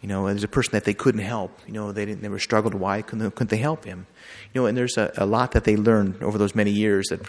You 0.00 0.08
know, 0.08 0.26
there's 0.26 0.44
a 0.44 0.48
person 0.48 0.72
that 0.72 0.84
they 0.84 0.94
couldn't 0.94 1.22
help. 1.22 1.58
You 1.66 1.72
know, 1.72 1.92
they 1.92 2.04
didn't, 2.04 2.22
they 2.22 2.28
were 2.28 2.38
struggled. 2.38 2.74
Why 2.74 3.02
couldn't, 3.02 3.30
couldn't 3.32 3.50
they 3.50 3.56
help 3.56 3.84
him? 3.84 4.06
You 4.52 4.60
know, 4.60 4.66
and 4.66 4.78
there's 4.78 4.96
a, 4.96 5.12
a 5.16 5.26
lot 5.26 5.52
that 5.52 5.64
they 5.64 5.76
learned 5.76 6.22
over 6.22 6.38
those 6.38 6.54
many 6.54 6.70
years 6.70 7.08
that 7.08 7.20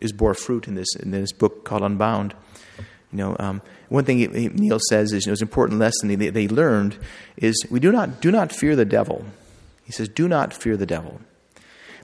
is 0.00 0.12
bore 0.12 0.34
fruit 0.34 0.68
in 0.68 0.74
this, 0.74 0.94
in 0.96 1.10
this 1.10 1.32
book 1.32 1.64
called 1.64 1.82
Unbound. 1.82 2.34
You 3.12 3.18
know, 3.18 3.36
um, 3.38 3.62
one 3.88 4.04
thing 4.04 4.18
Neal 4.54 4.78
says 4.90 5.12
is, 5.12 5.24
you 5.24 5.30
know, 5.30 5.32
it's 5.32 5.40
an 5.40 5.48
important 5.48 5.80
lesson 5.80 6.08
they, 6.08 6.28
they 6.28 6.48
learned 6.48 6.98
is 7.38 7.56
we 7.70 7.80
do 7.80 7.90
not, 7.90 8.20
do 8.20 8.30
not 8.30 8.52
fear 8.52 8.76
the 8.76 8.84
devil. 8.84 9.24
He 9.84 9.92
says, 9.92 10.08
do 10.08 10.28
not 10.28 10.52
fear 10.52 10.76
the 10.76 10.84
devil. 10.84 11.22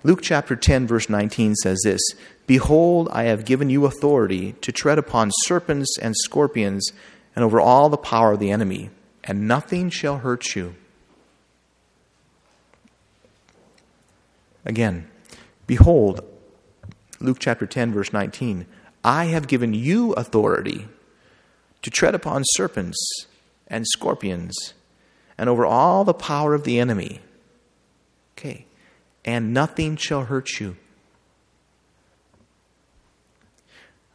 Luke 0.02 0.20
chapter 0.22 0.56
10, 0.56 0.86
verse 0.86 1.08
19 1.10 1.54
says 1.56 1.80
this 1.84 2.00
Behold, 2.46 3.08
I 3.12 3.24
have 3.24 3.44
given 3.44 3.68
you 3.68 3.84
authority 3.84 4.52
to 4.62 4.72
tread 4.72 4.98
upon 4.98 5.30
serpents 5.42 5.98
and 5.98 6.14
scorpions 6.16 6.90
and 7.36 7.44
over 7.44 7.60
all 7.60 7.88
the 7.88 7.96
power 7.96 8.32
of 8.32 8.38
the 8.38 8.50
enemy, 8.50 8.90
and 9.24 9.48
nothing 9.48 9.90
shall 9.90 10.18
hurt 10.18 10.54
you. 10.54 10.74
Again, 14.66 15.08
behold, 15.66 16.22
Luke 17.20 17.38
chapter 17.40 17.66
10, 17.66 17.92
verse 17.92 18.12
19, 18.12 18.66
I 19.02 19.26
have 19.26 19.48
given 19.48 19.74
you 19.74 20.12
authority 20.12 20.88
to 21.82 21.90
tread 21.90 22.14
upon 22.14 22.42
serpents 22.52 22.98
and 23.66 23.86
scorpions 23.86 24.74
and 25.36 25.48
over 25.48 25.66
all 25.66 26.04
the 26.04 26.14
power 26.14 26.54
of 26.54 26.64
the 26.64 26.78
enemy. 26.78 27.20
Okay. 28.36 28.66
And 29.24 29.52
nothing 29.52 29.96
shall 29.96 30.24
hurt 30.24 30.60
you. 30.60 30.76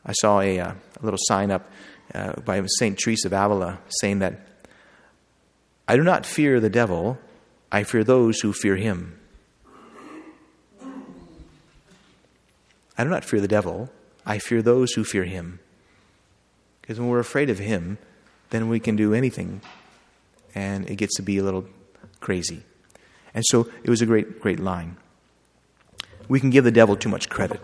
I 0.05 0.13
saw 0.13 0.39
a, 0.39 0.59
uh, 0.59 0.71
a 0.71 1.03
little 1.03 1.19
sign 1.21 1.51
up 1.51 1.69
uh, 2.13 2.33
by 2.41 2.63
St. 2.79 2.97
Teresa 2.97 3.27
of 3.27 3.33
Avila 3.33 3.79
saying 4.01 4.19
that 4.19 4.48
I 5.89 5.97
do 5.97 6.03
not 6.03 6.25
fear 6.25 6.61
the 6.61 6.69
devil, 6.69 7.17
I 7.71 7.83
fear 7.83 8.05
those 8.05 8.39
who 8.39 8.53
fear 8.53 8.77
him. 8.77 9.19
I 12.97 13.03
do 13.03 13.09
not 13.09 13.25
fear 13.25 13.41
the 13.41 13.47
devil, 13.47 13.89
I 14.25 14.39
fear 14.39 14.61
those 14.61 14.93
who 14.93 15.03
fear 15.03 15.25
him. 15.25 15.59
Because 16.89 16.99
when 16.99 17.09
we're 17.09 17.19
afraid 17.19 17.51
of 17.51 17.59
Him, 17.59 17.99
then 18.49 18.67
we 18.67 18.79
can 18.79 18.95
do 18.95 19.13
anything, 19.13 19.61
and 20.55 20.89
it 20.89 20.95
gets 20.95 21.15
to 21.17 21.21
be 21.21 21.37
a 21.37 21.43
little 21.43 21.67
crazy. 22.19 22.63
And 23.31 23.45
so 23.47 23.69
it 23.83 23.91
was 23.91 24.01
a 24.01 24.07
great, 24.07 24.39
great 24.41 24.59
line. 24.59 24.97
We 26.27 26.39
can 26.39 26.49
give 26.49 26.63
the 26.63 26.71
devil 26.71 26.95
too 26.95 27.07
much 27.07 27.29
credit, 27.29 27.61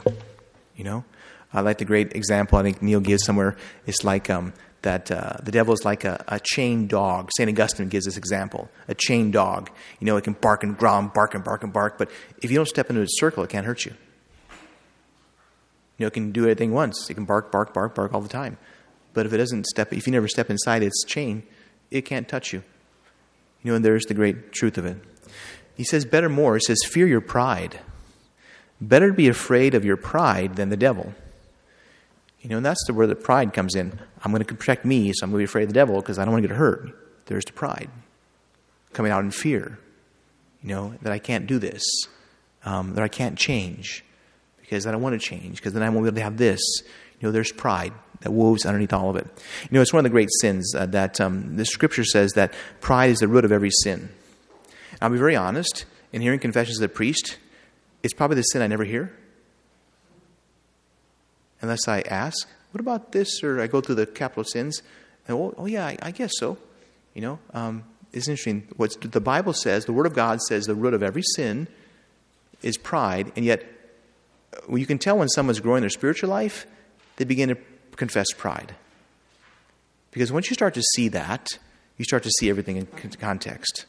you 0.76 0.84
know? 0.84 1.05
I 1.51 1.61
like 1.61 1.80
the 1.80 1.86
great 1.86 2.15
example 2.15 2.59
I 2.59 2.61
think 2.61 2.84
Neal 2.84 2.99
gives 2.99 3.26
somewhere. 3.26 3.57
It's 3.88 4.03
like 4.03 4.30
um, 4.30 4.53
that 4.86 5.11
uh, 5.11 5.33
the 5.43 5.51
devil 5.51 5.73
is 5.73 5.83
like 5.83 6.05
a, 6.05 6.23
a 6.27 6.39
chained 6.39 6.89
dog. 6.89 7.29
St. 7.36 7.49
Augustine 7.49 7.89
gives 7.89 8.05
this 8.05 8.17
example 8.17 8.69
a 8.88 8.93
chained 8.93 9.33
dog. 9.33 9.71
You 9.99 10.05
know, 10.05 10.15
it 10.15 10.23
can 10.23 10.33
bark 10.33 10.63
and 10.63 10.77
growl 10.77 10.99
and 10.99 11.11
bark 11.11 11.33
and 11.33 11.43
bark 11.43 11.63
and 11.63 11.73
bark, 11.73 11.97
but 11.97 12.09
if 12.41 12.51
you 12.51 12.55
don't 12.57 12.67
step 12.67 12.89
into 12.89 13.01
its 13.01 13.19
circle, 13.19 13.43
it 13.43 13.49
can't 13.49 13.65
hurt 13.65 13.83
you. 13.83 13.93
You 15.97 16.03
know, 16.03 16.07
it 16.07 16.13
can 16.13 16.31
do 16.31 16.45
anything 16.45 16.71
once. 16.71 17.09
It 17.09 17.15
can 17.15 17.25
bark, 17.25 17.51
bark, 17.51 17.73
bark, 17.73 17.95
bark 17.95 18.13
all 18.13 18.21
the 18.21 18.29
time. 18.29 18.57
But 19.13 19.25
if 19.25 19.33
it 19.33 19.38
doesn't 19.38 19.65
step, 19.65 19.91
if 19.91 20.05
you 20.05 20.11
never 20.11 20.27
step 20.27 20.49
inside 20.49 20.83
its 20.83 21.03
chain, 21.05 21.43
it 21.89 22.01
can't 22.03 22.27
touch 22.27 22.53
you. 22.53 22.61
You 23.63 23.71
know, 23.71 23.75
and 23.77 23.86
there's 23.86 24.05
the 24.05 24.13
great 24.13 24.51
truth 24.51 24.77
of 24.77 24.86
it. 24.86 24.97
He 25.75 25.83
says, 25.83 26.05
better 26.05 26.29
more. 26.29 26.55
He 26.55 26.61
says, 26.61 26.83
fear 26.86 27.07
your 27.07 27.21
pride. 27.21 27.79
Better 28.79 29.07
to 29.07 29.13
be 29.13 29.29
afraid 29.29 29.73
of 29.73 29.83
your 29.83 29.97
pride 29.97 30.57
than 30.57 30.69
the 30.69 30.77
devil. 30.77 31.15
You 32.45 32.49
know, 32.49 32.57
and 32.57 32.65
that's 32.65 32.85
the, 32.85 32.93
where 32.93 33.07
the 33.07 33.15
pride 33.15 33.53
comes 33.53 33.73
in. 33.73 33.99
I'm 34.23 34.31
going 34.31 34.43
to 34.43 34.53
protect 34.53 34.85
me, 34.85 35.11
so 35.11 35.23
I'm 35.23 35.31
going 35.31 35.39
to 35.39 35.47
be 35.47 35.49
afraid 35.49 35.63
of 35.63 35.69
the 35.69 35.73
devil 35.73 35.95
because 35.95 36.19
I 36.19 36.25
don't 36.25 36.31
want 36.31 36.43
to 36.43 36.47
get 36.47 36.55
hurt. 36.55 36.95
There's 37.25 37.43
the 37.43 37.53
pride 37.53 37.89
coming 38.93 39.11
out 39.11 39.23
in 39.23 39.31
fear. 39.31 39.79
You 40.61 40.69
know, 40.69 40.93
that 41.01 41.11
I 41.11 41.17
can't 41.17 41.47
do 41.47 41.57
this, 41.57 41.83
um, 42.63 42.93
that 42.93 43.03
I 43.03 43.07
can't 43.07 43.35
change 43.35 44.05
because 44.61 44.85
I 44.85 44.91
don't 44.91 45.01
want 45.01 45.19
to 45.19 45.27
change 45.27 45.55
because 45.55 45.73
then 45.73 45.81
I 45.81 45.89
won't 45.89 46.03
be 46.03 46.09
able 46.09 46.17
to 46.17 46.21
have 46.21 46.37
this. 46.37 46.61
You 47.19 47.27
know, 47.27 47.31
there's 47.31 47.51
pride 47.51 47.93
that 48.21 48.29
woves 48.29 48.63
underneath 48.63 48.93
all 48.93 49.09
of 49.09 49.15
it. 49.15 49.25
You 49.63 49.69
know, 49.71 49.81
it's 49.81 49.91
one 49.91 50.01
of 50.01 50.03
the 50.03 50.11
great 50.11 50.29
sins 50.39 50.75
uh, 50.75 50.85
that 50.85 51.19
um, 51.19 51.57
the 51.57 51.65
scripture 51.65 52.05
says 52.05 52.33
that 52.33 52.53
pride 52.79 53.09
is 53.09 53.17
the 53.17 53.27
root 53.27 53.45
of 53.45 53.51
every 53.51 53.71
sin. 53.71 54.09
I'll 55.01 55.09
be 55.09 55.17
very 55.17 55.35
honest, 55.35 55.85
in 56.13 56.21
hearing 56.21 56.39
confessions 56.39 56.77
of 56.77 56.81
the 56.81 56.95
priest, 56.95 57.39
it's 58.03 58.13
probably 58.13 58.35
the 58.35 58.43
sin 58.43 58.61
I 58.61 58.67
never 58.67 58.83
hear 58.83 59.11
unless 61.66 61.88
I 61.88 62.01
ask, 62.01 62.47
what 62.72 62.80
about 62.80 63.11
this? 63.11 63.43
Or 63.43 63.59
I 63.59 63.68
go 63.68 63.82
through 63.82 63.95
the 63.95 64.05
capital 64.05 64.43
sins, 64.43 64.82
and 65.28 65.38
oh, 65.38 65.53
oh 65.57 65.66
yeah, 65.66 65.86
I, 65.86 65.97
I, 66.01 66.11
guess 66.11 66.32
so. 66.38 66.57
You 67.13 67.22
know, 67.22 67.39
um, 67.53 67.84
it's 68.13 68.28
interesting. 68.28 68.68
What 68.78 68.99
the 69.01 69.22
Bible 69.22 69.53
says, 69.53 69.86
the 69.86 69.93
Word 69.93 70.05
of 70.05 70.13
God 70.13 70.41
says, 70.41 70.66
the 70.66 70.76
root 70.76 70.93
of 70.93 71.01
every 71.01 71.24
sin 71.36 71.68
is 72.61 72.78
pride, 72.78 73.32
and 73.36 73.45
yet 73.45 73.63
well, 74.68 74.78
you 74.78 74.86
can 74.86 74.97
tell 74.97 75.18
when 75.18 75.30
someone's 75.30 75.59
growing 75.59 75.82
their 75.82 75.89
spiritual 75.89 76.30
life, 76.30 76.66
they 77.18 77.26
begin 77.26 77.49
to 77.49 77.57
confess 77.95 78.28
pride. 78.36 78.76
Because 80.11 80.32
once 80.32 80.49
you 80.49 80.53
start 80.53 80.74
to 80.76 80.84
see 80.95 81.07
that, 81.09 81.47
you 81.97 82.05
start 82.05 82.24
to 82.24 82.32
see 82.39 82.49
everything 82.49 82.78
in 82.78 82.86
context. 83.20 83.86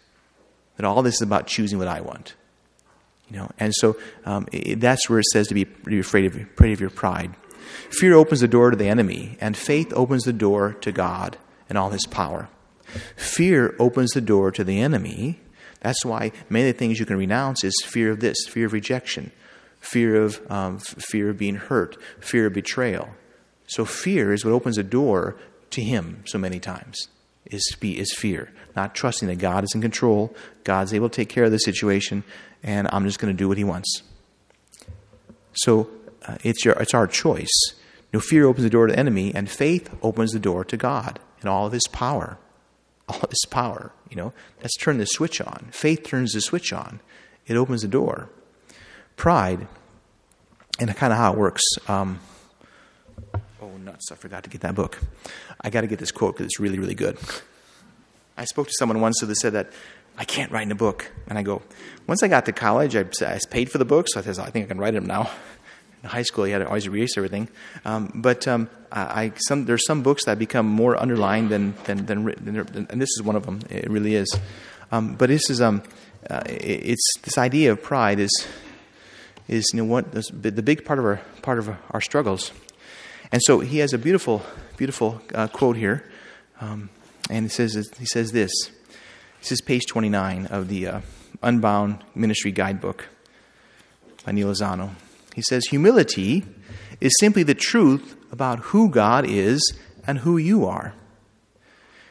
That 0.77 0.85
all 0.85 1.03
this 1.03 1.14
is 1.14 1.22
about 1.22 1.47
choosing 1.47 1.79
what 1.79 1.89
I 1.89 2.01
want. 2.01 2.35
You 3.31 3.39
know, 3.39 3.51
and 3.59 3.72
so 3.74 3.97
um, 4.24 4.47
it, 4.53 4.81
that's 4.81 5.09
where 5.09 5.18
it 5.18 5.24
says 5.33 5.49
to 5.49 5.55
be, 5.55 5.64
be 5.64 5.99
afraid, 5.99 6.27
of, 6.27 6.37
afraid 6.37 6.72
of 6.72 6.81
your 6.81 6.91
pride. 6.91 7.35
Fear 7.91 8.14
opens 8.14 8.41
the 8.41 8.49
door 8.49 8.71
to 8.71 8.77
the 8.77 8.89
enemy, 8.89 9.37
and 9.41 9.57
faith 9.57 9.93
opens 9.95 10.25
the 10.25 10.33
door 10.33 10.75
to 10.81 10.93
God 10.93 11.39
and 11.69 11.77
all 11.77 11.91
his 11.91 12.07
power. 12.07 12.49
Fear 13.17 13.75
opens 13.79 14.12
the 14.12 14.21
door 14.21 14.51
to 14.53 14.64
the 14.64 14.81
enemy. 14.81 15.41
That's 15.81 16.05
why 16.05 16.33
many 16.49 16.69
of 16.69 16.75
the 16.75 16.79
things 16.79 16.99
you 16.99 17.07
can 17.07 17.17
renounce 17.17 17.64
is 17.64 17.75
fear 17.85 18.11
of 18.11 18.21
this, 18.21 18.37
fear 18.49 18.67
of 18.67 18.73
rejection, 18.73 19.31
fear 19.81 20.23
of 20.23 20.41
um, 20.51 20.79
fear 20.79 21.31
of 21.31 21.39
being 21.39 21.57
hurt, 21.57 21.97
fear 22.21 22.47
of 22.47 22.53
betrayal. 22.53 23.11
So 23.67 23.85
fear 23.85 24.33
is 24.33 24.45
what 24.45 24.53
opens 24.53 24.77
the 24.77 24.83
door 24.83 25.37
to 25.71 25.83
him 25.83 26.23
so 26.27 26.39
many 26.39 26.59
times. 26.59 27.09
Is 27.47 27.77
is 27.81 28.12
fear, 28.12 28.53
not 28.75 28.95
trusting 28.95 29.29
that 29.29 29.37
God 29.37 29.62
is 29.62 29.73
in 29.75 29.81
control, 29.81 30.35
God's 30.64 30.93
able 30.93 31.09
to 31.09 31.14
take 31.14 31.29
care 31.29 31.45
of 31.45 31.53
the 31.53 31.59
situation, 31.59 32.25
and 32.62 32.89
I'm 32.91 33.05
just 33.05 33.21
going 33.21 33.33
to 33.33 33.37
do 33.37 33.47
what 33.47 33.57
He 33.57 33.62
wants. 33.62 34.03
So 35.53 35.89
uh, 36.27 36.37
it's, 36.43 36.64
your, 36.64 36.74
it's 36.74 36.95
our 36.95 37.07
choice. 37.07 37.74
No 38.12 38.20
fear 38.20 38.47
opens 38.47 38.64
the 38.64 38.70
door 38.70 38.87
to 38.87 38.93
the 38.93 38.99
enemy, 38.99 39.35
and 39.35 39.51
faith 39.51 39.91
opens 40.03 40.33
the 40.33 40.39
door 40.39 40.64
to 40.64 40.77
God 40.77 41.20
and 41.41 41.49
all 41.49 41.66
of 41.66 41.72
His 41.72 41.87
power. 41.89 42.39
All 43.09 43.20
of 43.20 43.31
His 43.31 43.45
power, 43.49 43.93
you 44.11 44.16
know. 44.16 44.33
Let's 44.62 44.77
turn 44.79 44.99
the 44.99 45.07
switch 45.07 45.41
on. 45.41 45.68
Faith 45.70 46.03
turns 46.03 46.33
the 46.33 46.41
switch 46.41 46.72
on. 46.72 46.99
It 47.47 47.57
opens 47.57 47.83
the 47.83 47.89
door. 47.89 48.31
Pride, 49.14 49.68
and 50.81 50.97
kind 50.97 51.12
of 51.12 51.18
how 51.20 51.33
it 51.33 51.39
works. 51.39 51.62
Um, 51.87 52.18
oh, 53.62 53.77
nuts! 53.85 54.11
I 54.11 54.16
forgot 54.16 54.43
to 54.43 54.51
get 54.51 54.62
that 54.62 54.74
book. 54.74 54.99
I 55.61 55.70
got 55.70 55.83
to 55.83 55.87
get 55.87 56.01
this 56.01 56.11
quote 56.11 56.35
because 56.35 56.47
it's 56.47 56.59
really, 56.59 56.81
really 56.81 56.97
good. 56.97 57.16
I 58.37 58.45
spoke 58.45 58.66
to 58.66 58.72
someone 58.77 59.01
once 59.01 59.20
who 59.20 59.33
said 59.37 59.53
that 59.53 59.70
I 60.18 60.24
can't 60.24 60.51
write 60.51 60.64
in 60.64 60.72
a 60.72 60.74
book, 60.74 61.12
and 61.29 61.39
I 61.39 61.43
go. 61.43 61.62
Once 62.09 62.24
I 62.24 62.29
got 62.29 62.45
to 62.47 62.53
college, 62.53 62.97
I, 62.97 63.05
I 63.22 63.39
paid 63.49 63.70
for 63.70 63.79
the 63.79 63.85
book, 63.85 64.07
so 64.09 64.18
I 64.18 64.24
said 64.24 64.37
I 64.41 64.51
think 64.51 64.64
I 64.64 64.68
can 64.68 64.79
write 64.79 64.95
them 64.95 65.07
now 65.07 65.31
in 66.03 66.09
high 66.09 66.22
school, 66.22 66.47
you 66.47 66.53
had 66.53 66.61
to 66.61 66.66
always 66.66 66.86
erase 66.86 67.16
everything. 67.16 67.49
Um, 67.84 68.12
but 68.14 68.47
um, 68.47 68.68
I, 68.92 69.32
some, 69.36 69.64
there's 69.64 69.84
some 69.86 70.03
books 70.03 70.24
that 70.26 70.38
become 70.38 70.66
more 70.66 71.01
underlined 71.01 71.51
than, 71.51 71.74
than, 71.84 72.07
than 72.07 72.24
written, 72.24 72.86
and 72.90 73.01
this 73.01 73.11
is 73.16 73.22
one 73.22 73.36
of 73.36 73.44
them. 73.44 73.61
It 73.70 73.90
really 73.90 74.14
is. 74.14 74.28
Um, 74.92 75.14
but 75.16 75.28
this 75.28 75.51
is 75.51 75.61
um, 75.61 75.82
uh, 76.28 76.42
it's 76.47 77.05
this 77.22 77.38
idea 77.38 77.72
of 77.72 77.82
pride 77.82 78.18
is 78.18 78.47
is 79.49 79.64
you 79.72 79.78
know 79.78 79.84
what 79.84 80.12
the 80.12 80.62
big 80.62 80.84
part 80.84 80.99
of 80.99 81.05
our 81.05 81.20
part 81.42 81.59
of 81.59 81.68
our 81.90 82.01
struggles. 82.01 82.53
And 83.32 83.42
so 83.42 83.61
he 83.61 83.78
has 83.78 83.92
a 83.92 83.99
beautiful 83.99 84.42
beautiful 84.76 85.20
uh, 85.34 85.49
quote 85.49 85.76
here, 85.76 86.09
um, 86.61 86.90
and 87.30 87.47
he 87.47 87.49
says 87.49 87.74
he 87.99 88.07
says 88.07 88.32
this. 88.32 88.51
This 89.40 89.53
is 89.53 89.61
page 89.61 89.86
29 89.86 90.47
of 90.47 90.68
the 90.68 90.86
uh, 90.88 91.01
Unbound 91.42 92.03
Ministry 92.14 92.51
Guidebook 92.51 93.07
by 94.24 94.32
Neal 94.32 94.49
Lozano. 94.49 94.90
He 95.37 95.43
says, 95.43 95.66
Humility 95.66 96.47
is 96.99 97.12
simply 97.20 97.43
the 97.43 97.55
truth 97.55 98.16
about 98.32 98.61
who 98.70 98.89
God 98.89 99.26
is 99.28 99.74
and 100.07 100.20
who 100.20 100.39
you 100.39 100.64
are. 100.64 100.95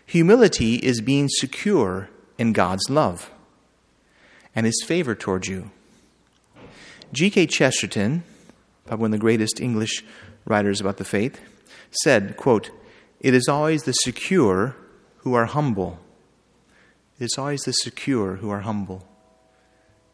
Humility 0.05 0.76
is 0.76 1.01
being 1.01 1.28
secure 1.28 2.07
in 2.38 2.53
God's 2.53 2.88
love 2.88 3.32
and 4.55 4.67
his 4.67 4.84
favor 4.86 5.15
towards 5.15 5.47
you. 5.47 5.71
G.K. 7.13 7.47
Chesterton, 7.47 8.23
one 8.88 9.05
of 9.05 9.11
the 9.11 9.17
greatest 9.17 9.59
English 9.59 10.05
writers 10.45 10.80
about 10.80 10.97
the 10.97 11.03
faith, 11.03 11.39
said, 12.03 12.38
quote, 12.38 12.69
It 13.21 13.34
is 13.34 13.47
always 13.47 13.86
the 13.86 13.93
secure 13.93 14.76
who 15.19 15.34
are 15.34 15.45
humble. 15.45 15.97
It 17.19 17.23
is 17.26 17.39
always 17.39 17.61
the 17.61 17.71
secure 17.71 18.36
who 18.36 18.51
are 18.51 18.61
humble. 18.61 19.07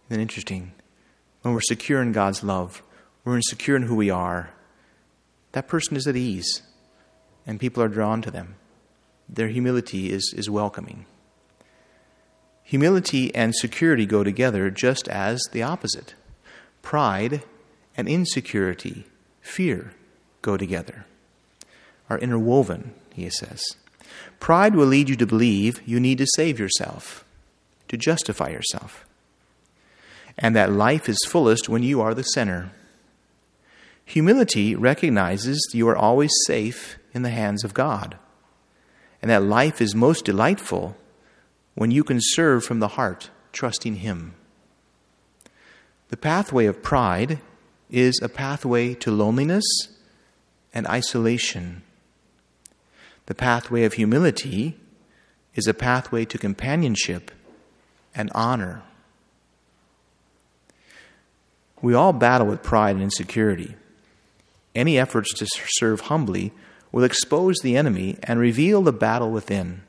Isn't 0.10 0.22
interesting? 0.22 0.72
When 1.42 1.54
we're 1.54 1.60
secure 1.60 2.02
in 2.02 2.14
God's 2.14 2.42
love, 2.42 2.82
we're 3.24 3.36
insecure 3.36 3.76
in 3.76 3.84
who 3.84 3.96
we 3.96 4.10
are, 4.10 4.52
that 5.52 5.68
person 5.68 5.96
is 5.96 6.08
at 6.08 6.16
ease 6.16 6.62
and 7.46 7.60
people 7.60 7.84
are 7.84 7.88
drawn 7.88 8.22
to 8.22 8.32
them. 8.32 8.56
Their 9.28 9.48
humility 9.48 10.12
is, 10.12 10.34
is 10.36 10.50
welcoming. 10.50 11.06
Humility 12.64 13.34
and 13.36 13.54
security 13.56 14.06
go 14.06 14.24
together 14.24 14.70
just 14.70 15.08
as 15.08 15.42
the 15.52 15.64
opposite. 15.64 16.16
Pride 16.82 17.44
and 17.98 18.08
insecurity, 18.08 19.06
fear, 19.42 19.94
go 20.42 20.58
together, 20.58 21.06
are 22.10 22.18
interwoven, 22.20 22.94
he 23.14 23.30
says. 23.30 23.62
Pride 24.40 24.76
will 24.76 24.88
lead 24.88 25.10
you 25.10 25.16
to 25.18 25.28
believe 25.28 25.82
you 25.86 26.00
need 26.00 26.18
to 26.18 26.28
save 26.36 26.60
yourself, 26.60 27.26
to 27.88 27.98
justify 27.98 28.50
yourself, 28.50 29.06
and 30.38 30.56
that 30.56 30.72
life 30.72 31.08
is 31.08 31.20
fullest 31.28 31.70
when 31.70 31.84
you 31.84 32.02
are 32.02 32.14
the 32.14 32.24
center. 32.24 32.72
Humility 34.06 34.76
recognizes 34.76 35.72
you 35.74 35.88
are 35.88 35.96
always 35.96 36.32
safe 36.46 36.98
in 37.14 37.22
the 37.22 37.30
hands 37.30 37.64
of 37.64 37.74
God, 37.74 38.18
and 39.22 39.32
that 39.32 39.44
life 39.44 39.82
is 39.82 39.96
most 39.96 40.26
delightful 40.26 40.96
when 41.76 41.92
you 41.92 42.04
can 42.04 42.20
serve 42.20 42.64
from 42.64 42.80
the 42.80 42.90
heart, 42.90 43.30
trusting 43.52 43.98
Him. 43.98 44.34
The 46.10 46.18
pathway 46.18 46.66
of 46.66 46.84
pride 46.84 47.40
is 47.90 48.20
a 48.22 48.30
pathway 48.30 48.94
to 48.96 49.12
loneliness 49.12 49.66
and 50.74 50.88
isolation. 50.88 51.84
The 53.28 53.36
pathway 53.36 53.84
of 53.84 53.94
humility 53.94 54.78
is 55.56 55.68
a 55.68 55.74
pathway 55.74 56.26
to 56.26 56.38
companionship 56.38 57.32
and 58.16 58.32
honor. 58.34 58.84
We 61.82 61.94
all 61.94 62.14
battle 62.14 62.48
with 62.48 62.62
pride 62.64 62.96
and 62.96 63.04
insecurity. 63.04 63.76
Any 64.74 64.98
efforts 64.98 65.34
to 65.36 65.48
serve 65.50 66.02
humbly 66.02 66.54
will 66.92 67.04
expose 67.04 67.58
the 67.60 67.76
enemy 67.76 68.18
and 68.24 68.40
reveal 68.40 68.82
the 68.82 68.94
battle 68.94 69.32
within. 69.32 69.84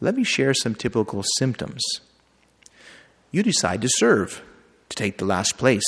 Let 0.00 0.16
me 0.16 0.24
share 0.24 0.54
some 0.54 0.74
typical 0.74 1.22
symptoms. 1.38 1.82
You 3.30 3.42
decide 3.42 3.82
to 3.82 3.88
serve, 3.88 4.42
to 4.88 4.96
take 4.96 5.18
the 5.18 5.24
last 5.24 5.58
place, 5.58 5.84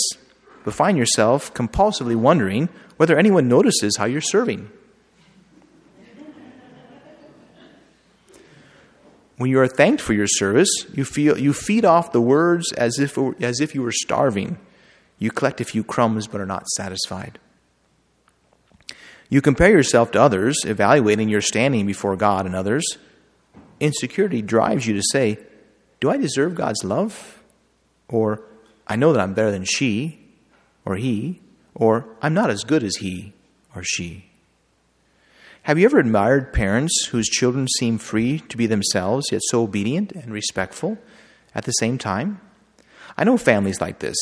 but 0.65 0.75
find 0.75 0.97
yourself 0.97 1.53
compulsively 1.55 2.15
wondering 2.15 2.69
whether 2.97 3.19
anyone 3.19 3.49
notices 3.49 3.97
how 3.97 4.05
you're 4.05 4.21
serving. 4.21 4.71
When 9.39 9.51
you 9.51 9.59
are 9.59 9.67
thanked 9.67 10.01
for 10.01 10.13
your 10.13 10.29
service, 10.29 10.69
you, 10.95 11.05
feel, 11.05 11.37
you 11.37 11.53
feed 11.53 11.85
off 11.85 12.13
the 12.13 12.21
words 12.21 12.73
as 12.75 12.99
if, 13.01 13.19
as 13.41 13.61
if 13.61 13.75
you 13.75 13.83
were 13.83 13.91
starving 13.91 14.59
you 15.23 15.31
collect 15.31 15.61
a 15.61 15.65
few 15.65 15.85
crumbs 15.85 16.27
but 16.27 16.41
are 16.41 16.47
not 16.47 16.67
satisfied. 16.71 17.39
You 19.29 19.41
compare 19.41 19.71
yourself 19.71 20.11
to 20.11 20.21
others, 20.21 20.59
evaluating 20.65 21.29
your 21.29 21.41
standing 21.41 21.87
before 21.87 22.17
God 22.17 22.45
and 22.45 22.57
others. 22.57 22.85
Insecurity 23.79 24.43
drives 24.43 24.85
you 24.85 24.95
to 24.95 25.03
say, 25.13 25.39
Do 26.01 26.11
I 26.11 26.17
deserve 26.17 26.57
God's 26.57 26.83
love? 26.83 27.41
Or, 28.09 28.43
I 28.89 28.97
know 28.97 29.13
that 29.13 29.21
I'm 29.21 29.33
better 29.33 29.53
than 29.53 29.65
she 29.65 30.19
or 30.85 30.97
he, 30.97 31.41
or 31.73 32.05
I'm 32.21 32.35
not 32.35 32.51
as 32.51 32.65
good 32.65 32.83
as 32.83 32.97
he 32.97 33.33
or 33.77 33.85
she. 33.85 34.29
Have 35.63 35.79
you 35.79 35.85
ever 35.85 36.01
admired 36.01 36.53
parents 36.53 37.07
whose 37.13 37.29
children 37.29 37.69
seem 37.79 37.99
free 37.99 38.41
to 38.41 38.57
be 38.57 38.67
themselves, 38.67 39.27
yet 39.31 39.43
so 39.45 39.63
obedient 39.63 40.11
and 40.11 40.33
respectful 40.33 40.99
at 41.55 41.65
the 41.65 41.71
same 41.71 41.97
time? 41.97 42.41
I 43.17 43.23
know 43.23 43.37
families 43.37 43.81
like 43.81 44.01
this. 44.01 44.17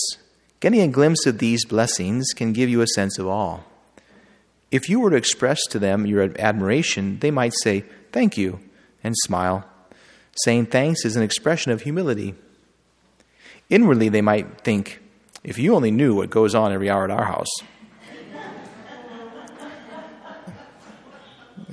Getting 0.60 0.82
a 0.82 0.88
glimpse 0.88 1.24
of 1.24 1.38
these 1.38 1.64
blessings 1.64 2.34
can 2.34 2.52
give 2.52 2.68
you 2.68 2.82
a 2.82 2.86
sense 2.86 3.18
of 3.18 3.26
awe. 3.26 3.60
If 4.70 4.90
you 4.90 5.00
were 5.00 5.10
to 5.10 5.16
express 5.16 5.58
to 5.70 5.78
them 5.78 6.06
your 6.06 6.30
admiration, 6.38 7.18
they 7.20 7.30
might 7.30 7.54
say, 7.62 7.84
Thank 8.12 8.36
you, 8.36 8.60
and 9.02 9.14
smile. 9.22 9.64
Saying 10.44 10.66
thanks 10.66 11.04
is 11.04 11.16
an 11.16 11.22
expression 11.22 11.72
of 11.72 11.82
humility. 11.82 12.34
Inwardly, 13.70 14.10
they 14.10 14.20
might 14.20 14.60
think, 14.60 15.00
If 15.42 15.58
you 15.58 15.74
only 15.74 15.90
knew 15.90 16.14
what 16.14 16.28
goes 16.28 16.54
on 16.54 16.72
every 16.72 16.90
hour 16.90 17.04
at 17.04 17.10
our 17.10 17.24
house. 17.24 17.48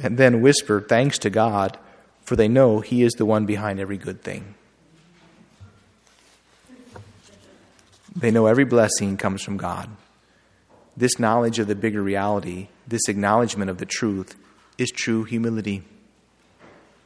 and 0.01 0.17
then 0.17 0.41
whisper 0.41 0.79
thanks 0.79 1.17
to 1.19 1.29
God, 1.29 1.77
for 2.23 2.35
they 2.35 2.47
know 2.47 2.79
He 2.79 3.03
is 3.03 3.13
the 3.13 3.25
one 3.25 3.45
behind 3.45 3.79
every 3.79 3.97
good 3.97 4.21
thing. 4.23 4.55
They 8.17 8.31
know 8.31 8.47
every 8.47 8.65
blessing 8.65 9.15
comes 9.15 9.43
from 9.43 9.57
God. 9.57 9.91
This 10.97 11.19
knowledge 11.19 11.59
of 11.59 11.67
the 11.67 11.75
bigger 11.75 12.01
reality, 12.01 12.69
this 12.87 13.07
acknowledgement 13.07 13.69
of 13.69 13.77
the 13.77 13.85
truth, 13.85 14.35
is 14.79 14.89
true 14.89 15.23
humility. 15.23 15.83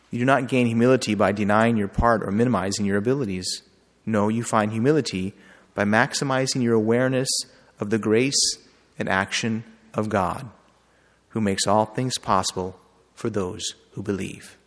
You 0.10 0.20
do 0.20 0.26
not 0.26 0.48
gain 0.48 0.68
humility 0.68 1.14
by 1.14 1.34
denying 1.34 1.76
your 1.76 1.90
part 1.90 2.24
or 2.24 2.32
minimizing 2.32 2.86
your 2.86 2.96
abilities. 2.96 3.62
No, 4.06 4.30
you 4.30 4.42
find 4.42 4.72
humility 4.72 5.34
by 5.76 5.84
maximizing 5.84 6.62
your 6.64 6.76
awareness 6.76 7.28
of 7.78 7.90
the 7.90 7.98
grace 7.98 8.58
and 8.98 9.10
action 9.10 9.66
of 9.94 10.08
God, 10.08 10.50
who 11.30 11.42
makes 11.42 11.68
all 11.68 11.86
things 11.86 12.18
possible 12.18 12.80
for 13.16 13.30
those 13.30 13.76
who 13.92 14.02
believe. 14.02 14.58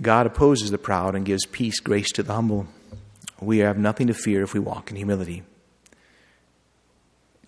God 0.00 0.26
opposes 0.26 0.72
the 0.72 0.78
proud 0.78 1.14
and 1.14 1.24
gives 1.24 1.46
peace, 1.46 1.78
grace 1.78 2.10
to 2.12 2.24
the 2.24 2.34
humble. 2.34 2.66
We 3.40 3.58
have 3.58 3.78
nothing 3.78 4.06
to 4.08 4.14
fear 4.14 4.42
if 4.42 4.54
we 4.54 4.60
walk 4.60 4.90
in 4.90 4.96
humility. 4.96 5.42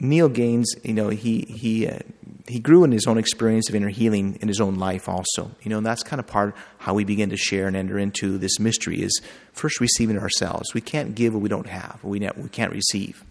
Neal 0.03 0.29
Gaines, 0.29 0.75
you 0.83 0.95
know, 0.95 1.11
he 1.11 1.43
he 1.43 1.87
uh, 1.87 2.01
he 2.49 2.59
grew 2.59 2.83
in 2.83 2.91
his 2.91 3.07
own 3.07 3.19
experience 3.19 3.69
of 3.69 3.75
inner 3.77 3.89
healing 3.89 4.37
in 4.41 4.49
his 4.49 4.61
own 4.61 4.75
life 4.75 5.09
also. 5.09 5.53
You 5.63 5.71
know, 5.71 5.77
and 5.79 5.87
that's 5.87 6.03
kind 6.03 6.19
of 6.19 6.27
part 6.27 6.49
of 6.49 6.55
how 6.79 6.95
we 6.95 7.05
begin 7.05 7.31
to 7.31 7.37
share 7.37 7.69
and 7.69 7.77
enter 7.77 7.99
into 7.99 8.37
this 8.37 8.59
mystery 8.59 9.01
is 9.01 9.21
first 9.53 9.81
receiving 9.81 10.19
ourselves. 10.19 10.75
We 10.75 10.81
can't 10.81 11.15
give 11.15 11.35
what 11.35 11.43
we 11.43 11.49
don't 11.49 11.69
have. 11.69 12.01
We 12.03 12.19
we 12.19 12.49
can't 12.49 12.73
receive, 12.73 13.23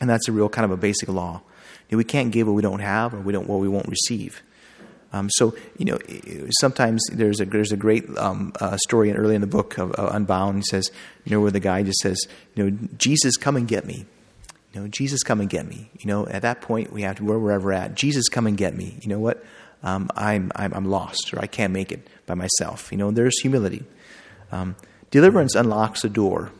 and 0.00 0.08
that's 0.08 0.26
a 0.26 0.32
real 0.32 0.48
kind 0.48 0.64
of 0.64 0.70
a 0.70 0.76
basic 0.78 1.10
law. 1.10 1.42
You 1.90 1.96
know, 1.96 1.98
we 1.98 2.04
can't 2.04 2.32
give 2.32 2.46
what 2.46 2.54
we 2.54 2.62
don't 2.62 2.80
have, 2.80 3.12
or 3.12 3.20
we 3.20 3.32
don't 3.32 3.46
what 3.46 3.60
we 3.60 3.68
won't 3.68 3.88
receive. 3.88 4.42
Um, 5.14 5.30
so 5.30 5.54
you 5.78 5.84
know, 5.84 5.98
sometimes 6.60 7.06
there's 7.12 7.40
a 7.40 7.44
there's 7.44 7.70
a 7.70 7.76
great 7.76 8.04
um, 8.18 8.52
uh, 8.60 8.76
story 8.78 9.12
early 9.12 9.36
in 9.36 9.40
the 9.40 9.46
book 9.46 9.78
of 9.78 9.92
uh, 9.96 10.10
Unbound. 10.12 10.56
He 10.56 10.64
says, 10.68 10.90
you 11.24 11.30
know, 11.30 11.40
where 11.40 11.52
the 11.52 11.60
guy 11.60 11.84
just 11.84 11.98
says, 11.98 12.18
you 12.54 12.64
know, 12.64 12.78
Jesus, 12.98 13.36
come 13.36 13.56
and 13.56 13.68
get 13.68 13.84
me. 13.84 14.06
You 14.72 14.80
know, 14.80 14.88
Jesus, 14.88 15.22
come 15.22 15.40
and 15.40 15.48
get 15.48 15.68
me. 15.68 15.88
You 16.00 16.08
know, 16.08 16.26
at 16.26 16.42
that 16.42 16.60
point, 16.60 16.92
we 16.92 17.02
have 17.02 17.16
to 17.16 17.24
where 17.24 17.38
we're 17.38 17.72
at. 17.72 17.94
Jesus, 17.94 18.28
come 18.28 18.48
and 18.48 18.56
get 18.56 18.76
me. 18.76 18.98
You 19.02 19.08
know 19.08 19.20
what? 19.20 19.44
Um, 19.84 20.10
I'm, 20.16 20.50
I'm 20.56 20.74
I'm 20.74 20.84
lost, 20.86 21.32
or 21.32 21.38
I 21.40 21.46
can't 21.46 21.72
make 21.72 21.92
it 21.92 22.06
by 22.26 22.34
myself. 22.34 22.90
You 22.90 22.98
know, 22.98 23.12
there's 23.12 23.38
humility. 23.40 23.84
Um, 24.50 24.74
deliverance 25.12 25.54
unlocks 25.54 26.02
a 26.04 26.08
door, 26.08 26.50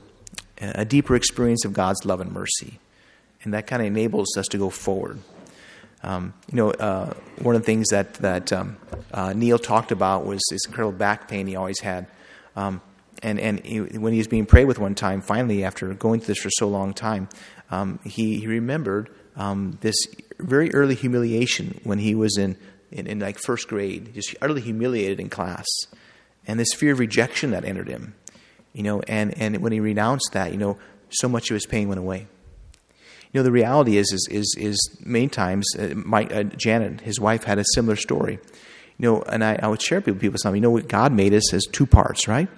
a 0.61 0.85
deeper 0.85 1.17
experience 1.17 1.65
of 1.65 1.73
God's 1.73 2.05
love 2.05 2.21
and 2.21 2.31
mercy 2.31 2.79
and 3.45 3.55
that 3.55 3.67
kind 3.67 3.83
of 3.83 3.87
enables 3.87 4.37
us 4.37 4.47
to 4.49 4.59
go 4.59 4.71
forward. 4.71 5.21
Um, 6.05 6.35
you 6.53 6.57
know, 6.57 6.71
uh, 6.71 7.15
one 7.41 7.57
of 7.57 7.63
the 7.63 7.67
things 7.67 7.89
that 7.89 8.15
that 8.15 8.53
um, 8.53 8.77
uh, 9.13 9.33
Neal 9.33 9.59
talked 9.59 9.91
about 9.91 10.27
was 10.27 10.43
this 10.51 10.67
incredible 10.67 10.97
back 10.97 11.29
pain 11.29 11.47
he 11.47 11.57
always 11.57 11.81
had, 11.81 12.07
um, 12.57 12.83
and 13.23 13.41
and 13.41 13.65
he, 13.65 13.81
when 13.81 14.13
he 14.13 14.19
was 14.19 14.29
being 14.29 14.45
prayed 14.45 14.67
with 14.67 14.79
one 14.79 14.95
time, 14.95 15.23
finally 15.23 15.65
after 15.65 15.93
going 15.95 16.21
through 16.21 16.35
this 16.35 16.43
for 16.43 16.51
so 16.51 16.69
long 16.69 16.93
time, 16.93 17.29
um, 17.71 17.99
he 18.05 18.39
he 18.39 18.47
remembered 18.47 19.09
um, 19.37 19.79
this 19.81 19.97
very 20.39 20.73
early 20.75 20.95
humiliation 20.95 21.81
when 21.85 21.99
he 21.99 22.15
was 22.15 22.37
in, 22.37 22.59
in 22.91 23.07
in 23.07 23.19
like 23.21 23.39
first 23.39 23.67
grade, 23.67 24.13
just 24.15 24.37
utterly 24.43 24.61
humiliated 24.61 25.19
in 25.19 25.31
class, 25.31 25.67
and 26.47 26.61
this 26.61 26.75
fear 26.75 26.93
of 26.93 26.99
rejection 26.99 27.53
that 27.53 27.65
entered 27.65 27.89
him, 27.89 28.15
you 28.75 28.83
know, 28.83 29.01
and 29.09 29.37
and 29.41 29.57
when 29.63 29.73
he 29.73 29.81
renounced 29.81 30.33
that, 30.33 30.53
you 30.53 30.59
know, 30.59 30.77
so 31.09 31.31
much 31.31 31.51
of 31.51 31.55
his 31.55 31.65
pain 31.65 31.89
went 31.89 31.99
away. 31.99 32.27
You 33.35 33.41
know, 33.41 33.43
the 33.43 33.51
reality 33.51 33.97
is, 33.97 34.13
is, 34.13 34.29
is, 34.31 34.55
is 34.57 34.97
many 35.05 35.27
times, 35.27 35.67
uh, 35.77 35.89
my, 35.97 36.25
uh, 36.27 36.45
Janet, 36.45 37.01
his 37.01 37.19
wife, 37.19 37.43
had 37.43 37.59
a 37.59 37.65
similar 37.75 37.97
story. 37.97 38.39
You 38.97 39.03
know, 39.11 39.23
and 39.23 39.43
I, 39.43 39.59
I 39.61 39.67
would 39.67 39.83
share 39.83 39.99
with 40.01 40.21
people 40.21 40.39
something. 40.39 40.63
You 40.63 40.69
know, 40.69 40.71
what 40.71 40.87
God 40.87 41.13
made 41.13 41.35
us 41.35 41.53
as 41.53 41.65
two 41.65 41.85
parts, 41.85 42.29
right? 42.29 42.49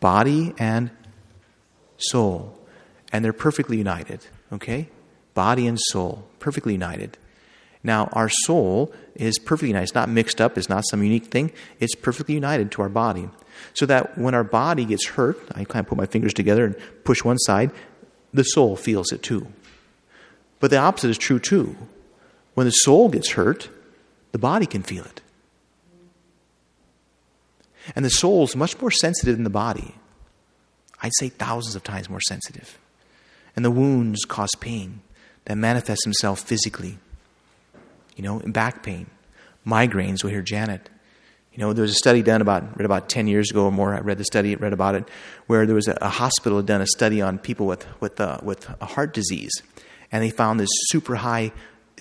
Body 0.00 0.54
and 0.58 0.90
soul. 1.98 2.58
And 3.12 3.22
they're 3.22 3.34
perfectly 3.34 3.76
united, 3.76 4.26
okay? 4.50 4.88
Body 5.34 5.66
and 5.66 5.78
soul, 5.78 6.26
perfectly 6.38 6.72
united. 6.72 7.18
Now, 7.84 8.08
our 8.14 8.30
soul 8.30 8.94
is 9.14 9.38
perfectly 9.38 9.68
united. 9.68 9.84
It's 9.84 9.94
not 9.94 10.08
mixed 10.08 10.40
up, 10.40 10.56
it's 10.56 10.70
not 10.70 10.84
some 10.88 11.02
unique 11.02 11.26
thing. 11.26 11.52
It's 11.78 11.94
perfectly 11.94 12.34
united 12.34 12.70
to 12.72 12.82
our 12.82 12.88
body. 12.88 13.28
So 13.74 13.84
that 13.84 14.16
when 14.16 14.32
our 14.32 14.44
body 14.44 14.86
gets 14.86 15.08
hurt, 15.08 15.38
I 15.54 15.64
kind 15.64 15.84
of 15.84 15.88
put 15.88 15.98
my 15.98 16.06
fingers 16.06 16.32
together 16.32 16.64
and 16.64 16.74
push 17.04 17.22
one 17.22 17.36
side, 17.36 17.70
the 18.32 18.44
soul 18.44 18.76
feels 18.76 19.12
it 19.12 19.22
too. 19.22 19.46
But 20.62 20.70
the 20.70 20.76
opposite 20.76 21.10
is 21.10 21.18
true 21.18 21.40
too. 21.40 21.76
When 22.54 22.66
the 22.66 22.70
soul 22.70 23.08
gets 23.08 23.32
hurt, 23.32 23.68
the 24.30 24.38
body 24.38 24.64
can 24.64 24.84
feel 24.84 25.02
it. 25.04 25.20
And 27.96 28.04
the 28.04 28.10
soul 28.10 28.44
is 28.44 28.54
much 28.54 28.80
more 28.80 28.92
sensitive 28.92 29.34
than 29.34 29.42
the 29.42 29.50
body. 29.50 29.96
I'd 31.02 31.10
say 31.18 31.30
thousands 31.30 31.74
of 31.74 31.82
times 31.82 32.08
more 32.08 32.20
sensitive. 32.20 32.78
And 33.56 33.64
the 33.64 33.72
wounds 33.72 34.24
cause 34.24 34.50
pain 34.60 35.00
that 35.46 35.56
manifests 35.56 36.04
themselves 36.04 36.44
physically. 36.44 36.96
You 38.14 38.22
know, 38.22 38.38
in 38.38 38.52
back 38.52 38.84
pain, 38.84 39.08
migraines. 39.66 40.22
We'll 40.22 40.32
hear 40.32 40.42
Janet. 40.42 40.88
You 41.52 41.58
know, 41.58 41.72
there 41.72 41.82
was 41.82 41.90
a 41.90 41.94
study 41.94 42.22
done 42.22 42.40
about 42.40 42.78
read 42.78 42.84
about 42.84 43.08
ten 43.08 43.26
years 43.26 43.50
ago 43.50 43.64
or 43.64 43.72
more. 43.72 43.96
I 43.96 43.98
read 43.98 44.18
the 44.18 44.24
study, 44.24 44.54
read 44.54 44.72
about 44.72 44.94
it, 44.94 45.08
where 45.48 45.66
there 45.66 45.74
was 45.74 45.88
a, 45.88 45.98
a 46.00 46.08
hospital 46.08 46.58
had 46.58 46.66
done 46.66 46.80
a 46.80 46.86
study 46.86 47.20
on 47.20 47.40
people 47.40 47.66
with 47.66 47.84
with 48.00 48.20
uh, 48.20 48.38
with 48.44 48.70
a 48.80 48.86
heart 48.86 49.12
disease, 49.12 49.50
and 50.12 50.22
they 50.22 50.30
found 50.30 50.60
this 50.60 50.68
super 50.70 51.16
high 51.16 51.52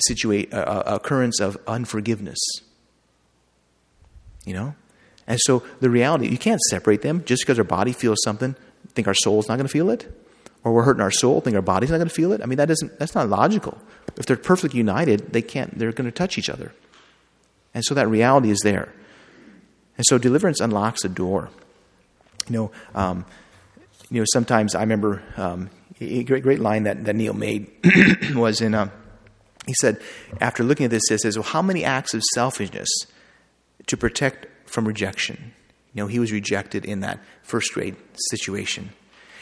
situa- 0.09 0.53
uh, 0.53 0.57
uh, 0.57 0.84
occurrence 0.86 1.39
of 1.39 1.57
unforgiveness. 1.66 2.39
You 4.45 4.53
know? 4.53 4.76
And 5.28 5.39
so 5.39 5.64
the 5.80 5.89
reality, 5.89 6.28
you 6.28 6.38
can't 6.38 6.59
separate 6.62 7.01
them 7.01 7.24
just 7.24 7.43
because 7.43 7.57
our 7.57 7.64
body 7.64 7.93
feels 7.93 8.20
something, 8.24 8.55
think 8.89 9.07
our 9.07 9.14
soul's 9.14 9.47
not 9.47 9.55
going 9.55 9.68
to 9.68 9.72
feel 9.72 9.89
it. 9.89 10.12
Or 10.64 10.74
we're 10.74 10.84
hurting 10.84 11.01
our 11.01 11.12
soul, 11.12 11.41
think 11.41 11.55
our 11.55 11.62
body's 11.62 11.89
not 11.89 11.97
going 11.97 12.09
to 12.09 12.14
feel 12.14 12.34
it. 12.34 12.41
I 12.41 12.45
mean, 12.45 12.57
that 12.57 12.68
doesn't, 12.68 12.99
that's 12.99 13.16
not 13.16 13.30
logical. 13.30 13.78
If 14.18 14.26
they're 14.26 14.38
perfectly 14.38 14.78
united, 14.78 15.34
they 15.34 15.41
can't, 15.41 15.78
they're 15.78 15.91
going 15.91 16.05
to 16.05 16.12
touch 16.12 16.38
each 16.38 16.49
other. 16.49 16.74
And 17.74 17.84
so 17.86 17.95
that 17.95 18.07
reality 18.07 18.51
is 18.51 18.59
there. 18.64 18.93
And 19.97 20.05
so 20.07 20.18
deliverance 20.18 20.59
unlocks 20.59 21.03
a 21.05 21.09
door. 21.09 21.49
You 22.47 22.53
know, 22.53 22.72
um, 22.93 23.26
you 24.09 24.20
know, 24.20 24.26
sometimes 24.34 24.76
I 24.76 24.82
remember 24.82 25.24
um, 25.38 25.70
a 26.02 26.24
great, 26.24 26.43
great 26.43 26.60
line 26.60 26.84
that, 26.84 27.06
that 27.06 27.16
Neal 27.16 27.34
made 27.34 27.70
was 28.36 28.62
in, 28.62 28.74
um, 28.74 28.91
he 29.68 29.74
said, 29.76 30.02
after 30.39 30.64
looking 30.64 30.86
at 30.86 30.91
this, 30.91 31.04
he 31.08 31.18
says, 31.18 31.38
well, 31.38 31.43
how 31.43 31.62
many 31.62 31.84
acts 31.84 32.14
of 32.14 32.24
selfishness 32.34 32.89
to 33.88 33.95
protect 33.95 34.47
from 34.70 34.88
rejection? 34.88 35.54
You 35.93 36.04
know, 36.04 36.08
he 36.08 36.20
was 36.20 36.32
rejected 36.32 36.86
in 36.86 37.02
that 37.02 37.20
first 37.43 37.74
grade 37.74 37.95
situation. 38.32 38.91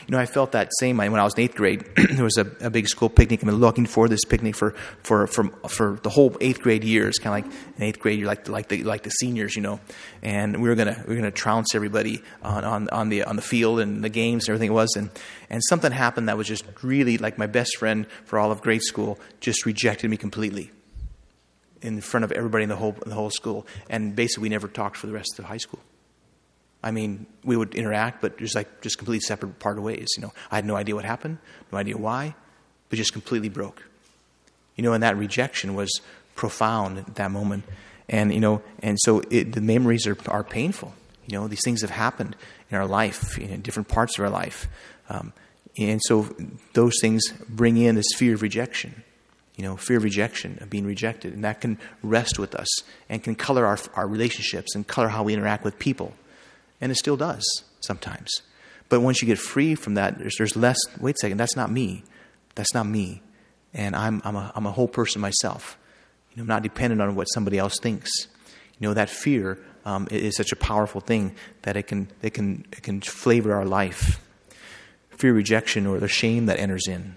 You 0.10 0.16
know, 0.16 0.22
I 0.22 0.26
felt 0.26 0.54
that 0.54 0.72
same 0.80 0.98
way 0.98 1.08
when 1.08 1.20
I 1.20 1.24
was 1.24 1.36
in 1.36 1.42
eighth 1.42 1.54
grade. 1.54 1.86
there 1.96 2.24
was 2.24 2.40
a, 2.40 2.52
a, 2.62 2.72
big 2.72 2.88
school 2.88 3.10
picnic. 3.10 3.42
I've 3.42 3.46
been 3.46 3.58
looking 3.58 3.86
for 3.86 4.10
this 4.10 4.26
picnic 4.26 4.56
for 4.56 4.72
for 5.04 5.28
for, 5.28 5.52
for 5.68 6.00
the 6.02 6.10
whole 6.10 6.36
eighth 6.42 6.62
grade 6.62 6.84
year. 6.84 7.08
It's 7.08 7.20
kind 7.20 7.46
of 7.46 7.52
like 7.52 7.60
in 7.78 7.84
eighth 7.84 8.00
grade, 8.00 8.18
you're 8.18 8.28
like 8.28 8.50
like 8.50 8.70
the 8.70 8.82
like 8.82 9.04
the 9.04 9.12
seniors, 9.12 9.56
you 9.56 9.62
know. 9.62 9.80
And 10.24 10.64
we 10.64 10.68
were 10.68 10.74
gonna 10.74 11.04
we 11.08 11.14
were 11.14 11.22
gonna 11.22 11.30
trounce 11.30 11.76
everybody 11.76 12.24
on, 12.42 12.64
on, 12.66 12.90
on 12.90 13.10
the 13.10 13.24
on 13.26 13.36
the 13.36 13.44
field 13.44 13.82
and 13.82 14.04
the 14.04 14.10
games 14.10 14.46
and 14.46 14.56
everything 14.56 14.72
it 14.72 14.74
was. 14.74 14.96
And 14.96 15.12
and 15.48 15.62
something 15.70 15.92
happened 15.92 16.28
that 16.28 16.38
was 16.38 16.48
just 16.48 16.66
really 16.82 17.20
like 17.20 17.38
my 17.38 17.46
best 17.46 17.78
friend 17.78 18.08
for 18.26 18.40
all 18.40 18.52
of 18.52 18.62
grade 18.62 18.82
school 18.82 19.20
just 19.42 19.68
rejected 19.68 20.10
me 20.10 20.18
completely 20.18 20.72
in 21.84 22.02
front 22.02 22.24
of 22.24 22.32
everybody 22.32 22.64
in 22.64 22.70
the 22.70 22.78
whole 22.78 22.96
the 23.06 23.14
whole 23.14 23.30
school. 23.30 23.68
And 23.92 24.16
basically, 24.16 24.42
we 24.42 24.50
never 24.50 24.68
talked 24.68 24.98
for 24.98 25.06
the 25.06 25.14
rest 25.14 25.38
of 25.38 25.46
high 25.46 25.58
school. 25.58 25.82
I 26.82 26.92
mean, 26.92 27.26
we 27.44 27.58
would 27.58 27.76
interact, 27.76 28.22
but 28.22 28.38
just 28.38 28.56
like 28.56 28.82
just 28.82 28.98
completely 28.98 29.20
separate 29.20 29.60
part 29.60 29.78
of 29.78 29.84
ways. 29.84 30.08
You 30.16 30.24
know, 30.24 30.34
I 30.50 30.56
had 30.56 30.66
no 30.66 30.76
idea 30.76 30.96
what 30.96 31.06
happened, 31.06 31.40
no 31.72 31.78
idea 31.78 31.98
why, 31.98 32.36
but 32.90 32.96
just 32.96 33.14
completely 33.14 33.50
broke. 33.50 33.84
You 34.76 34.84
know, 34.84 34.94
and 34.94 35.04
that 35.04 35.18
rejection 35.18 35.76
was 35.76 36.00
profound 36.36 37.00
at 37.00 37.16
that 37.16 37.32
moment. 37.32 37.66
And, 38.08 38.34
you 38.34 38.40
know, 38.40 38.62
and 38.82 38.98
so 39.00 39.22
it, 39.30 39.52
the 39.52 39.62
memories 39.62 40.08
are, 40.08 40.18
are 40.28 40.44
painful. 40.44 40.94
You 41.28 41.38
know, 41.38 41.48
these 41.48 41.62
things 41.64 41.82
have 41.82 41.92
happened 41.92 42.36
in 42.72 42.78
our 42.78 42.88
life, 42.88 43.38
in 43.38 43.62
different 43.62 43.88
parts 43.90 44.18
of 44.18 44.24
our 44.24 44.32
life. 44.32 44.68
Um, 45.10 45.34
and 45.78 46.02
so 46.06 46.34
those 46.74 46.94
things 47.02 47.28
bring 47.48 47.78
in 47.78 47.96
this 47.96 48.08
fear 48.16 48.34
of 48.34 48.42
rejection, 48.42 49.04
you 49.56 49.64
know, 49.64 49.78
fear 49.78 49.98
of 49.98 50.04
rejection, 50.04 50.58
of 50.62 50.70
being 50.70 50.86
rejected. 50.86 51.34
And 51.34 51.44
that 51.44 51.62
can 51.62 51.78
rest 52.02 52.40
with 52.40 52.56
us 52.56 52.70
and 53.10 53.24
can 53.24 53.36
color 53.36 53.66
our, 53.66 53.78
our 53.96 54.08
relationships 54.08 54.76
and 54.76 54.88
color 54.88 55.10
how 55.10 55.24
we 55.24 55.34
interact 55.34 55.64
with 55.64 55.78
people. 55.78 56.14
And 56.82 56.92
it 56.92 56.96
still 56.96 57.18
does 57.18 57.46
sometimes. 57.82 58.30
But 58.90 59.02
once 59.02 59.22
you 59.22 59.28
get 59.28 59.38
free 59.38 59.76
from 59.76 59.94
that, 59.96 60.18
there's, 60.18 60.36
there's 60.38 60.56
less, 60.56 60.78
wait 61.00 61.16
a 61.16 61.20
second, 61.20 61.38
that's 61.38 61.56
not 61.56 61.72
me. 61.72 62.04
That's 62.56 62.74
not 62.74 62.88
me. 62.88 63.22
And 63.74 63.96
I'm, 63.96 64.22
I'm, 64.26 64.36
a, 64.36 64.52
I'm 64.56 64.66
a 64.66 64.72
whole 64.72 64.88
person 64.88 65.22
myself. 65.22 65.78
You 66.32 66.38
know, 66.38 66.42
I'm 66.42 66.48
not 66.48 66.64
dependent 66.64 67.02
on 67.02 67.16
what 67.16 67.26
somebody 67.26 67.58
else 67.58 67.78
thinks. 67.80 68.10
You 68.80 68.88
know, 68.88 68.94
that 68.96 69.10
fear 69.10 69.60
um, 69.86 70.08
is 70.10 70.36
such 70.36 70.52
a 70.52 70.56
powerful 70.56 71.02
thing 71.02 71.36
that 71.62 71.78
it 71.78 71.84
can, 71.84 72.10
it, 72.22 72.34
can, 72.34 72.66
it 72.72 72.84
can 72.84 73.02
flavor 73.02 73.54
our 73.54 73.66
life. 73.66 74.20
Fear 75.12 75.34
rejection 75.34 75.86
or 75.86 76.00
the 76.00 76.08
shame 76.08 76.48
that 76.48 76.60
enters 76.60 76.88
in. 76.88 77.16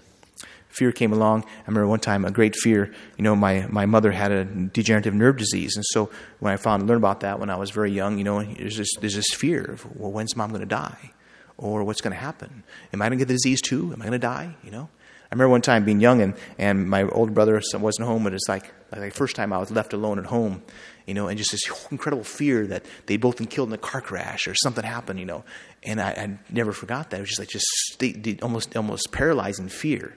Fear 0.73 0.91
came 0.91 1.13
along. 1.13 1.43
I 1.43 1.67
remember 1.67 1.87
one 1.87 1.99
time 1.99 2.25
a 2.25 2.31
great 2.31 2.55
fear. 2.55 2.91
You 3.17 3.23
know, 3.23 3.35
my, 3.35 3.67
my 3.69 3.85
mother 3.85 4.11
had 4.11 4.31
a 4.31 4.43
degenerative 4.43 5.13
nerve 5.13 5.37
disease, 5.37 5.75
and 5.75 5.85
so 5.85 6.09
when 6.39 6.51
I 6.53 6.57
found 6.57 6.87
learned 6.87 7.01
about 7.01 7.21
that 7.21 7.39
when 7.39 7.49
I 7.49 7.55
was 7.55 7.71
very 7.71 7.91
young, 7.91 8.17
you 8.17 8.23
know, 8.23 8.43
there's 8.43 8.77
this 8.77 8.89
there's 8.99 9.15
this 9.15 9.33
fear 9.33 9.63
of 9.63 9.95
well, 9.95 10.11
when's 10.11 10.35
mom 10.35 10.49
going 10.49 10.61
to 10.61 10.65
die, 10.65 11.11
or 11.57 11.83
what's 11.83 12.01
going 12.01 12.13
to 12.13 12.19
happen? 12.19 12.63
Am 12.91 13.01
I 13.01 13.05
going 13.05 13.19
to 13.19 13.21
get 13.21 13.27
the 13.27 13.35
disease 13.35 13.61
too? 13.61 13.93
Am 13.93 14.01
I 14.01 14.05
going 14.05 14.11
to 14.13 14.19
die? 14.19 14.55
You 14.63 14.71
know, 14.71 14.89
I 15.33 15.35
remember 15.35 15.49
one 15.49 15.61
time 15.61 15.83
being 15.83 15.99
young 15.99 16.21
and, 16.21 16.35
and 16.59 16.87
my 16.87 17.05
older 17.05 17.31
brother 17.31 17.59
wasn't 17.73 18.07
home, 18.07 18.23
but 18.23 18.35
it's 18.35 18.47
like, 18.47 18.71
like 18.91 19.01
the 19.01 19.17
first 19.17 19.35
time 19.35 19.51
I 19.51 19.57
was 19.57 19.71
left 19.71 19.91
alone 19.93 20.19
at 20.19 20.25
home, 20.25 20.61
you 21.07 21.15
know, 21.15 21.27
and 21.27 21.39
just 21.39 21.49
this 21.49 21.63
incredible 21.91 22.23
fear 22.23 22.67
that 22.67 22.85
they'd 23.07 23.17
both 23.17 23.37
been 23.37 23.47
killed 23.47 23.69
in 23.69 23.73
a 23.73 23.79
car 23.79 23.99
crash 23.99 24.47
or 24.47 24.53
something 24.53 24.83
happened, 24.83 25.19
you 25.19 25.25
know. 25.25 25.43
And 25.81 25.99
I, 25.99 26.09
I 26.09 26.37
never 26.51 26.71
forgot 26.71 27.09
that. 27.09 27.17
It 27.17 27.21
was 27.21 27.29
just 27.29 27.39
like 27.39 27.49
just 27.49 28.43
almost 28.43 28.77
almost 28.77 29.11
paralyzing 29.11 29.69
fear, 29.69 30.15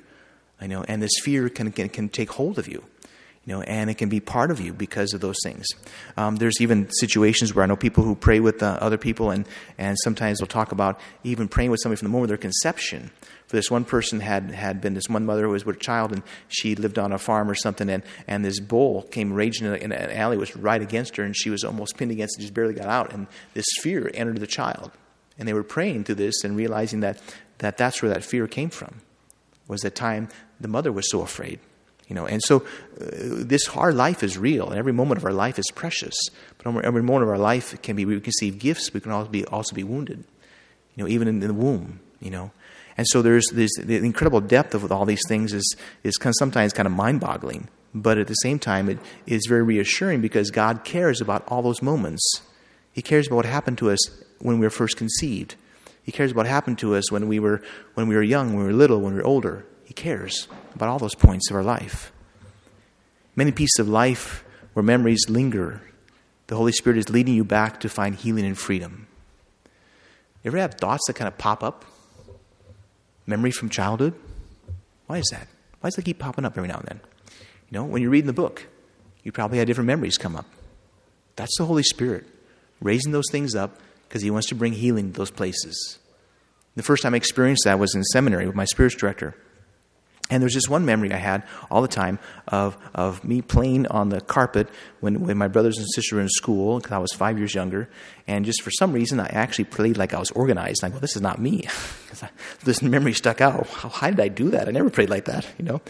I 0.61 0.67
know. 0.67 0.85
And 0.89 1.03
this 1.03 1.13
fear 1.23 1.49
can, 1.49 1.71
can, 1.73 1.89
can 1.89 2.09
take 2.09 2.31
hold 2.31 2.59
of 2.59 2.69
you 2.69 2.85
you 3.47 3.55
know, 3.55 3.63
and 3.63 3.89
it 3.89 3.95
can 3.95 4.09
be 4.09 4.19
part 4.19 4.51
of 4.51 4.61
you 4.61 4.73
because 4.73 5.15
of 5.15 5.21
those 5.21 5.37
things. 5.45 5.67
Um, 6.17 6.37
there's 6.37 6.61
even 6.61 6.91
situations 6.91 7.55
where 7.55 7.63
I 7.63 7.67
know 7.67 7.77
people 7.77 8.03
who 8.03 8.17
pray 8.17 8.41
with 8.41 8.61
uh, 8.61 8.79
other 8.81 8.99
people, 8.99 9.31
and, 9.31 9.47
and 9.79 9.97
sometimes 10.03 10.41
they'll 10.41 10.49
talk 10.49 10.73
about 10.73 11.01
even 11.23 11.47
praying 11.47 11.71
with 11.71 11.79
somebody 11.81 11.99
from 11.99 12.07
the 12.07 12.13
moment 12.13 12.25
of 12.25 12.29
their 12.31 12.39
conception. 12.39 13.13
For 13.47 13.55
this 13.55 13.71
one 13.71 13.85
person 13.85 14.19
had, 14.19 14.51
had 14.51 14.81
been 14.81 14.95
this 14.95 15.09
one 15.09 15.25
mother 15.25 15.45
who 15.45 15.51
was 15.51 15.65
with 15.65 15.77
a 15.77 15.79
child, 15.79 16.13
and 16.13 16.25
she 16.49 16.75
lived 16.75 16.99
on 16.99 17.13
a 17.13 17.19
farm 17.19 17.49
or 17.49 17.55
something, 17.55 17.89
and, 17.89 18.03
and 18.27 18.45
this 18.45 18.59
bull 18.59 19.03
came 19.03 19.33
raging 19.33 19.69
in, 19.69 19.75
a, 19.75 19.77
in 19.77 19.93
an 19.93 20.11
alley, 20.11 20.37
was 20.37 20.57
right 20.57 20.83
against 20.83 21.17
her, 21.17 21.23
and 21.23 21.37
she 21.37 21.49
was 21.49 21.63
almost 21.63 21.97
pinned 21.97 22.11
against 22.11 22.39
it, 22.39 22.43
just 22.43 22.55
barely 22.55 22.75
got 22.75 22.89
out, 22.89 23.13
and 23.13 23.29
this 23.55 23.67
fear 23.81 24.11
entered 24.13 24.41
the 24.41 24.49
child. 24.49 24.91
And 25.39 25.47
they 25.47 25.55
were 25.55 25.63
praying 25.63 26.05
through 26.05 26.17
this 26.17 26.43
and 26.43 26.57
realizing 26.57 27.01
that, 27.01 27.23
that 27.59 27.79
that's 27.79 28.03
where 28.03 28.13
that 28.13 28.25
fear 28.25 28.49
came 28.49 28.71
from, 28.71 29.03
was 29.69 29.81
the 29.81 29.91
time 29.91 30.29
the 30.61 30.69
mother 30.69 30.93
was 30.93 31.11
so 31.11 31.23
afraid. 31.23 31.61
You 32.09 32.15
know, 32.15 32.27
and 32.27 32.41
so 32.43 32.59
uh, 32.59 32.63
this 33.01 33.69
our 33.71 33.93
life 33.93 34.23
is 34.23 34.39
real, 34.39 34.69
and 34.69 34.79
every 34.79 34.93
moment 34.93 35.19
of 35.19 35.25
our 35.25 35.33
life 35.33 35.59
is 35.59 35.67
precious. 35.75 36.15
But 36.57 36.85
every 36.85 37.03
moment 37.03 37.25
of 37.25 37.29
our 37.29 37.39
life 37.39 37.81
can 37.83 37.97
be 37.97 38.05
we 38.05 38.15
can 38.15 38.25
receive 38.25 38.61
gifts, 38.61 38.95
we 38.95 39.01
can 39.01 39.11
also 39.11 39.29
be 39.29 39.45
also 39.47 39.75
be 39.75 39.83
wounded. 39.83 40.23
You 40.95 41.03
know, 41.03 41.09
even 41.09 41.27
in 41.27 41.41
the 41.41 41.53
womb. 41.53 42.01
You 42.21 42.31
know, 42.31 42.53
and 42.97 43.07
so 43.09 43.23
there's, 43.23 43.47
there's 43.53 43.73
the 43.79 43.97
incredible 43.97 44.41
depth 44.41 44.75
of 44.75 44.91
all 44.91 45.05
these 45.05 45.23
things 45.29 45.53
is 45.53 45.77
is 46.03 46.17
kind 46.17 46.31
of 46.31 46.37
sometimes 46.39 46.73
kind 46.73 46.87
of 46.87 46.93
mind 46.93 47.21
boggling, 47.21 47.69
but 47.95 48.19
at 48.19 48.29
the 48.29 48.35
same 48.35 48.59
time 48.59 48.89
it 48.89 48.99
is 49.27 49.47
very 49.49 49.63
reassuring 49.63 50.21
because 50.21 50.51
God 50.51 50.85
cares 50.85 51.21
about 51.21 51.47
all 51.49 51.63
those 51.63 51.83
moments. 51.83 52.23
He 52.93 53.03
cares 53.03 53.27
about 53.27 53.37
what 53.37 53.47
happened 53.47 53.79
to 53.79 53.91
us 53.91 54.11
when 54.39 54.59
we 54.59 54.67
were 54.67 54.71
first 54.71 54.97
conceived. 54.97 55.57
He 56.07 56.13
cares 56.13 56.31
about 56.31 56.43
what 56.43 56.47
happened 56.47 56.79
to 56.79 56.95
us 56.95 57.11
when 57.11 57.27
we 57.27 57.41
were 57.41 57.61
when 57.95 58.07
we 58.07 58.15
were 58.15 58.23
young, 58.23 58.55
when 58.55 58.65
we 58.65 58.73
were 58.73 58.79
little, 58.79 59.01
when 59.01 59.13
we 59.13 59.19
were 59.19 59.27
older. 59.27 59.67
He 59.85 59.93
cares 59.93 60.47
about 60.73 60.89
all 60.89 61.01
those 61.01 61.17
points 61.17 61.51
of 61.51 61.57
our 61.57 61.65
life. 61.65 62.13
Many 63.35 63.51
pieces 63.51 63.81
of 63.81 63.89
life 63.89 64.45
where 64.73 64.85
memories 64.85 65.29
linger, 65.29 65.83
the 66.47 66.55
Holy 66.55 66.71
Spirit 66.71 66.99
is 66.99 67.11
leading 67.11 67.35
you 67.35 67.45
back 67.45 67.81
to 67.81 67.89
find 67.89 68.15
healing 68.15 68.47
and 68.47 68.57
freedom. 68.57 69.09
You 70.45 70.51
ever 70.51 70.59
have 70.59 70.75
thoughts 70.75 71.03
that 71.09 71.15
kind 71.15 71.27
of 71.27 71.39
pop 71.39 71.65
up? 71.65 71.85
Memory 73.27 73.51
from 73.51 73.69
childhood? 73.69 74.15
Why 75.09 75.19
is 75.19 75.29
that? 75.33 75.49
Why 75.81 75.89
does 75.89 75.97
that 75.97 76.05
keep 76.05 76.21
popping 76.21 76.45
up 76.45 76.57
every 76.57 76.69
now 76.69 76.79
and 76.79 76.87
then? 76.87 77.01
You 77.69 77.79
know, 77.79 77.85
when 77.85 78.01
you're 78.01 78.13
reading 78.13 78.29
the 78.29 78.33
book, 78.33 78.69
you 79.25 79.33
probably 79.33 79.59
had 79.59 79.67
different 79.67 79.89
memories 79.89 80.19
come 80.19 80.37
up. 80.37 80.47
That's 81.35 81.57
the 81.59 81.65
Holy 81.65 81.83
Spirit 81.83 82.27
raising 82.81 83.11
those 83.11 83.29
things 83.33 83.57
up 83.57 83.81
because 84.09 84.23
He 84.23 84.31
wants 84.31 84.49
to 84.49 84.55
bring 84.55 84.73
healing 84.73 85.13
to 85.13 85.19
those 85.19 85.31
places. 85.31 85.99
The 86.75 86.83
first 86.83 87.03
time 87.03 87.15
I 87.15 87.17
experienced 87.17 87.65
that 87.65 87.79
was 87.79 87.95
in 87.95 88.05
seminary 88.05 88.47
with 88.47 88.55
my 88.55 88.67
spiritual 88.67 89.01
director. 89.01 89.35
And 90.29 90.43
there's 90.43 90.55
this 90.55 90.69
one 90.69 90.85
memory 90.85 91.13
I 91.13 91.19
had 91.19 91.45
all 91.71 91.83
the 91.83 91.89
time 91.89 92.19
of, 92.49 92.77
of 92.95 93.23
me 93.23 93.43
playing 93.43 93.87
on 93.87 94.09
the 94.09 94.21
carpet 94.21 94.69
when, 94.99 95.21
when 95.21 95.39
my 95.39 95.47
brothers 95.47 95.79
and 95.79 95.87
sisters 95.95 96.17
were 96.17 96.21
in 96.21 96.29
school, 96.29 96.79
because 96.79 96.91
I 96.91 96.99
was 96.99 97.13
five 97.13 97.39
years 97.39 97.55
younger. 97.55 97.89
And 98.27 98.45
just 98.45 98.63
for 98.63 98.73
some 98.73 98.93
reason, 98.93 99.21
I 99.21 99.27
actually 99.27 99.67
played 99.67 99.97
like 99.97 100.15
I 100.15 100.19
was 100.19 100.33
organized. 100.33 100.83
I 100.83 100.89
go, 100.89 100.99
this 100.99 101.15
is 101.15 101.23
not 101.23 101.41
me. 101.41 101.69
this 102.65 102.83
memory 102.83 103.13
stuck 103.13 103.41
out. 103.41 103.69
How, 103.69 103.89
how 103.89 104.11
did 104.11 104.19
I 104.19 104.27
do 104.27 104.51
that? 104.51 104.67
I 104.67 104.73
never 104.73 104.91
played 104.91 105.11
like 105.11 105.27
that, 105.27 105.47
you 105.59 105.65
know? 105.65 105.81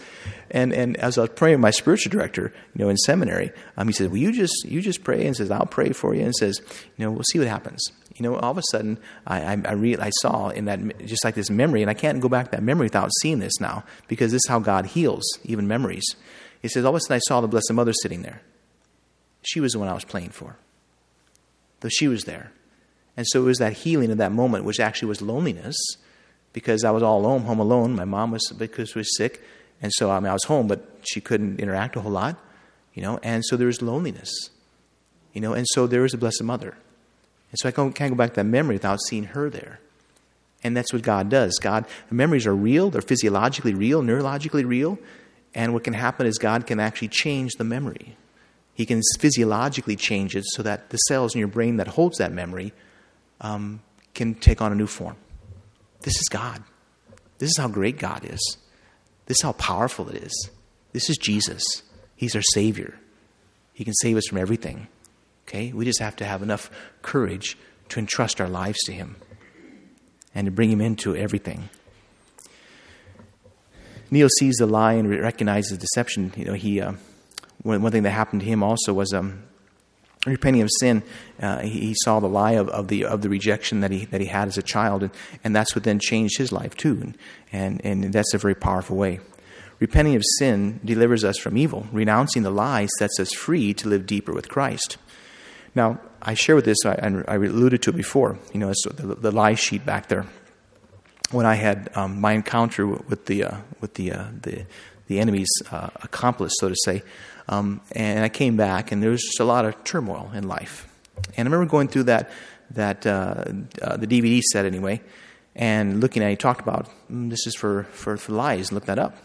And, 0.51 0.71
and 0.71 0.97
as 0.97 1.17
I 1.17 1.21
was 1.21 1.31
praying 1.31 1.59
my 1.59 1.71
spiritual 1.71 2.11
director, 2.11 2.53
you 2.75 2.85
know, 2.85 2.89
in 2.89 2.97
seminary, 2.97 3.51
um, 3.75 3.87
he 3.87 3.93
said, 3.93 4.11
well, 4.11 4.17
you 4.17 4.31
just, 4.31 4.65
you 4.65 4.81
just 4.81 5.03
pray 5.03 5.25
and 5.25 5.35
says, 5.35 5.49
I'll 5.49 5.65
pray 5.65 5.93
for 5.93 6.13
you. 6.13 6.21
And 6.21 6.35
says, 6.35 6.61
you 6.95 7.05
know, 7.05 7.11
we'll 7.11 7.23
see 7.23 7.39
what 7.39 7.47
happens 7.47 7.81
you 8.17 8.23
know, 8.23 8.35
all 8.35 8.51
of 8.51 8.57
a 8.57 8.63
sudden, 8.71 8.97
I, 9.25 9.41
I, 9.41 9.61
I, 9.65 9.71
re- 9.73 9.97
I 9.97 10.09
saw 10.21 10.49
in 10.49 10.65
that, 10.65 11.05
just 11.05 11.23
like 11.23 11.35
this 11.35 11.49
memory, 11.49 11.81
and 11.81 11.89
I 11.89 11.93
can't 11.93 12.19
go 12.19 12.27
back 12.27 12.45
to 12.45 12.51
that 12.51 12.63
memory 12.63 12.85
without 12.85 13.11
seeing 13.21 13.39
this 13.39 13.59
now, 13.61 13.83
because 14.07 14.31
this 14.31 14.41
is 14.43 14.49
how 14.49 14.59
God 14.59 14.87
heals, 14.87 15.23
even 15.43 15.67
memories. 15.67 16.03
He 16.61 16.67
says, 16.67 16.83
all 16.83 16.91
of 16.91 16.97
a 16.97 16.99
sudden, 17.01 17.15
I 17.15 17.19
saw 17.19 17.41
the 17.41 17.47
Blessed 17.47 17.71
Mother 17.73 17.93
sitting 17.93 18.23
there. 18.23 18.41
She 19.43 19.59
was 19.59 19.73
the 19.73 19.79
one 19.79 19.87
I 19.87 19.93
was 19.93 20.03
praying 20.03 20.31
for. 20.31 20.57
Though 21.79 21.89
she 21.89 22.07
was 22.07 22.23
there. 22.23 22.51
And 23.15 23.25
so 23.27 23.41
it 23.41 23.45
was 23.45 23.59
that 23.59 23.73
healing 23.73 24.11
of 24.11 24.17
that 24.17 24.31
moment, 24.31 24.65
which 24.65 24.79
actually 24.79 25.09
was 25.09 25.21
loneliness, 25.21 25.77
because 26.53 26.83
I 26.83 26.89
was 26.91 27.03
all 27.03 27.19
alone, 27.19 27.43
home 27.43 27.59
alone. 27.59 27.95
My 27.95 28.05
mom 28.05 28.31
was 28.31 28.51
because 28.57 28.89
she 28.89 28.97
was 28.97 29.15
sick, 29.15 29.43
and 29.79 29.91
so 29.93 30.09
I 30.09 30.19
mean 30.19 30.29
I 30.29 30.33
was 30.33 30.45
home, 30.45 30.67
but 30.67 30.99
she 31.03 31.21
couldn't 31.21 31.59
interact 31.59 31.95
a 31.95 32.01
whole 32.01 32.11
lot, 32.11 32.39
you 32.95 33.03
know. 33.03 33.19
And 33.21 33.45
so 33.45 33.57
there 33.57 33.67
was 33.67 33.81
loneliness, 33.81 34.31
you 35.33 35.41
know. 35.41 35.53
And 35.53 35.67
so 35.69 35.85
there 35.85 36.01
was 36.01 36.15
a 36.15 36.17
Blessed 36.17 36.41
Mother, 36.43 36.75
and 37.51 37.59
so 37.59 37.69
I 37.69 37.71
can't 37.71 38.11
go 38.11 38.15
back 38.15 38.31
to 38.31 38.35
that 38.37 38.45
memory 38.45 38.75
without 38.75 38.99
seeing 39.07 39.25
her 39.25 39.49
there. 39.49 39.79
And 40.63 40.75
that's 40.75 40.91
what 40.91 41.01
God 41.01 41.29
does. 41.29 41.59
God, 41.59 41.85
the 42.09 42.15
memories 42.15 42.45
are 42.45 42.55
real, 42.55 42.89
they're 42.89 43.01
physiologically 43.01 43.73
real, 43.73 44.01
neurologically 44.01 44.65
real. 44.65 44.97
And 45.53 45.73
what 45.73 45.83
can 45.83 45.93
happen 45.93 46.27
is 46.27 46.37
God 46.37 46.67
can 46.67 46.79
actually 46.79 47.07
change 47.07 47.53
the 47.53 47.63
memory. 47.63 48.17
He 48.73 48.85
can 48.85 49.01
physiologically 49.19 49.95
change 49.95 50.35
it 50.35 50.43
so 50.45 50.61
that 50.63 50.89
the 50.89 50.97
cells 50.97 51.33
in 51.33 51.39
your 51.39 51.47
brain 51.47 51.77
that 51.77 51.87
holds 51.87 52.17
that 52.17 52.31
memory 52.31 52.73
um, 53.41 53.81
can 54.13 54.35
take 54.35 54.61
on 54.61 54.71
a 54.71 54.75
new 54.75 54.87
form. 54.87 55.15
This 56.01 56.15
is 56.15 56.27
God. 56.29 56.63
This 57.39 57.49
is 57.49 57.57
how 57.57 57.67
great 57.67 57.97
God 57.97 58.25
is. 58.25 58.57
This 59.25 59.37
is 59.37 59.41
how 59.41 59.53
powerful 59.53 60.09
it 60.09 60.23
is. 60.23 60.49
This 60.93 61.09
is 61.09 61.17
Jesus. 61.17 61.63
He's 62.15 62.35
our 62.35 62.41
Savior. 62.53 62.99
He 63.73 63.83
can 63.83 63.93
save 63.95 64.17
us 64.17 64.27
from 64.27 64.37
everything. 64.37 64.87
Okay? 65.47 65.71
We 65.71 65.85
just 65.85 65.99
have 65.99 66.15
to 66.17 66.25
have 66.25 66.41
enough 66.41 66.69
courage 67.01 67.57
to 67.89 67.99
entrust 67.99 68.41
our 68.41 68.49
lives 68.49 68.79
to 68.85 68.93
Him 68.93 69.15
and 70.35 70.45
to 70.45 70.51
bring 70.51 70.71
Him 70.71 70.81
into 70.81 71.15
everything. 71.15 71.69
Neal 74.09 74.29
sees 74.39 74.55
the 74.55 74.65
lie 74.65 74.93
and 74.93 75.09
recognizes 75.09 75.77
deception. 75.77 76.33
You 76.37 76.45
know, 76.45 76.53
he 76.53 76.79
uh, 76.79 76.93
one, 77.63 77.81
one 77.81 77.91
thing 77.91 78.03
that 78.03 78.11
happened 78.11 78.41
to 78.41 78.47
him 78.47 78.63
also 78.63 78.93
was 78.93 79.13
um, 79.13 79.43
repenting 80.25 80.61
of 80.61 80.69
sin. 80.79 81.03
Uh, 81.41 81.59
he, 81.59 81.87
he, 81.87 81.95
saw 82.03 82.19
the 82.19 82.29
lie 82.29 82.53
of, 82.53 82.69
of, 82.69 82.87
the 82.87 83.05
of 83.05 83.21
the 83.21 83.29
rejection 83.29 83.81
that 83.81 83.91
he 83.91 84.05
that 84.05 84.21
he 84.21 84.27
had 84.27 84.47
as 84.47 84.57
a 84.57 84.61
child, 84.61 85.03
and, 85.03 85.11
and 85.43 85.55
that's 85.55 85.75
what 85.75 85.83
then 85.83 85.99
changed 85.99 86.37
his 86.37 86.51
life 86.51 86.75
too. 86.75 87.01
And, 87.01 87.17
and 87.83 88.05
and 88.05 88.13
that's 88.13 88.33
a 88.33 88.37
very 88.37 88.55
powerful 88.55 88.95
way. 88.95 89.19
Repenting 89.79 90.15
of 90.15 90.23
sin 90.39 90.79
delivers 90.83 91.23
us 91.23 91.37
from 91.37 91.57
evil. 91.57 91.85
Renouncing 91.91 92.43
the 92.43 92.49
lie 92.49 92.87
sets 92.97 93.19
us 93.19 93.31
free 93.33 93.73
to 93.75 93.87
live 93.87 94.07
deeper 94.07 94.33
with 94.33 94.49
Christ. 94.49 94.97
Now, 95.77 95.99
I 96.23 96.33
share 96.33 96.55
with 96.55 96.65
this, 96.65 96.83
I, 96.87 96.95
I 97.27 97.35
alluded 97.35 97.83
to 97.83 97.91
it 97.91 97.95
before, 97.95 98.39
you 98.51 98.59
know, 98.59 98.73
the, 98.95 99.13
the 99.13 99.31
lie 99.31 99.53
sheet 99.53 99.85
back 99.85 100.07
there. 100.07 100.25
When 101.29 101.45
I 101.45 101.53
had 101.53 101.91
um, 101.93 102.19
my 102.19 102.33
encounter 102.33 102.87
with 102.87 103.27
the, 103.27 103.43
uh, 103.43 103.57
with 103.79 103.93
the, 103.93 104.13
uh, 104.13 104.25
the, 104.41 104.65
the 105.05 105.19
enemy's 105.19 105.51
uh, 105.69 105.91
accomplice, 106.01 106.53
so 106.59 106.69
to 106.69 106.75
say, 106.83 107.03
um, 107.47 107.81
and 107.91 108.25
I 108.25 108.29
came 108.29 108.57
back, 108.57 108.91
and 108.91 109.03
there 109.03 109.11
was 109.11 109.21
just 109.21 109.39
a 109.39 109.43
lot 109.43 109.65
of 109.65 109.83
turmoil 109.83 110.31
in 110.33 110.47
life. 110.47 110.91
And 111.37 111.47
I 111.47 111.51
remember 111.51 111.69
going 111.69 111.89
through 111.89 112.05
that, 112.05 112.31
that 112.71 113.05
uh, 113.05 113.43
uh, 113.79 113.97
the 113.97 114.07
DVD 114.07 114.41
set 114.41 114.65
anyway, 114.65 114.99
and 115.55 116.01
looking 116.01 116.23
at 116.23 116.29
it, 116.29 116.31
he 116.31 116.35
talked 116.37 116.61
about 116.61 116.89
mm, 117.11 117.29
this 117.29 117.45
is 117.45 117.53
for, 117.55 117.83
for, 117.91 118.17
for 118.17 118.31
lies. 118.31 118.71
Look 118.71 118.85
that 118.85 118.97
up. 118.97 119.15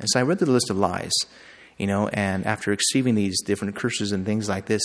And 0.00 0.08
so 0.10 0.18
I 0.18 0.24
read 0.24 0.40
the 0.40 0.50
list 0.50 0.70
of 0.70 0.76
lies, 0.76 1.12
you 1.78 1.86
know, 1.86 2.08
and 2.08 2.44
after 2.46 2.72
receiving 2.72 3.14
these 3.14 3.40
different 3.42 3.76
curses 3.76 4.10
and 4.10 4.26
things 4.26 4.48
like 4.48 4.66
this, 4.66 4.82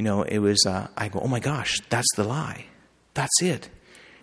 you 0.00 0.04
know, 0.04 0.22
it 0.22 0.38
was, 0.38 0.64
uh, 0.64 0.88
I 0.96 1.08
go, 1.08 1.20
oh 1.20 1.28
my 1.28 1.40
gosh, 1.40 1.78
that's 1.90 2.08
the 2.16 2.24
lie. 2.24 2.64
That's 3.12 3.42
it. 3.42 3.68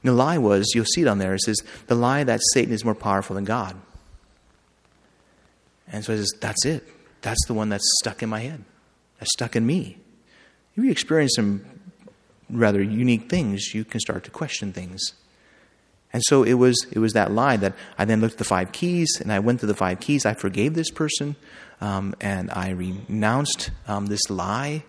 And 0.02 0.10
the 0.10 0.14
lie 0.14 0.40
was, 0.40 0.72
you'll 0.74 0.86
see 0.86 1.02
it 1.02 1.08
on 1.08 1.20
there, 1.20 1.36
it 1.36 1.42
says, 1.42 1.62
the 1.86 1.94
lie 1.94 2.24
that 2.24 2.40
Satan 2.52 2.74
is 2.74 2.84
more 2.84 2.96
powerful 2.96 3.36
than 3.36 3.44
God. 3.44 3.76
And 5.88 6.04
so 6.04 6.14
it 6.14 6.18
says, 6.18 6.34
that's 6.42 6.66
it. 6.66 6.84
That's 7.22 7.46
the 7.46 7.54
one 7.54 7.70
that's 7.70 7.88
stuck 8.00 8.24
in 8.24 8.30
my 8.30 8.40
head. 8.40 8.66
That's 9.20 9.32
stuck 9.32 9.56
in 9.56 9.68
me. 9.68 10.00
If 10.76 10.84
you 10.84 10.90
experience 10.90 11.34
some 11.36 11.64
rather 12.50 12.82
unique 12.82 13.30
things, 13.30 13.76
you 13.76 13.86
can 13.86 14.00
start 14.00 14.24
to 14.24 14.32
question 14.32 14.74
things. 14.74 15.14
And 16.12 16.24
so 16.26 16.42
it 16.42 16.54
was, 16.54 16.88
it 16.92 16.98
was 16.98 17.14
that 17.14 17.32
lie 17.32 17.58
that 17.58 17.76
I 18.00 18.06
then 18.06 18.20
looked 18.20 18.34
at 18.34 18.40
the 18.40 18.46
five 18.46 18.72
keys 18.72 19.22
and 19.22 19.32
I 19.32 19.38
went 19.38 19.60
through 19.60 19.68
the 19.68 19.76
five 19.76 20.00
keys. 20.00 20.26
I 20.26 20.34
forgave 20.34 20.74
this 20.74 20.90
person 20.90 21.36
um, 21.82 22.16
and 22.20 22.50
I 22.50 22.72
renounced 22.72 23.70
um, 23.88 24.08
this 24.08 24.28
lie. 24.32 24.84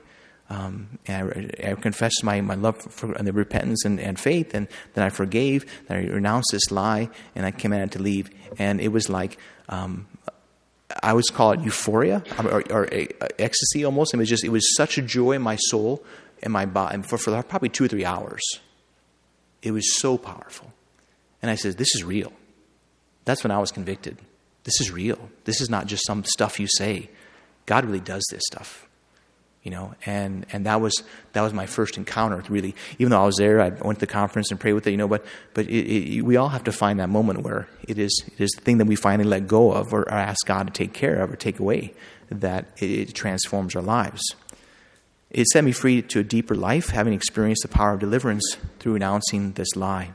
Um, 0.50 0.98
and 1.06 1.52
I, 1.62 1.70
I, 1.70 1.74
confessed 1.74 2.24
my, 2.24 2.40
my 2.40 2.54
love 2.54 2.80
for, 2.80 3.12
and 3.12 3.26
the 3.26 3.34
repentance 3.34 3.84
and, 3.84 4.00
and, 4.00 4.18
faith, 4.18 4.54
and 4.54 4.66
then 4.94 5.04
I 5.04 5.10
forgave, 5.10 5.66
then 5.88 5.98
I 5.98 6.06
renounced 6.08 6.48
this 6.52 6.70
lie, 6.70 7.10
and 7.34 7.44
I 7.44 7.50
commanded 7.50 7.92
to 7.92 8.02
leave. 8.02 8.30
And 8.58 8.80
it 8.80 8.88
was 8.88 9.10
like, 9.10 9.36
um, 9.68 10.06
I 11.02 11.10
always 11.10 11.28
call 11.28 11.52
it 11.52 11.60
euphoria 11.60 12.22
or, 12.38 12.50
or, 12.50 12.72
or 12.72 12.88
ecstasy 13.38 13.84
almost. 13.84 14.14
It 14.14 14.16
was 14.16 14.28
just, 14.28 14.42
it 14.42 14.48
was 14.48 14.74
such 14.74 14.96
a 14.96 15.02
joy 15.02 15.32
in 15.32 15.42
my 15.42 15.56
soul 15.56 16.02
and 16.42 16.52
my 16.52 16.64
body 16.64 17.02
for, 17.02 17.18
for 17.18 17.42
probably 17.42 17.68
two 17.68 17.84
or 17.84 17.88
three 17.88 18.04
hours. 18.04 18.42
It 19.62 19.72
was 19.72 19.98
so 19.98 20.16
powerful. 20.16 20.72
And 21.42 21.50
I 21.50 21.56
said, 21.56 21.76
This 21.76 21.94
is 21.94 22.04
real. 22.04 22.32
That's 23.24 23.44
when 23.44 23.50
I 23.50 23.58
was 23.58 23.70
convicted. 23.70 24.18
This 24.64 24.80
is 24.80 24.90
real. 24.90 25.30
This 25.44 25.60
is 25.60 25.68
not 25.68 25.86
just 25.86 26.06
some 26.06 26.24
stuff 26.24 26.58
you 26.58 26.66
say. 26.66 27.10
God 27.66 27.84
really 27.84 28.00
does 28.00 28.24
this 28.30 28.42
stuff. 28.50 28.87
You 29.62 29.72
know, 29.72 29.94
and, 30.06 30.46
and 30.52 30.64
that 30.66 30.80
was 30.80 31.02
that 31.32 31.42
was 31.42 31.52
my 31.52 31.66
first 31.66 31.98
encounter 31.98 32.42
really. 32.48 32.74
Even 32.98 33.10
though 33.10 33.22
I 33.22 33.26
was 33.26 33.36
there, 33.36 33.60
I 33.60 33.70
went 33.70 33.98
to 33.98 34.06
the 34.06 34.12
conference 34.12 34.50
and 34.50 34.58
prayed 34.58 34.72
with 34.72 34.86
it, 34.86 34.92
you 34.92 34.96
know, 34.96 35.08
but 35.08 35.26
but 35.52 35.66
it, 35.66 36.16
it, 36.16 36.22
we 36.22 36.36
all 36.36 36.48
have 36.48 36.64
to 36.64 36.72
find 36.72 37.00
that 37.00 37.08
moment 37.08 37.42
where 37.42 37.68
it 37.86 37.98
is 37.98 38.24
it 38.26 38.40
is 38.40 38.50
the 38.52 38.62
thing 38.62 38.78
that 38.78 38.86
we 38.86 38.96
finally 38.96 39.28
let 39.28 39.46
go 39.46 39.72
of 39.72 39.92
or, 39.92 40.02
or 40.02 40.12
ask 40.12 40.46
God 40.46 40.68
to 40.68 40.72
take 40.72 40.92
care 40.94 41.16
of 41.16 41.30
or 41.32 41.36
take 41.36 41.58
away 41.58 41.92
that 42.30 42.68
it, 42.78 42.90
it 42.90 43.14
transforms 43.14 43.74
our 43.76 43.82
lives. 43.82 44.22
It 45.30 45.46
set 45.48 45.64
me 45.64 45.72
free 45.72 46.00
to 46.02 46.20
a 46.20 46.24
deeper 46.24 46.54
life, 46.54 46.88
having 46.88 47.12
experienced 47.12 47.62
the 47.62 47.68
power 47.68 47.92
of 47.92 48.00
deliverance 48.00 48.56
through 48.78 48.94
renouncing 48.94 49.52
this 49.52 49.76
lie. 49.76 50.12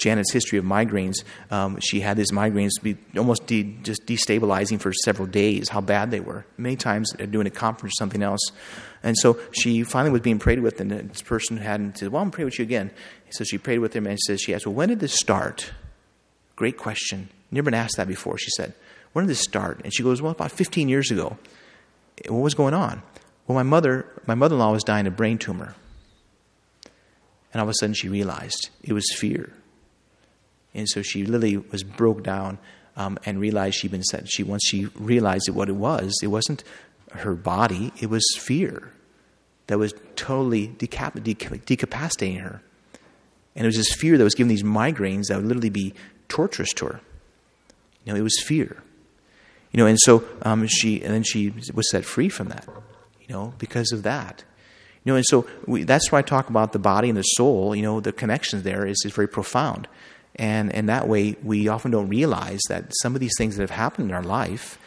Janet's 0.00 0.32
history 0.32 0.58
of 0.58 0.64
migraines, 0.64 1.22
um, 1.50 1.78
she 1.80 2.00
had 2.00 2.16
these 2.16 2.32
migraines 2.32 2.70
be 2.82 2.96
almost 3.16 3.46
de- 3.46 3.76
just 3.82 4.06
destabilizing 4.06 4.80
for 4.80 4.92
several 4.92 5.28
days, 5.28 5.68
how 5.68 5.80
bad 5.80 6.10
they 6.10 6.20
were. 6.20 6.46
Many 6.56 6.76
times 6.76 7.12
doing 7.12 7.46
a 7.46 7.50
conference 7.50 7.92
or 7.92 7.98
something 7.98 8.22
else. 8.22 8.40
And 9.02 9.16
so 9.16 9.38
she 9.52 9.82
finally 9.84 10.10
was 10.10 10.22
being 10.22 10.38
prayed 10.38 10.60
with, 10.60 10.80
and 10.80 10.90
this 10.90 11.22
person 11.22 11.58
hadn't 11.58 11.98
said, 11.98 12.08
Well, 12.08 12.22
I'm 12.22 12.30
praying 12.30 12.46
with 12.46 12.58
you 12.58 12.64
again. 12.64 12.90
So 13.30 13.44
she 13.44 13.58
prayed 13.58 13.78
with 13.78 13.94
him, 13.94 14.06
and 14.06 14.18
she 14.18 14.32
says, 14.32 14.40
She 14.40 14.54
asked, 14.54 14.66
Well, 14.66 14.74
when 14.74 14.88
did 14.88 15.00
this 15.00 15.14
start? 15.14 15.70
Great 16.56 16.76
question. 16.76 17.28
Never 17.50 17.66
been 17.66 17.74
asked 17.74 17.96
that 17.96 18.08
before, 18.08 18.38
she 18.38 18.50
said. 18.56 18.74
When 19.12 19.26
did 19.26 19.30
this 19.30 19.40
start? 19.40 19.80
And 19.84 19.94
she 19.94 20.02
goes, 20.02 20.22
Well, 20.22 20.32
about 20.32 20.52
15 20.52 20.88
years 20.88 21.10
ago. 21.10 21.38
What 22.26 22.40
was 22.40 22.54
going 22.54 22.74
on? 22.74 23.02
Well, 23.46 23.56
my 23.56 23.62
mother, 23.62 24.06
my 24.26 24.34
mother-in-law 24.34 24.72
was 24.72 24.84
dying 24.84 25.06
of 25.06 25.16
brain 25.16 25.38
tumor. 25.38 25.74
And 27.52 27.60
all 27.60 27.66
of 27.66 27.70
a 27.70 27.74
sudden 27.74 27.94
she 27.94 28.08
realized 28.08 28.70
it 28.82 28.92
was 28.92 29.04
fear. 29.16 29.52
And 30.74 30.88
so 30.88 31.02
she 31.02 31.24
literally 31.24 31.56
was 31.56 31.82
broke 31.82 32.22
down 32.22 32.58
um, 32.96 33.18
and 33.24 33.40
realized 33.40 33.76
she'd 33.76 33.90
been 33.90 34.02
set. 34.02 34.28
She 34.28 34.42
once 34.42 34.62
she 34.66 34.86
realized 34.94 35.48
what 35.48 35.68
it 35.68 35.76
was, 35.76 36.18
it 36.22 36.28
wasn't 36.28 36.64
her 37.12 37.34
body; 37.34 37.92
it 38.00 38.08
was 38.08 38.24
fear 38.38 38.92
that 39.66 39.78
was 39.78 39.94
totally 40.16 40.68
decap- 40.68 41.22
decap- 41.22 41.64
decapacitating 41.64 42.40
her. 42.40 42.60
And 43.54 43.64
it 43.64 43.68
was 43.68 43.76
this 43.76 43.92
fear 43.92 44.18
that 44.18 44.24
was 44.24 44.34
giving 44.34 44.48
these 44.48 44.62
migraines 44.62 45.26
that 45.28 45.36
would 45.36 45.46
literally 45.46 45.70
be 45.70 45.94
torturous 46.28 46.72
to 46.74 46.86
her. 46.86 47.00
You 48.04 48.12
know, 48.12 48.18
it 48.18 48.22
was 48.22 48.40
fear. 48.44 48.82
You 49.70 49.78
know, 49.78 49.86
and 49.86 49.98
so 50.00 50.24
um, 50.42 50.66
she, 50.66 51.00
and 51.02 51.14
then 51.14 51.22
she 51.22 51.50
was 51.72 51.88
set 51.90 52.04
free 52.04 52.28
from 52.28 52.48
that. 52.48 52.66
You 53.28 53.34
know, 53.34 53.54
because 53.58 53.92
of 53.92 54.02
that. 54.02 54.42
You 55.04 55.12
know, 55.12 55.16
and 55.16 55.24
so 55.24 55.46
we, 55.66 55.84
that's 55.84 56.10
why 56.10 56.18
I 56.18 56.22
talk 56.22 56.50
about 56.50 56.72
the 56.72 56.78
body 56.78 57.08
and 57.08 57.16
the 57.16 57.22
soul. 57.22 57.74
You 57.74 57.82
know, 57.82 58.00
the 58.00 58.12
connections 58.12 58.64
there 58.64 58.86
is, 58.86 59.00
is 59.04 59.12
very 59.12 59.28
profound. 59.28 59.86
And, 60.36 60.72
and 60.74 60.88
that 60.88 61.08
way, 61.08 61.36
we 61.42 61.68
often 61.68 61.90
don't 61.90 62.08
realize 62.08 62.60
that 62.68 62.92
some 63.02 63.14
of 63.14 63.20
these 63.20 63.32
things 63.36 63.56
that 63.56 63.62
have 63.62 63.70
happened 63.70 64.10
in 64.10 64.14
our 64.14 64.22
life 64.22 64.78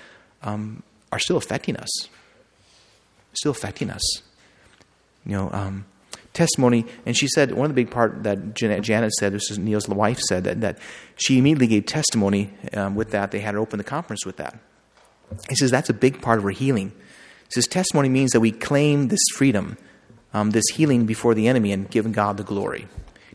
um, 0.41 0.83
are 1.11 1.19
still 1.19 1.37
affecting 1.37 1.75
us. 1.77 1.89
Still 3.33 3.51
affecting 3.51 3.89
us. 3.89 4.21
You 5.25 5.33
know, 5.33 5.49
um, 5.51 5.85
testimony, 6.33 6.85
and 7.05 7.15
she 7.15 7.27
said 7.27 7.51
one 7.51 7.69
of 7.69 7.75
the 7.75 7.81
big 7.81 7.91
part 7.91 8.23
that 8.23 8.53
Janet, 8.53 8.83
Janet 8.83 9.13
said, 9.13 9.33
this 9.33 9.49
is 9.51 9.59
Neal's 9.59 9.87
wife 9.87 10.19
said, 10.19 10.43
that, 10.45 10.61
that 10.61 10.79
she 11.15 11.37
immediately 11.37 11.67
gave 11.67 11.85
testimony 11.85 12.51
um, 12.73 12.95
with 12.95 13.11
that. 13.11 13.31
They 13.31 13.39
had 13.39 13.53
her 13.53 13.59
open 13.59 13.77
the 13.77 13.83
conference 13.83 14.25
with 14.25 14.37
that. 14.37 14.57
He 15.49 15.55
says 15.55 15.71
that's 15.71 15.89
a 15.89 15.93
big 15.93 16.21
part 16.21 16.37
of 16.37 16.43
her 16.43 16.51
healing. 16.51 16.89
He 16.89 17.51
says 17.51 17.67
testimony 17.67 18.09
means 18.09 18.31
that 18.31 18.39
we 18.39 18.51
claim 18.51 19.07
this 19.07 19.23
freedom, 19.35 19.77
um, 20.33 20.51
this 20.51 20.65
healing 20.73 21.05
before 21.05 21.33
the 21.33 21.47
enemy, 21.47 21.71
and 21.71 21.89
give 21.89 22.11
God 22.11 22.37
the 22.37 22.43
glory. 22.43 22.87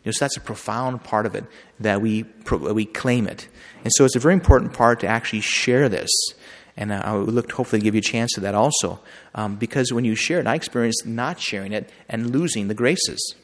You 0.05 0.09
know, 0.11 0.13
so 0.13 0.25
that's 0.25 0.37
a 0.37 0.41
profound 0.41 1.03
part 1.05 1.27
of 1.27 1.35
it 1.35 1.45
that 1.81 2.01
we, 2.01 2.25
we 2.51 2.85
claim 2.85 3.27
it. 3.27 3.49
And 3.85 3.93
so 3.95 4.05
it's 4.05 4.17
a 4.17 4.21
very 4.21 4.35
important 4.35 4.73
part 4.73 5.01
to 5.01 5.07
actually 5.07 5.41
share 5.41 5.89
this. 5.89 6.11
And 6.77 6.93
I 6.93 7.15
would 7.15 7.35
look 7.35 7.49
to 7.49 7.57
hopefully 7.57 7.83
give 7.83 7.95
you 7.95 7.99
a 7.99 8.03
chance 8.03 8.33
to 8.35 8.41
that 8.41 8.55
also. 8.55 9.01
Um, 9.35 9.57
because 9.57 9.93
when 9.93 10.05
you 10.05 10.15
share 10.15 10.39
it, 10.39 10.47
I 10.47 10.55
experienced 10.55 11.07
not 11.07 11.41
sharing 11.41 11.73
it 11.73 11.91
and 12.09 12.31
losing 12.31 12.69
the 12.69 12.75
graces. 12.75 13.35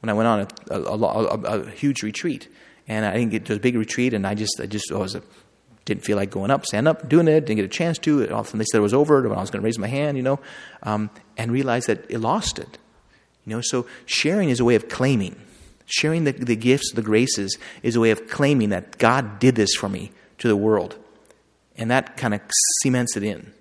When 0.00 0.08
I 0.08 0.14
went 0.14 0.26
on 0.26 0.40
a, 0.40 0.74
a, 0.74 0.98
a, 0.98 1.60
a 1.60 1.70
huge 1.70 2.02
retreat, 2.02 2.48
and 2.88 3.04
I 3.04 3.14
didn't 3.14 3.30
get 3.30 3.44
to 3.46 3.54
a 3.54 3.58
big 3.58 3.76
retreat, 3.76 4.14
and 4.14 4.26
I 4.26 4.34
just, 4.34 4.60
I 4.60 4.66
just 4.66 4.90
I 4.92 4.96
was 4.96 5.16
didn't 5.84 6.04
feel 6.04 6.16
like 6.16 6.30
going 6.30 6.50
up, 6.50 6.64
stand 6.64 6.88
up, 6.88 7.08
doing 7.08 7.28
it, 7.28 7.40
didn't 7.42 7.56
get 7.56 7.64
a 7.64 7.68
chance 7.68 7.98
to. 7.98 8.28
All 8.30 8.40
of 8.40 8.46
a 8.46 8.48
sudden 8.48 8.58
they 8.58 8.64
said 8.64 8.78
it 8.78 8.82
was 8.82 8.94
over 8.94 9.20
when 9.22 9.36
I 9.36 9.40
was 9.40 9.50
going 9.50 9.60
to 9.60 9.64
raise 9.64 9.78
my 9.78 9.88
hand, 9.88 10.16
you 10.16 10.22
know, 10.22 10.40
um, 10.82 11.10
and 11.36 11.52
realized 11.52 11.88
that 11.88 12.10
it 12.10 12.18
lost 12.18 12.58
it. 12.58 12.78
You 13.44 13.56
know, 13.56 13.60
so 13.60 13.86
sharing 14.06 14.48
is 14.48 14.60
a 14.60 14.64
way 14.64 14.74
of 14.74 14.88
claiming. 14.88 15.36
Sharing 15.86 16.24
the, 16.24 16.32
the 16.32 16.56
gifts, 16.56 16.92
the 16.92 17.02
graces, 17.02 17.58
is 17.82 17.96
a 17.96 18.00
way 18.00 18.10
of 18.10 18.28
claiming 18.28 18.70
that 18.70 18.98
God 18.98 19.38
did 19.38 19.54
this 19.54 19.74
for 19.74 19.88
me 19.88 20.12
to 20.38 20.48
the 20.48 20.56
world. 20.56 20.96
And 21.76 21.90
that 21.90 22.16
kind 22.16 22.34
of 22.34 22.40
cements 22.82 23.16
it 23.16 23.22
in 23.22 23.52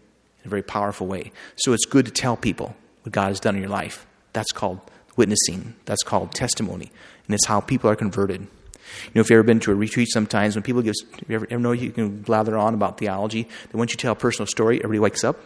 in 0.44 0.48
a 0.48 0.50
very 0.50 0.64
powerful 0.64 1.08
way. 1.08 1.32
So 1.56 1.74
it's 1.74 1.86
good 1.86 2.06
to 2.06 2.12
tell 2.12 2.36
people 2.36 2.76
what 3.04 3.12
God 3.12 3.30
has 3.30 3.40
done 3.40 3.56
in 3.56 3.62
your 3.62 3.70
life. 3.70 4.06
That's 4.34 4.52
called 4.52 4.80
witnessing, 5.16 5.76
that's 5.86 6.04
called 6.04 6.34
testimony. 6.34 6.92
And 7.28 7.34
it's 7.34 7.46
how 7.46 7.62
people 7.62 7.90
are 7.90 7.96
converted. 7.96 8.42
You 8.42 9.12
know, 9.16 9.22
if 9.22 9.30
you've 9.30 9.38
ever 9.38 9.44
been 9.44 9.60
to 9.62 9.72
a 9.72 9.76
retreat 9.76 10.10
sometimes, 10.12 10.56
when 10.56 10.64
people 10.64 10.82
give, 10.82 10.96
you 11.28 11.36
ever, 11.36 11.48
ever 11.50 11.62
know 11.62 11.72
you 11.72 11.92
can 11.92 12.22
blather 12.22 12.58
on 12.58 12.74
about 12.74 12.98
theology, 12.98 13.48
that 13.72 13.78
once 13.78 13.92
you 13.92 13.98
tell 13.98 14.12
a 14.12 14.16
personal 14.16 14.46
story, 14.48 14.78
everybody 14.80 15.00
wakes 15.00 15.24
up? 15.24 15.40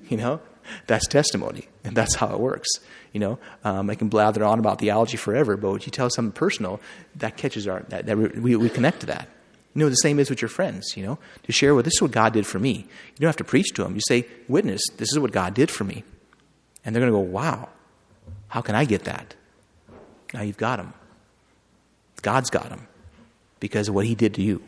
You 0.10 0.18
know, 0.18 0.42
that's 0.86 1.08
testimony, 1.08 1.70
and 1.84 1.96
that's 1.96 2.16
how 2.16 2.28
it 2.34 2.40
works. 2.40 2.68
You 3.14 3.20
know, 3.20 3.40
um, 3.64 3.90
I 3.92 3.96
can 3.96 4.10
blather 4.10 4.44
on 4.44 4.58
about 4.58 4.80
theology 4.80 5.18
forever, 5.18 5.56
but 5.56 5.72
when 5.72 5.82
you 5.82 5.92
tell 5.92 6.10
something 6.10 6.32
personal, 6.32 6.82
that 7.16 7.38
catches 7.38 7.68
our 7.68 7.82
that, 7.90 8.08
that 8.08 8.18
we, 8.18 8.56
we 8.56 8.70
connect 8.70 9.02
to 9.02 9.06
that. 9.06 9.30
You 9.76 9.80
know, 9.80 9.90
the 9.90 9.96
same 9.96 10.20
is 10.20 10.30
with 10.32 10.42
your 10.42 10.50
friends. 10.50 10.98
You 10.98 11.06
know, 11.06 11.20
to 11.44 11.52
share 11.52 11.76
well, 11.76 11.84
this 11.84 11.94
is 11.94 12.02
what 12.02 12.12
God 12.12 12.34
did 12.34 12.48
for 12.48 12.58
me. 12.58 12.72
You 12.74 13.20
don't 13.20 13.28
have 13.28 13.38
to 13.38 13.44
preach 13.44 13.72
to 13.76 13.84
them. 13.84 13.94
You 13.94 14.02
say, 14.08 14.26
"Witness, 14.48 14.82
this 14.98 15.12
is 15.12 15.20
what 15.20 15.32
God 15.32 15.54
did 15.54 15.70
for 15.70 15.84
me," 15.84 16.04
and 16.84 16.96
they're 16.96 17.02
going 17.02 17.14
to 17.14 17.18
go, 17.18 17.32
"Wow, 17.32 17.70
how 18.48 18.62
can 18.62 18.74
I 18.74 18.84
get 18.84 19.04
that?" 19.04 19.36
Now 20.34 20.42
you've 20.42 20.58
got 20.58 20.78
them. 20.78 20.94
God's 22.24 22.50
got 22.50 22.70
them 22.70 22.88
because 23.60 23.90
of 23.90 23.94
what 23.94 24.08
He 24.08 24.16
did 24.16 24.34
to 24.36 24.42
you, 24.42 24.64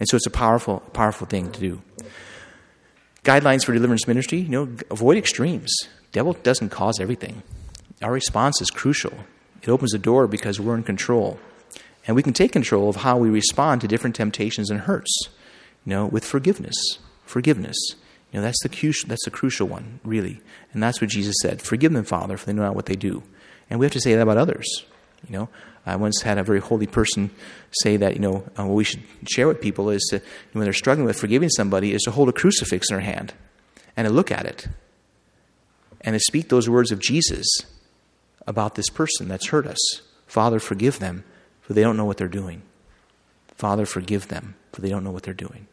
and 0.00 0.08
so 0.08 0.16
it's 0.16 0.26
a 0.26 0.30
powerful, 0.30 0.80
powerful 0.92 1.28
thing 1.28 1.52
to 1.52 1.60
do. 1.60 1.80
Guidelines 3.24 3.64
for 3.64 3.72
deliverance 3.72 4.06
ministry, 4.06 4.38
you 4.38 4.50
know, 4.50 4.76
avoid 4.90 5.16
extremes. 5.16 5.74
Devil 6.12 6.34
doesn't 6.34 6.68
cause 6.68 7.00
everything. 7.00 7.42
Our 8.02 8.12
response 8.12 8.60
is 8.60 8.70
crucial. 8.70 9.14
It 9.62 9.68
opens 9.70 9.92
the 9.92 9.98
door 9.98 10.26
because 10.26 10.60
we're 10.60 10.76
in 10.76 10.82
control. 10.82 11.40
And 12.06 12.14
we 12.14 12.22
can 12.22 12.34
take 12.34 12.52
control 12.52 12.90
of 12.90 12.96
how 12.96 13.16
we 13.16 13.30
respond 13.30 13.80
to 13.80 13.88
different 13.88 14.14
temptations 14.14 14.70
and 14.70 14.80
hurts, 14.80 15.10
you 15.86 15.90
know, 15.90 16.04
with 16.04 16.24
forgiveness. 16.24 16.76
Forgiveness. 17.24 17.76
You 18.30 18.40
know, 18.40 18.42
that's 18.42 18.62
the, 18.62 18.68
that's 19.06 19.24
the 19.24 19.30
crucial 19.30 19.68
one, 19.68 20.00
really. 20.04 20.42
And 20.74 20.82
that's 20.82 21.00
what 21.00 21.08
Jesus 21.08 21.36
said. 21.40 21.62
Forgive 21.62 21.94
them, 21.94 22.04
Father, 22.04 22.36
for 22.36 22.44
they 22.44 22.52
know 22.52 22.62
not 22.62 22.74
what 22.74 22.86
they 22.86 22.96
do. 22.96 23.22
And 23.70 23.80
we 23.80 23.86
have 23.86 23.92
to 23.94 24.00
say 24.00 24.14
that 24.14 24.20
about 24.20 24.36
others. 24.36 24.84
You 25.26 25.32
know, 25.32 25.48
I 25.86 25.96
once 25.96 26.22
had 26.22 26.38
a 26.38 26.42
very 26.42 26.60
holy 26.60 26.86
person 26.86 27.30
say 27.82 27.96
that, 27.98 28.14
you 28.14 28.20
know, 28.20 28.44
uh, 28.58 28.64
what 28.64 28.74
we 28.74 28.84
should 28.84 29.02
share 29.28 29.46
with 29.46 29.60
people 29.60 29.90
is 29.90 30.02
to, 30.10 30.20
when 30.52 30.64
they're 30.64 30.72
struggling 30.72 31.06
with 31.06 31.18
forgiving 31.18 31.50
somebody, 31.50 31.92
is 31.92 32.02
to 32.02 32.10
hold 32.10 32.28
a 32.28 32.32
crucifix 32.32 32.90
in 32.90 32.96
their 32.96 33.04
hand 33.04 33.34
and 33.96 34.06
to 34.06 34.12
look 34.12 34.30
at 34.30 34.46
it 34.46 34.68
and 36.00 36.14
to 36.14 36.20
speak 36.20 36.48
those 36.48 36.68
words 36.68 36.90
of 36.90 37.00
Jesus 37.00 37.46
about 38.46 38.74
this 38.74 38.88
person 38.88 39.28
that's 39.28 39.48
hurt 39.48 39.66
us. 39.66 40.02
Father, 40.26 40.58
forgive 40.58 40.98
them, 40.98 41.24
for 41.60 41.74
they 41.74 41.82
don't 41.82 41.96
know 41.96 42.04
what 42.04 42.16
they're 42.16 42.28
doing. 42.28 42.62
Father, 43.56 43.86
forgive 43.86 44.28
them, 44.28 44.54
for 44.72 44.80
they 44.80 44.88
don't 44.88 45.04
know 45.04 45.10
what 45.10 45.22
they're 45.22 45.34
doing. 45.34 45.66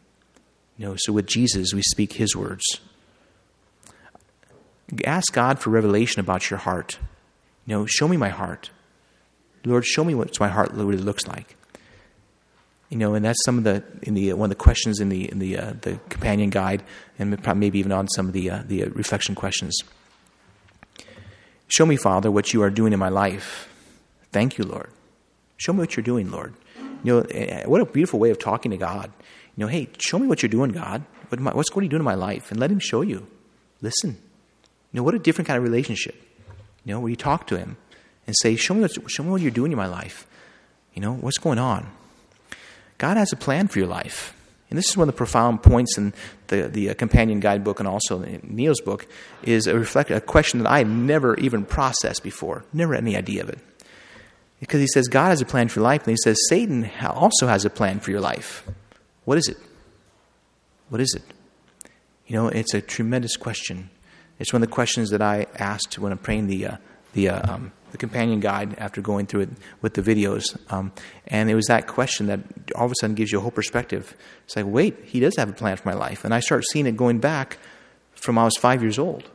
You 0.78 0.88
know, 0.88 0.94
so 0.96 1.12
with 1.12 1.26
Jesus, 1.26 1.74
we 1.74 1.82
speak 1.82 2.14
his 2.14 2.36
words. 2.36 2.64
Ask 5.04 5.32
God 5.32 5.58
for 5.58 5.70
revelation 5.70 6.20
about 6.20 6.50
your 6.50 6.58
heart. 6.58 6.98
You 7.66 7.76
know, 7.76 7.86
show 7.86 8.08
me 8.08 8.16
my 8.16 8.28
heart. 8.28 8.70
Lord, 9.64 9.84
show 9.84 10.04
me 10.04 10.14
what 10.14 10.38
my 10.40 10.48
heart 10.48 10.72
really 10.72 10.96
looks 10.96 11.26
like. 11.26 11.56
You 12.90 12.98
know, 12.98 13.14
and 13.14 13.24
that's 13.24 13.42
some 13.44 13.58
of 13.58 13.64
the 13.64 13.82
in 14.02 14.14
the 14.14 14.34
one 14.34 14.46
of 14.46 14.50
the 14.50 14.62
questions 14.62 15.00
in 15.00 15.08
the 15.08 15.30
in 15.30 15.38
the 15.38 15.56
uh, 15.56 15.72
the 15.80 15.98
companion 16.10 16.50
guide, 16.50 16.82
and 17.18 17.38
maybe 17.56 17.78
even 17.78 17.90
on 17.90 18.06
some 18.08 18.26
of 18.26 18.34
the 18.34 18.50
uh, 18.50 18.62
the 18.66 18.84
uh, 18.84 18.88
reflection 18.90 19.34
questions. 19.34 19.78
Show 21.68 21.86
me, 21.86 21.96
Father, 21.96 22.30
what 22.30 22.52
you 22.52 22.62
are 22.62 22.68
doing 22.68 22.92
in 22.92 22.98
my 22.98 23.08
life. 23.08 23.66
Thank 24.30 24.58
you, 24.58 24.64
Lord. 24.64 24.90
Show 25.56 25.72
me 25.72 25.78
what 25.78 25.96
you're 25.96 26.04
doing, 26.04 26.30
Lord. 26.30 26.52
You 27.02 27.14
know, 27.14 27.20
eh, 27.30 27.44
eh, 27.44 27.64
what 27.66 27.80
a 27.80 27.86
beautiful 27.86 28.18
way 28.18 28.28
of 28.30 28.38
talking 28.38 28.72
to 28.72 28.76
God. 28.76 29.10
You 29.56 29.64
know, 29.64 29.68
hey, 29.68 29.88
show 29.98 30.18
me 30.18 30.26
what 30.26 30.42
you're 30.42 30.50
doing, 30.50 30.70
God. 30.70 31.02
What 31.30 31.40
what's 31.54 31.74
what 31.74 31.80
are 31.80 31.84
you 31.84 31.88
doing 31.88 32.00
in 32.00 32.04
my 32.04 32.14
life? 32.14 32.50
And 32.50 32.60
let 32.60 32.70
Him 32.70 32.78
show 32.78 33.00
you. 33.00 33.26
Listen. 33.80 34.18
You 34.92 34.98
know, 34.98 35.02
what 35.02 35.14
a 35.14 35.18
different 35.18 35.48
kind 35.48 35.56
of 35.56 35.62
relationship. 35.64 36.14
You 36.84 36.92
know, 36.92 37.00
where 37.00 37.08
you 37.08 37.16
talk 37.16 37.46
to 37.46 37.56
Him 37.56 37.78
and 38.26 38.36
say, 38.38 38.56
show 38.56 38.74
me, 38.74 38.80
what, 38.80 39.10
show 39.10 39.22
me 39.22 39.30
what 39.30 39.40
you're 39.40 39.50
doing 39.50 39.72
in 39.72 39.78
my 39.78 39.86
life. 39.86 40.26
You 40.94 41.02
know, 41.02 41.14
what's 41.14 41.38
going 41.38 41.58
on? 41.58 41.90
God 42.98 43.16
has 43.16 43.32
a 43.32 43.36
plan 43.36 43.68
for 43.68 43.78
your 43.78 43.88
life. 43.88 44.34
And 44.70 44.78
this 44.78 44.88
is 44.88 44.96
one 44.96 45.06
of 45.06 45.14
the 45.14 45.18
profound 45.18 45.62
points 45.62 45.98
in 45.98 46.14
the, 46.46 46.68
the 46.68 46.90
uh, 46.90 46.94
companion 46.94 47.40
guidebook 47.40 47.78
and 47.78 47.86
also 47.86 48.22
in 48.22 48.40
Neal's 48.42 48.80
book 48.80 49.06
is 49.42 49.66
a, 49.66 49.78
reflect, 49.78 50.10
a 50.10 50.20
question 50.20 50.60
that 50.60 50.70
I 50.70 50.78
had 50.78 50.88
never 50.88 51.36
even 51.36 51.66
processed 51.66 52.22
before, 52.22 52.64
never 52.72 52.94
had 52.94 53.04
any 53.04 53.14
idea 53.14 53.42
of 53.42 53.50
it. 53.50 53.58
Because 54.60 54.80
he 54.80 54.86
says 54.86 55.08
God 55.08 55.28
has 55.28 55.42
a 55.42 55.44
plan 55.44 55.68
for 55.68 55.80
your 55.80 55.84
life, 55.84 56.02
and 56.04 56.12
he 56.12 56.16
says 56.16 56.38
Satan 56.48 56.88
also 57.04 57.48
has 57.48 57.64
a 57.64 57.70
plan 57.70 58.00
for 58.00 58.12
your 58.12 58.20
life. 58.20 58.64
What 59.24 59.36
is 59.36 59.48
it? 59.48 59.58
What 60.88 61.00
is 61.00 61.14
it? 61.14 61.22
You 62.26 62.36
know, 62.36 62.48
it's 62.48 62.72
a 62.72 62.80
tremendous 62.80 63.36
question. 63.36 63.90
It's 64.38 64.52
one 64.52 64.62
of 64.62 64.68
the 64.68 64.74
questions 64.74 65.10
that 65.10 65.20
I 65.20 65.48
asked 65.58 65.98
when 65.98 66.12
I'm 66.12 66.18
praying 66.18 66.46
the, 66.46 66.66
uh, 66.66 66.76
the 67.12 67.28
uh, 67.28 67.54
um, 67.54 67.72
the 67.92 67.98
companion 67.98 68.40
guide 68.40 68.74
after 68.78 69.00
going 69.02 69.26
through 69.26 69.42
it 69.42 69.50
with 69.82 69.94
the 69.94 70.02
videos. 70.02 70.58
Um, 70.72 70.92
and 71.26 71.50
it 71.50 71.54
was 71.54 71.66
that 71.66 71.86
question 71.86 72.26
that 72.26 72.40
all 72.74 72.86
of 72.86 72.90
a 72.90 72.94
sudden 72.98 73.14
gives 73.14 73.30
you 73.30 73.38
a 73.38 73.40
whole 73.42 73.50
perspective. 73.50 74.16
It's 74.44 74.56
like, 74.56 74.64
wait, 74.66 74.96
he 75.04 75.20
does 75.20 75.36
have 75.36 75.50
a 75.50 75.52
plan 75.52 75.76
for 75.76 75.88
my 75.88 75.94
life. 75.94 76.24
And 76.24 76.32
I 76.32 76.40
start 76.40 76.64
seeing 76.72 76.86
it 76.86 76.96
going 76.96 77.18
back 77.18 77.58
from 78.14 78.38
I 78.38 78.44
was 78.44 78.56
five 78.56 78.82
years 78.82 78.98
old 78.98 79.28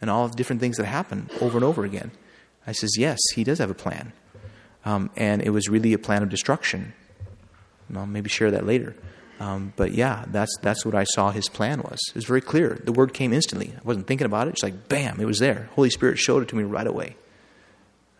and 0.00 0.08
all 0.08 0.28
the 0.28 0.36
different 0.36 0.60
things 0.60 0.76
that 0.76 0.86
happen 0.86 1.28
over 1.40 1.58
and 1.58 1.64
over 1.64 1.84
again. 1.84 2.12
I 2.66 2.72
says, 2.72 2.96
yes, 2.96 3.18
he 3.34 3.42
does 3.42 3.58
have 3.58 3.70
a 3.70 3.74
plan. 3.74 4.12
Um, 4.84 5.10
and 5.16 5.42
it 5.42 5.50
was 5.50 5.68
really 5.68 5.92
a 5.94 5.98
plan 5.98 6.22
of 6.22 6.28
destruction. 6.28 6.92
I'll 7.94 8.06
maybe 8.06 8.28
share 8.28 8.50
that 8.52 8.66
later. 8.66 8.94
Um, 9.40 9.72
but 9.76 9.92
yeah, 9.92 10.24
that's 10.28 10.56
that's 10.62 10.84
what 10.84 10.94
I 10.94 11.04
saw 11.04 11.30
his 11.30 11.48
plan 11.48 11.82
was. 11.82 11.98
It 12.08 12.14
was 12.14 12.24
very 12.24 12.40
clear. 12.40 12.80
The 12.84 12.92
word 12.92 13.12
came 13.12 13.32
instantly. 13.32 13.72
I 13.76 13.80
wasn't 13.82 14.06
thinking 14.06 14.26
about 14.26 14.46
it. 14.46 14.50
It's 14.50 14.62
like 14.62 14.88
bam, 14.88 15.20
it 15.20 15.24
was 15.24 15.38
there. 15.38 15.68
Holy 15.74 15.90
Spirit 15.90 16.18
showed 16.18 16.42
it 16.42 16.48
to 16.50 16.56
me 16.56 16.62
right 16.62 16.86
away. 16.86 17.16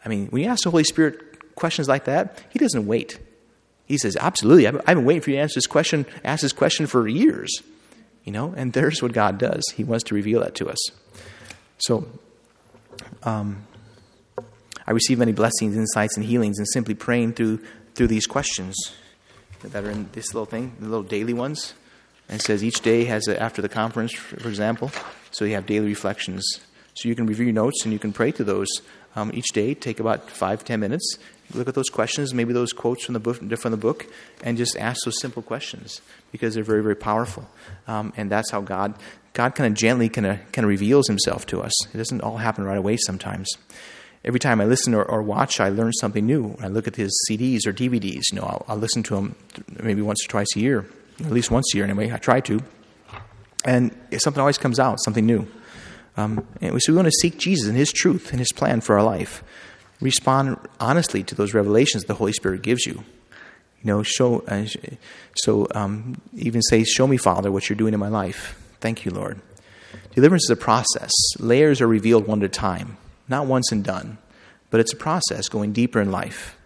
I 0.04 0.08
mean, 0.08 0.26
when 0.28 0.42
you 0.42 0.48
ask 0.48 0.64
the 0.64 0.70
Holy 0.70 0.84
Spirit 0.84 1.54
questions 1.54 1.88
like 1.88 2.04
that, 2.04 2.42
He 2.50 2.58
doesn't 2.58 2.86
wait. 2.86 3.18
He 3.86 3.98
says, 3.98 4.16
Absolutely. 4.16 4.66
I've 4.66 4.84
been 4.84 5.04
waiting 5.04 5.22
for 5.22 5.30
you 5.30 5.36
to 5.36 5.42
answer 5.42 5.58
this 5.58 5.66
question, 5.66 6.06
ask 6.24 6.42
this 6.42 6.52
question 6.52 6.86
for 6.86 7.06
years. 7.06 7.62
You 8.24 8.32
know, 8.32 8.54
and 8.56 8.72
there's 8.72 9.02
what 9.02 9.12
God 9.12 9.38
does. 9.38 9.62
He 9.74 9.84
wants 9.84 10.04
to 10.04 10.14
reveal 10.14 10.40
that 10.40 10.54
to 10.56 10.70
us. 10.70 10.78
So, 11.76 12.08
um, 13.22 13.66
I 14.86 14.92
receive 14.92 15.18
many 15.18 15.32
blessings, 15.32 15.76
insights, 15.76 16.16
and 16.16 16.24
healings, 16.24 16.58
and 16.58 16.66
simply 16.68 16.94
praying 16.94 17.34
through 17.34 17.60
through 17.94 18.08
these 18.08 18.26
questions 18.26 18.74
that 19.72 19.84
are 19.84 19.90
in 19.90 20.08
this 20.12 20.34
little 20.34 20.46
thing, 20.46 20.74
the 20.78 20.88
little 20.88 21.02
daily 21.02 21.34
ones. 21.34 21.74
And 22.28 22.40
it 22.40 22.44
says 22.44 22.64
each 22.64 22.80
day 22.80 23.04
has 23.04 23.28
a, 23.28 23.40
after 23.40 23.60
the 23.60 23.68
conference, 23.68 24.12
for 24.14 24.48
example. 24.48 24.90
So 25.30 25.44
you 25.44 25.54
have 25.54 25.66
daily 25.66 25.88
reflections. 25.88 26.44
So 26.94 27.08
you 27.08 27.14
can 27.14 27.26
review 27.26 27.46
your 27.46 27.54
notes 27.54 27.84
and 27.84 27.92
you 27.92 27.98
can 27.98 28.12
pray 28.12 28.32
to 28.32 28.44
those 28.44 28.68
um, 29.16 29.30
each 29.34 29.48
day. 29.48 29.74
Take 29.74 30.00
about 30.00 30.30
five, 30.30 30.64
ten 30.64 30.80
minutes. 30.80 31.18
Look 31.52 31.68
at 31.68 31.74
those 31.74 31.90
questions, 31.90 32.32
maybe 32.32 32.52
those 32.52 32.72
quotes 32.72 33.04
from 33.04 33.12
the 33.12 33.20
book, 33.20 33.36
from 33.58 33.70
the 33.70 33.76
book, 33.76 34.06
and 34.42 34.56
just 34.56 34.76
ask 34.78 35.04
those 35.04 35.20
simple 35.20 35.42
questions 35.42 36.00
because 36.32 36.54
they're 36.54 36.64
very, 36.64 36.82
very 36.82 36.96
powerful. 36.96 37.46
Um, 37.86 38.14
and 38.16 38.30
that's 38.30 38.50
how 38.50 38.62
God, 38.62 38.94
God 39.34 39.54
kind 39.54 39.70
of 39.70 39.78
gently 39.78 40.08
kind 40.08 40.26
of 40.26 40.38
kind 40.52 40.64
of 40.64 40.70
reveals 40.70 41.06
Himself 41.06 41.44
to 41.46 41.60
us. 41.60 41.72
It 41.92 41.98
doesn't 41.98 42.22
all 42.22 42.38
happen 42.38 42.64
right 42.64 42.78
away. 42.78 42.96
Sometimes, 42.96 43.48
every 44.24 44.40
time 44.40 44.60
I 44.60 44.64
listen 44.64 44.94
or, 44.94 45.02
or 45.02 45.22
watch, 45.22 45.60
I 45.60 45.68
learn 45.68 45.92
something 45.92 46.24
new. 46.26 46.56
I 46.60 46.68
look 46.68 46.86
at 46.86 46.96
His 46.96 47.12
CDs 47.28 47.66
or 47.66 47.72
DVDs. 47.72 48.22
You 48.32 48.40
know, 48.40 48.44
I'll, 48.44 48.64
I'll 48.68 48.76
listen 48.76 49.02
to 49.04 49.14
them 49.14 49.36
maybe 49.82 50.02
once 50.02 50.24
or 50.24 50.28
twice 50.28 50.48
a 50.56 50.60
year, 50.60 50.86
at 51.20 51.30
least 51.30 51.50
once 51.50 51.72
a 51.74 51.76
year 51.76 51.84
anyway. 51.84 52.12
I 52.12 52.16
try 52.16 52.40
to, 52.40 52.60
and 53.64 53.94
something 54.18 54.40
always 54.40 54.58
comes 54.58 54.78
out, 54.78 55.00
something 55.02 55.26
new. 55.26 55.46
Um, 56.16 56.46
and 56.60 56.80
so 56.80 56.92
we 56.92 56.96
want 56.96 57.06
to 57.06 57.18
seek 57.20 57.38
Jesus 57.38 57.68
and 57.68 57.76
His 57.76 57.92
truth 57.92 58.30
and 58.30 58.38
His 58.38 58.52
plan 58.52 58.80
for 58.80 58.96
our 58.96 59.04
life. 59.04 59.42
Respond 60.00 60.58
honestly 60.80 61.22
to 61.24 61.34
those 61.34 61.54
revelations 61.54 62.04
the 62.04 62.14
Holy 62.14 62.32
Spirit 62.32 62.62
gives 62.62 62.86
you. 62.86 63.04
You 63.82 63.88
know, 63.88 64.02
show. 64.02 64.40
Uh, 64.40 64.66
so 65.36 65.66
um, 65.74 66.20
even 66.34 66.62
say, 66.62 66.84
"Show 66.84 67.06
me, 67.06 67.16
Father, 67.16 67.52
what 67.52 67.68
you're 67.68 67.76
doing 67.76 67.94
in 67.94 68.00
my 68.00 68.08
life." 68.08 68.58
Thank 68.80 69.04
you, 69.04 69.10
Lord. 69.10 69.40
Deliverance 70.14 70.44
is 70.44 70.50
a 70.50 70.56
process. 70.56 71.10
Layers 71.38 71.80
are 71.80 71.86
revealed 71.86 72.26
one 72.26 72.42
at 72.42 72.46
a 72.46 72.48
time, 72.48 72.96
not 73.28 73.46
once 73.46 73.72
and 73.72 73.84
done, 73.84 74.18
but 74.70 74.80
it's 74.80 74.92
a 74.92 74.96
process 74.96 75.48
going 75.48 75.72
deeper 75.72 76.00
in 76.00 76.10
life. 76.10 76.56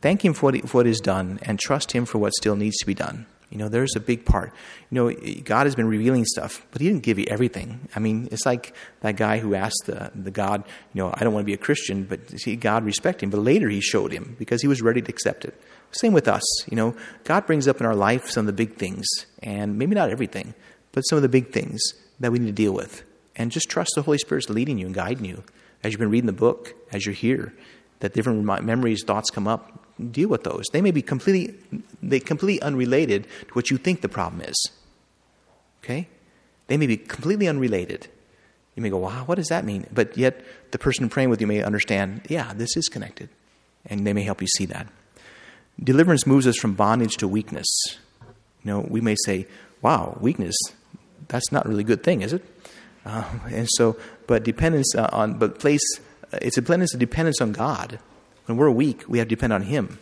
Thank 0.00 0.24
Him 0.24 0.34
for 0.34 0.52
what, 0.52 0.86
is 0.86 1.00
done 1.00 1.38
and 1.42 1.58
trust 1.58 1.92
Him 1.92 2.04
for 2.04 2.18
what 2.18 2.32
still 2.34 2.56
needs 2.56 2.76
to 2.78 2.86
be 2.86 2.94
done. 2.94 3.26
You 3.50 3.58
know, 3.58 3.68
there's 3.68 3.94
a 3.96 4.00
big 4.00 4.24
part. 4.24 4.52
You 4.90 4.94
know, 4.94 5.40
God 5.44 5.66
has 5.66 5.74
been 5.74 5.88
revealing 5.88 6.24
stuff, 6.24 6.66
but 6.70 6.80
He 6.80 6.88
didn't 6.88 7.02
give 7.02 7.18
you 7.18 7.26
everything. 7.28 7.88
I 7.94 8.00
mean, 8.00 8.28
it's 8.30 8.44
like 8.44 8.74
that 9.00 9.16
guy 9.16 9.38
who 9.38 9.54
asked 9.54 9.84
the, 9.86 10.10
the 10.14 10.30
God, 10.30 10.64
you 10.92 11.02
know, 11.02 11.12
I 11.14 11.24
don't 11.24 11.32
want 11.32 11.42
to 11.42 11.46
be 11.46 11.54
a 11.54 11.58
Christian, 11.58 12.04
but 12.04 12.28
see, 12.38 12.56
God 12.56 12.84
respect 12.84 13.22
him. 13.22 13.30
But 13.30 13.38
later 13.38 13.68
He 13.68 13.80
showed 13.80 14.12
him 14.12 14.36
because 14.38 14.62
He 14.62 14.68
was 14.68 14.82
ready 14.82 15.00
to 15.00 15.08
accept 15.08 15.44
it. 15.44 15.60
Same 15.92 16.12
with 16.12 16.28
us. 16.28 16.42
You 16.70 16.76
know, 16.76 16.96
God 17.24 17.46
brings 17.46 17.66
up 17.66 17.80
in 17.80 17.86
our 17.86 17.94
life 17.94 18.30
some 18.30 18.42
of 18.42 18.46
the 18.46 18.52
big 18.52 18.76
things, 18.76 19.06
and 19.42 19.78
maybe 19.78 19.94
not 19.94 20.10
everything, 20.10 20.54
but 20.92 21.02
some 21.02 21.16
of 21.16 21.22
the 21.22 21.28
big 21.28 21.52
things 21.52 21.80
that 22.20 22.32
we 22.32 22.38
need 22.38 22.46
to 22.46 22.52
deal 22.52 22.72
with. 22.72 23.04
And 23.36 23.52
just 23.52 23.68
trust 23.68 23.92
the 23.94 24.02
Holy 24.02 24.18
Spirit's 24.18 24.48
leading 24.48 24.78
you 24.78 24.86
and 24.86 24.94
guiding 24.94 25.24
you 25.24 25.44
as 25.86 25.92
you've 25.92 26.00
been 26.00 26.10
reading 26.10 26.26
the 26.26 26.32
book, 26.32 26.74
as 26.90 27.06
you're 27.06 27.14
here, 27.14 27.52
that 28.00 28.12
different 28.12 28.44
memories, 28.64 29.04
thoughts 29.04 29.30
come 29.30 29.46
up 29.46 29.86
deal 30.10 30.28
with 30.28 30.42
those. 30.42 30.64
They 30.72 30.82
may 30.82 30.90
be 30.90 31.00
completely, 31.00 31.54
they 32.02 32.18
completely 32.18 32.60
unrelated 32.60 33.24
to 33.24 33.54
what 33.54 33.70
you 33.70 33.78
think 33.78 34.00
the 34.00 34.08
problem 34.08 34.42
is. 34.42 34.54
Okay? 35.82 36.08
They 36.66 36.76
may 36.76 36.88
be 36.88 36.96
completely 36.96 37.46
unrelated. 37.46 38.08
You 38.74 38.82
may 38.82 38.90
go, 38.90 38.98
wow, 38.98 39.22
what 39.26 39.36
does 39.36 39.46
that 39.46 39.64
mean? 39.64 39.86
But 39.94 40.18
yet, 40.18 40.44
the 40.72 40.78
person 40.78 41.08
praying 41.08 41.30
with 41.30 41.40
you 41.40 41.46
may 41.46 41.62
understand, 41.62 42.22
yeah, 42.28 42.52
this 42.52 42.76
is 42.76 42.88
connected. 42.88 43.28
And 43.86 44.04
they 44.04 44.12
may 44.12 44.24
help 44.24 44.42
you 44.42 44.48
see 44.48 44.66
that. 44.66 44.88
Deliverance 45.82 46.26
moves 46.26 46.48
us 46.48 46.56
from 46.56 46.74
bondage 46.74 47.16
to 47.18 47.28
weakness. 47.28 47.66
You 48.64 48.72
know, 48.72 48.80
we 48.80 49.00
may 49.00 49.14
say, 49.24 49.46
wow, 49.82 50.18
weakness, 50.20 50.56
that's 51.28 51.52
not 51.52 51.64
really 51.64 51.74
a 51.74 51.76
really 51.76 51.84
good 51.84 52.02
thing, 52.02 52.22
is 52.22 52.32
it? 52.32 52.44
Uh, 53.06 53.24
and 53.50 53.68
so, 53.76 53.96
but 54.26 54.44
dependence 54.44 54.94
uh, 54.94 55.08
on, 55.12 55.38
but 55.38 55.58
place, 55.58 55.82
uh, 56.32 56.38
it's 56.42 56.58
a 56.58 56.60
dependence, 56.60 56.94
dependence 56.94 57.40
on 57.40 57.52
God. 57.52 57.98
When 58.46 58.58
we're 58.58 58.70
weak, 58.70 59.04
we 59.08 59.18
have 59.18 59.28
to 59.28 59.34
depend 59.34 59.52
on 59.52 59.62
Him. 59.62 59.98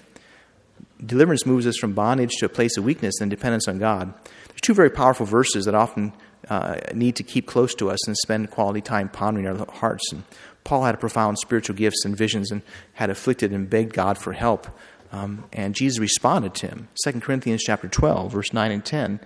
Deliverance 1.05 1.47
moves 1.47 1.67
us 1.67 1.77
from 1.77 1.93
bondage 1.93 2.33
to 2.39 2.47
a 2.47 2.49
place 2.49 2.77
of 2.77 2.85
weakness 2.85 3.21
and 3.21 3.31
dependence 3.31 3.69
on 3.69 3.79
God. 3.79 4.15
There's 4.49 4.61
two 4.63 4.75
very 4.75 4.91
powerful 4.91 5.27
verses 5.27 5.65
that 5.65 5.75
often 5.75 6.13
uh, 6.49 6.77
need 6.93 7.17
to 7.17 7.23
keep 7.23 7.47
close 7.47 7.75
to 7.77 7.91
us 7.91 8.07
and 8.07 8.17
spend 8.17 8.51
quality 8.51 8.81
time 8.81 9.09
pondering 9.09 9.47
our 9.47 9.67
hearts. 9.73 10.13
And 10.13 10.25
Paul 10.63 10.85
had 10.85 11.01
profound 11.01 11.39
spiritual 11.39 11.77
gifts 11.77 12.05
and 12.05 12.17
visions 12.17 12.51
and 12.51 12.63
had 12.95 13.11
afflicted 13.11 13.53
and 13.53 13.69
begged 13.69 13.93
God 13.93 14.19
for 14.19 14.33
help. 14.33 14.67
Um, 15.13 15.45
and 15.53 15.75
Jesus 15.75 15.99
responded 15.99 16.55
to 16.57 16.69
him. 16.69 16.89
2 17.05 17.21
Corinthians 17.21 17.63
chapter 17.63 17.89
12, 17.89 18.33
verse 18.33 18.53
9 18.53 18.71
and 18.73 18.85
10, 18.85 19.21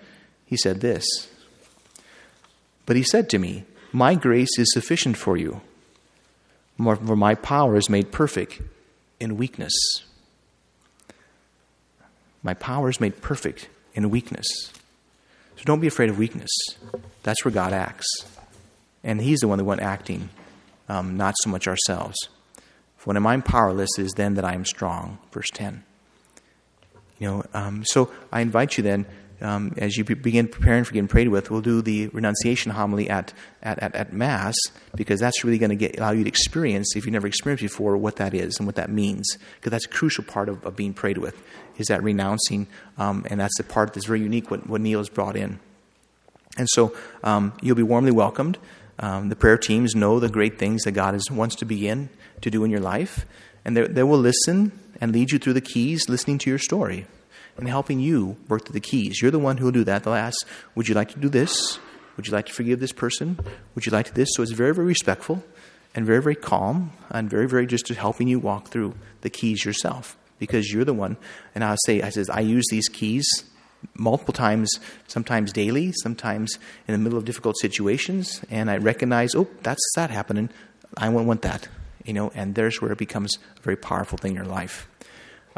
he 0.45 0.57
said 0.57 0.81
this. 0.81 1.05
But 2.87 2.97
he 2.97 3.03
said 3.03 3.31
to 3.31 3.39
me, 3.39 3.65
My 3.93 4.15
grace 4.15 4.59
is 4.59 4.73
sufficient 4.73 5.17
for 5.17 5.37
you, 5.37 5.61
for 6.77 7.17
my 7.17 7.35
power 7.35 7.77
is 7.77 7.89
made 7.89 8.13
perfect 8.13 8.61
in 9.19 9.37
weakness. 9.37 9.73
My 12.43 12.55
power 12.55 12.89
is 12.89 13.01
made 13.01 13.21
perfect 13.21 13.69
in 13.95 14.11
weakness. 14.11 14.47
So 15.57 15.65
don't 15.65 15.81
be 15.81 15.87
afraid 15.87 16.09
of 16.09 16.19
weakness. 16.19 16.51
That's 17.25 17.45
where 17.45 17.53
God 17.53 17.73
acts. 17.73 18.07
And 19.03 19.21
He's 19.21 19.41
the 19.41 19.49
one 19.49 19.59
that 19.59 19.65
went 19.65 19.81
acting, 19.81 20.29
um, 20.89 21.17
not 21.17 21.35
so 21.43 21.51
much 21.51 21.67
ourselves. 21.67 22.17
For 22.97 23.13
when 23.13 23.27
I'm 23.27 23.43
powerless, 23.43 23.91
it 23.99 24.05
is 24.05 24.13
then 24.13 24.35
that 24.35 24.45
I 24.45 24.55
am 24.55 24.65
strong. 24.65 25.19
Verse 25.33 25.49
10. 25.55 25.83
You 27.19 27.27
know, 27.27 27.45
um, 27.55 27.85
so 27.85 28.13
I 28.33 28.41
invite 28.41 28.77
you 28.77 28.85
then 28.85 29.07
um, 29.41 29.73
as 29.77 29.97
you 29.97 30.05
begin 30.05 30.49
preparing 30.49 30.85
for 30.85 30.93
getting 30.93 31.09
prayed 31.09 31.29
with, 31.29 31.51
we'll 31.51 31.61
do 31.61 31.81
the 31.81 32.09
renunciation 32.09 32.73
homily 32.73 33.09
at, 33.09 33.33
at, 33.63 33.79
at, 33.79 33.95
at 33.95 34.13
Mass 34.13 34.55
because 34.97 35.21
that's 35.21 35.45
really 35.45 35.59
going 35.59 35.79
to 35.79 35.97
allow 35.97 36.11
you 36.11 36.25
to 36.25 36.29
experience, 36.29 36.97
if 36.97 37.07
you've 37.07 37.13
never 37.13 37.27
experienced 37.27 37.63
before, 37.63 37.97
what 37.97 38.17
that 38.17 38.35
is 38.35 38.57
and 38.59 38.67
what 38.67 38.75
that 38.77 38.91
means. 38.91 39.39
Because 39.57 39.71
that's 39.71 39.87
a 39.87 39.91
crucial 39.91 40.25
part 40.25 40.49
of, 40.49 40.65
of 40.67 40.75
being 40.75 40.93
prayed 40.93 41.19
with, 41.19 41.41
is 41.77 41.87
that 41.87 42.03
renouncing. 42.03 42.67
Um, 42.97 43.25
and 43.31 43.39
that's 43.39 43.57
the 43.59 43.65
part 43.65 43.95
that's 43.95 44.07
very 44.07 44.21
unique, 44.21 44.51
what, 44.51 44.69
what 44.69 44.81
Neal 44.81 44.99
has 44.99 45.09
brought 45.09 45.37
in. 45.37 45.61
And 46.57 46.69
so 46.71 46.97
um, 47.23 47.53
you'll 47.63 47.77
be 47.77 47.85
warmly 47.85 48.11
welcomed. 48.11 48.59
Um, 48.99 49.29
the 49.29 49.37
prayer 49.37 49.59
teams 49.59 49.95
know 49.95 50.19
the 50.19 50.29
great 50.29 50.59
things 50.59 50.83
that 50.83 50.93
God 50.93 51.15
is, 51.15 51.31
wants 51.31 51.55
to 51.57 51.65
begin 51.65 52.09
to 52.41 52.51
do 52.51 52.65
in 52.65 52.71
your 52.73 52.81
life. 52.81 53.25
And 53.65 53.77
they, 53.77 53.87
they 53.87 54.03
will 54.03 54.19
listen 54.19 54.73
and 55.01 55.13
lead 55.13 55.31
you 55.31 55.39
through 55.39 55.53
the 55.53 55.61
keys, 55.61 56.09
listening 56.09 56.39
to 56.39 56.51
your 56.51 56.59
story 56.59 57.07
and 57.59 57.69
helping 57.69 58.01
you 58.01 58.37
work 58.49 58.65
through 58.65 58.73
the 58.73 58.81
keys. 58.81 59.21
You're 59.21 59.31
the 59.31 59.39
one 59.39 59.59
who 59.59 59.67
will 59.67 59.73
do 59.73 59.85
that. 59.85 60.05
They'll 60.05 60.15
ask, 60.15 60.47
Would 60.75 60.89
you 60.89 60.95
like 60.95 61.11
to 61.11 61.19
do 61.19 61.29
this? 61.29 61.79
Would 62.17 62.27
you 62.27 62.33
like 62.33 62.47
to 62.47 62.53
forgive 62.53 62.81
this 62.81 62.93
person? 62.93 63.39
Would 63.75 63.87
you 63.87 63.93
like 63.93 64.07
to 64.07 64.15
this? 64.15 64.31
So 64.33 64.43
it's 64.43 64.53
very, 64.53 64.75
very 64.75 64.87
respectful 64.87 65.45
and 65.95 66.05
very, 66.05 66.23
very 66.23 66.35
calm 66.35 66.93
and 67.11 67.31
very, 67.31 67.49
very 67.49 67.67
just 67.67 67.89
helping 67.89 68.29
you 68.29 68.39
walk 68.39 68.69
through 68.69 68.95
the 69.21 69.31
keys 69.31 69.65
yourself 69.65 70.17
because 70.39 70.73
you're 70.73 70.85
the 70.85 70.95
one. 70.95 71.17
And 71.55 71.63
I 71.63 71.77
say, 71.87 72.03
I 72.03 72.11
says, 72.11 72.29
I 72.29 72.41
use 72.41 72.65
these 72.71 72.89
keys 72.89 73.27
multiple 73.95 74.35
times, 74.35 74.69
sometimes 75.07 75.53
daily, 75.53 75.93
sometimes 76.03 76.59
in 76.89 76.93
the 76.93 76.99
middle 76.99 77.19
of 77.19 77.25
difficult 77.25 77.57
situations, 77.59 78.41
and 78.51 78.71
I 78.71 78.79
recognize, 78.79 79.35
oh, 79.37 79.49
that's 79.63 79.83
that 79.95 80.11
happening. 80.11 80.51
I 80.97 81.09
won't 81.11 81.29
want 81.29 81.43
that, 81.43 81.69
you 82.05 82.13
know, 82.13 82.33
and 82.35 82.57
there's 82.57 82.81
where 82.81 82.91
it 82.91 82.99
becomes 82.99 83.39
a 83.57 83.63
very 83.63 83.77
powerful 83.77 84.19
thing 84.19 84.33
in 84.33 84.37
your 84.37 84.47
life 84.47 84.89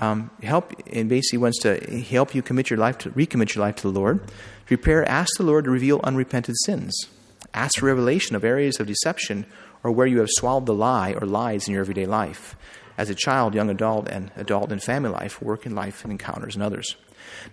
um, 0.01 0.31
help 0.43 0.73
and 0.91 1.09
basically 1.09 1.39
wants 1.39 1.61
to 1.61 1.79
help 2.01 2.35
you 2.35 2.43
commit 2.43 2.71
your 2.71 2.79
life 2.79 2.99
to 2.99 3.11
recommit 3.11 3.55
your 3.55 3.65
life 3.65 3.77
to 3.77 3.83
the 3.83 3.99
Lord. 3.99 4.21
Prepare, 4.67 5.09
ask 5.09 5.37
the 5.37 5.45
Lord 5.45 5.65
to 5.65 5.71
reveal 5.71 6.01
unrepented 6.03 6.57
sins. 6.65 7.07
Ask 7.53 7.79
for 7.79 7.87
revelation 7.87 8.35
of 8.35 8.45
areas 8.45 8.81
of 8.81 8.87
deception 8.87 9.47
or 9.85 9.91
where 9.93 10.07
you 10.07 10.19
have 10.21 10.31
swallowed 10.31 10.67
the 10.67 10.75
lie 10.75 11.13
or 11.13 11.27
lies 11.27 11.67
in 11.67 11.75
your 11.75 11.83
everyday 11.83 12.07
life. 12.07 12.57
As 12.97 13.11
a 13.11 13.15
child, 13.15 13.55
young 13.55 13.71
adult, 13.71 14.09
and 14.09 14.31
adult 14.37 14.73
and 14.73 14.83
family 14.83 15.11
life, 15.11 15.41
work 15.41 15.65
in 15.65 15.75
life 15.75 16.03
and 16.03 16.13
encounters 16.13 16.55
and 16.55 16.63
others. 16.63 16.97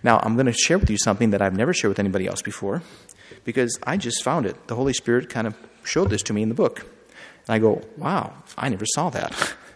Now, 0.02 0.20
I'm 0.22 0.34
going 0.34 0.46
to 0.46 0.52
share 0.52 0.78
with 0.78 0.90
you 0.90 0.98
something 0.98 1.30
that 1.30 1.42
I've 1.42 1.56
never 1.56 1.72
shared 1.72 1.90
with 1.90 1.98
anybody 1.98 2.26
else 2.26 2.42
before 2.42 2.82
because 3.44 3.78
I 3.82 3.96
just 3.96 4.22
found 4.22 4.46
it. 4.46 4.68
The 4.68 4.74
Holy 4.74 4.92
Spirit 4.92 5.28
kind 5.28 5.46
of 5.46 5.56
showed 5.84 6.10
this 6.10 6.22
to 6.24 6.32
me 6.32 6.42
in 6.42 6.48
the 6.48 6.54
book. 6.54 6.80
And 7.46 7.54
I 7.54 7.58
go, 7.58 7.82
wow, 7.96 8.34
I 8.56 8.68
never 8.68 8.84
saw 8.86 9.10
that. 9.10 9.54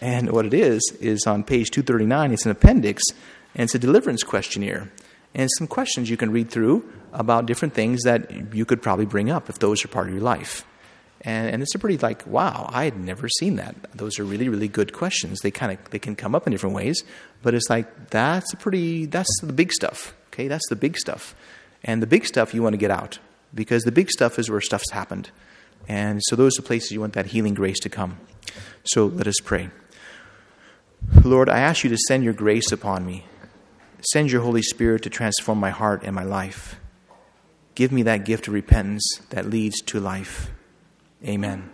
And 0.00 0.30
what 0.32 0.46
it 0.46 0.54
is, 0.54 0.80
is 1.00 1.26
on 1.26 1.44
page 1.44 1.70
239, 1.70 2.32
it's 2.32 2.46
an 2.46 2.52
appendix, 2.52 3.02
and 3.54 3.64
it's 3.64 3.74
a 3.74 3.78
deliverance 3.78 4.22
questionnaire. 4.22 4.90
And 5.34 5.48
some 5.58 5.66
questions 5.66 6.10
you 6.10 6.16
can 6.16 6.32
read 6.32 6.50
through 6.50 6.90
about 7.12 7.46
different 7.46 7.74
things 7.74 8.02
that 8.02 8.54
you 8.54 8.64
could 8.64 8.82
probably 8.82 9.06
bring 9.06 9.30
up 9.30 9.48
if 9.48 9.58
those 9.58 9.84
are 9.84 9.88
part 9.88 10.08
of 10.08 10.14
your 10.14 10.22
life. 10.22 10.64
And, 11.22 11.50
and 11.50 11.62
it's 11.62 11.74
a 11.74 11.78
pretty 11.78 11.98
like, 11.98 12.26
wow, 12.26 12.68
I 12.72 12.84
had 12.84 12.98
never 12.98 13.28
seen 13.28 13.56
that. 13.56 13.76
Those 13.94 14.18
are 14.18 14.24
really, 14.24 14.48
really 14.48 14.68
good 14.68 14.92
questions. 14.92 15.40
They 15.40 15.50
kind 15.50 15.72
of 15.72 15.90
they 15.90 15.98
can 15.98 16.16
come 16.16 16.34
up 16.34 16.46
in 16.46 16.50
different 16.50 16.74
ways, 16.74 17.04
but 17.42 17.54
it's 17.54 17.68
like 17.68 18.10
that's 18.10 18.52
a 18.54 18.56
pretty 18.56 19.06
that's 19.06 19.28
the 19.42 19.52
big 19.52 19.72
stuff. 19.72 20.14
Okay, 20.28 20.48
that's 20.48 20.66
the 20.70 20.76
big 20.76 20.96
stuff, 20.96 21.34
and 21.84 22.00
the 22.00 22.06
big 22.06 22.24
stuff 22.24 22.54
you 22.54 22.62
want 22.62 22.72
to 22.72 22.78
get 22.78 22.90
out 22.90 23.18
because 23.54 23.82
the 23.82 23.92
big 23.92 24.10
stuff 24.10 24.38
is 24.38 24.48
where 24.48 24.60
stuff's 24.62 24.90
happened, 24.92 25.30
and 25.88 26.22
so 26.24 26.36
those 26.36 26.58
are 26.58 26.62
the 26.62 26.66
places 26.66 26.92
you 26.92 27.00
want 27.00 27.12
that 27.12 27.26
healing 27.26 27.52
grace 27.52 27.80
to 27.80 27.90
come. 27.90 28.18
So 28.84 29.06
let 29.06 29.26
us 29.26 29.40
pray. 29.44 29.68
Lord, 31.24 31.48
I 31.48 31.60
ask 31.60 31.84
you 31.84 31.90
to 31.90 31.96
send 31.96 32.24
your 32.24 32.32
grace 32.32 32.72
upon 32.72 33.06
me. 33.06 33.26
Send 34.12 34.30
your 34.30 34.42
Holy 34.42 34.62
Spirit 34.62 35.02
to 35.02 35.10
transform 35.10 35.58
my 35.58 35.70
heart 35.70 36.02
and 36.04 36.14
my 36.14 36.24
life. 36.24 36.80
Give 37.74 37.92
me 37.92 38.02
that 38.02 38.24
gift 38.24 38.48
of 38.48 38.54
repentance 38.54 39.20
that 39.30 39.46
leads 39.46 39.80
to 39.82 40.00
life. 40.00 40.50
Amen. 41.24 41.69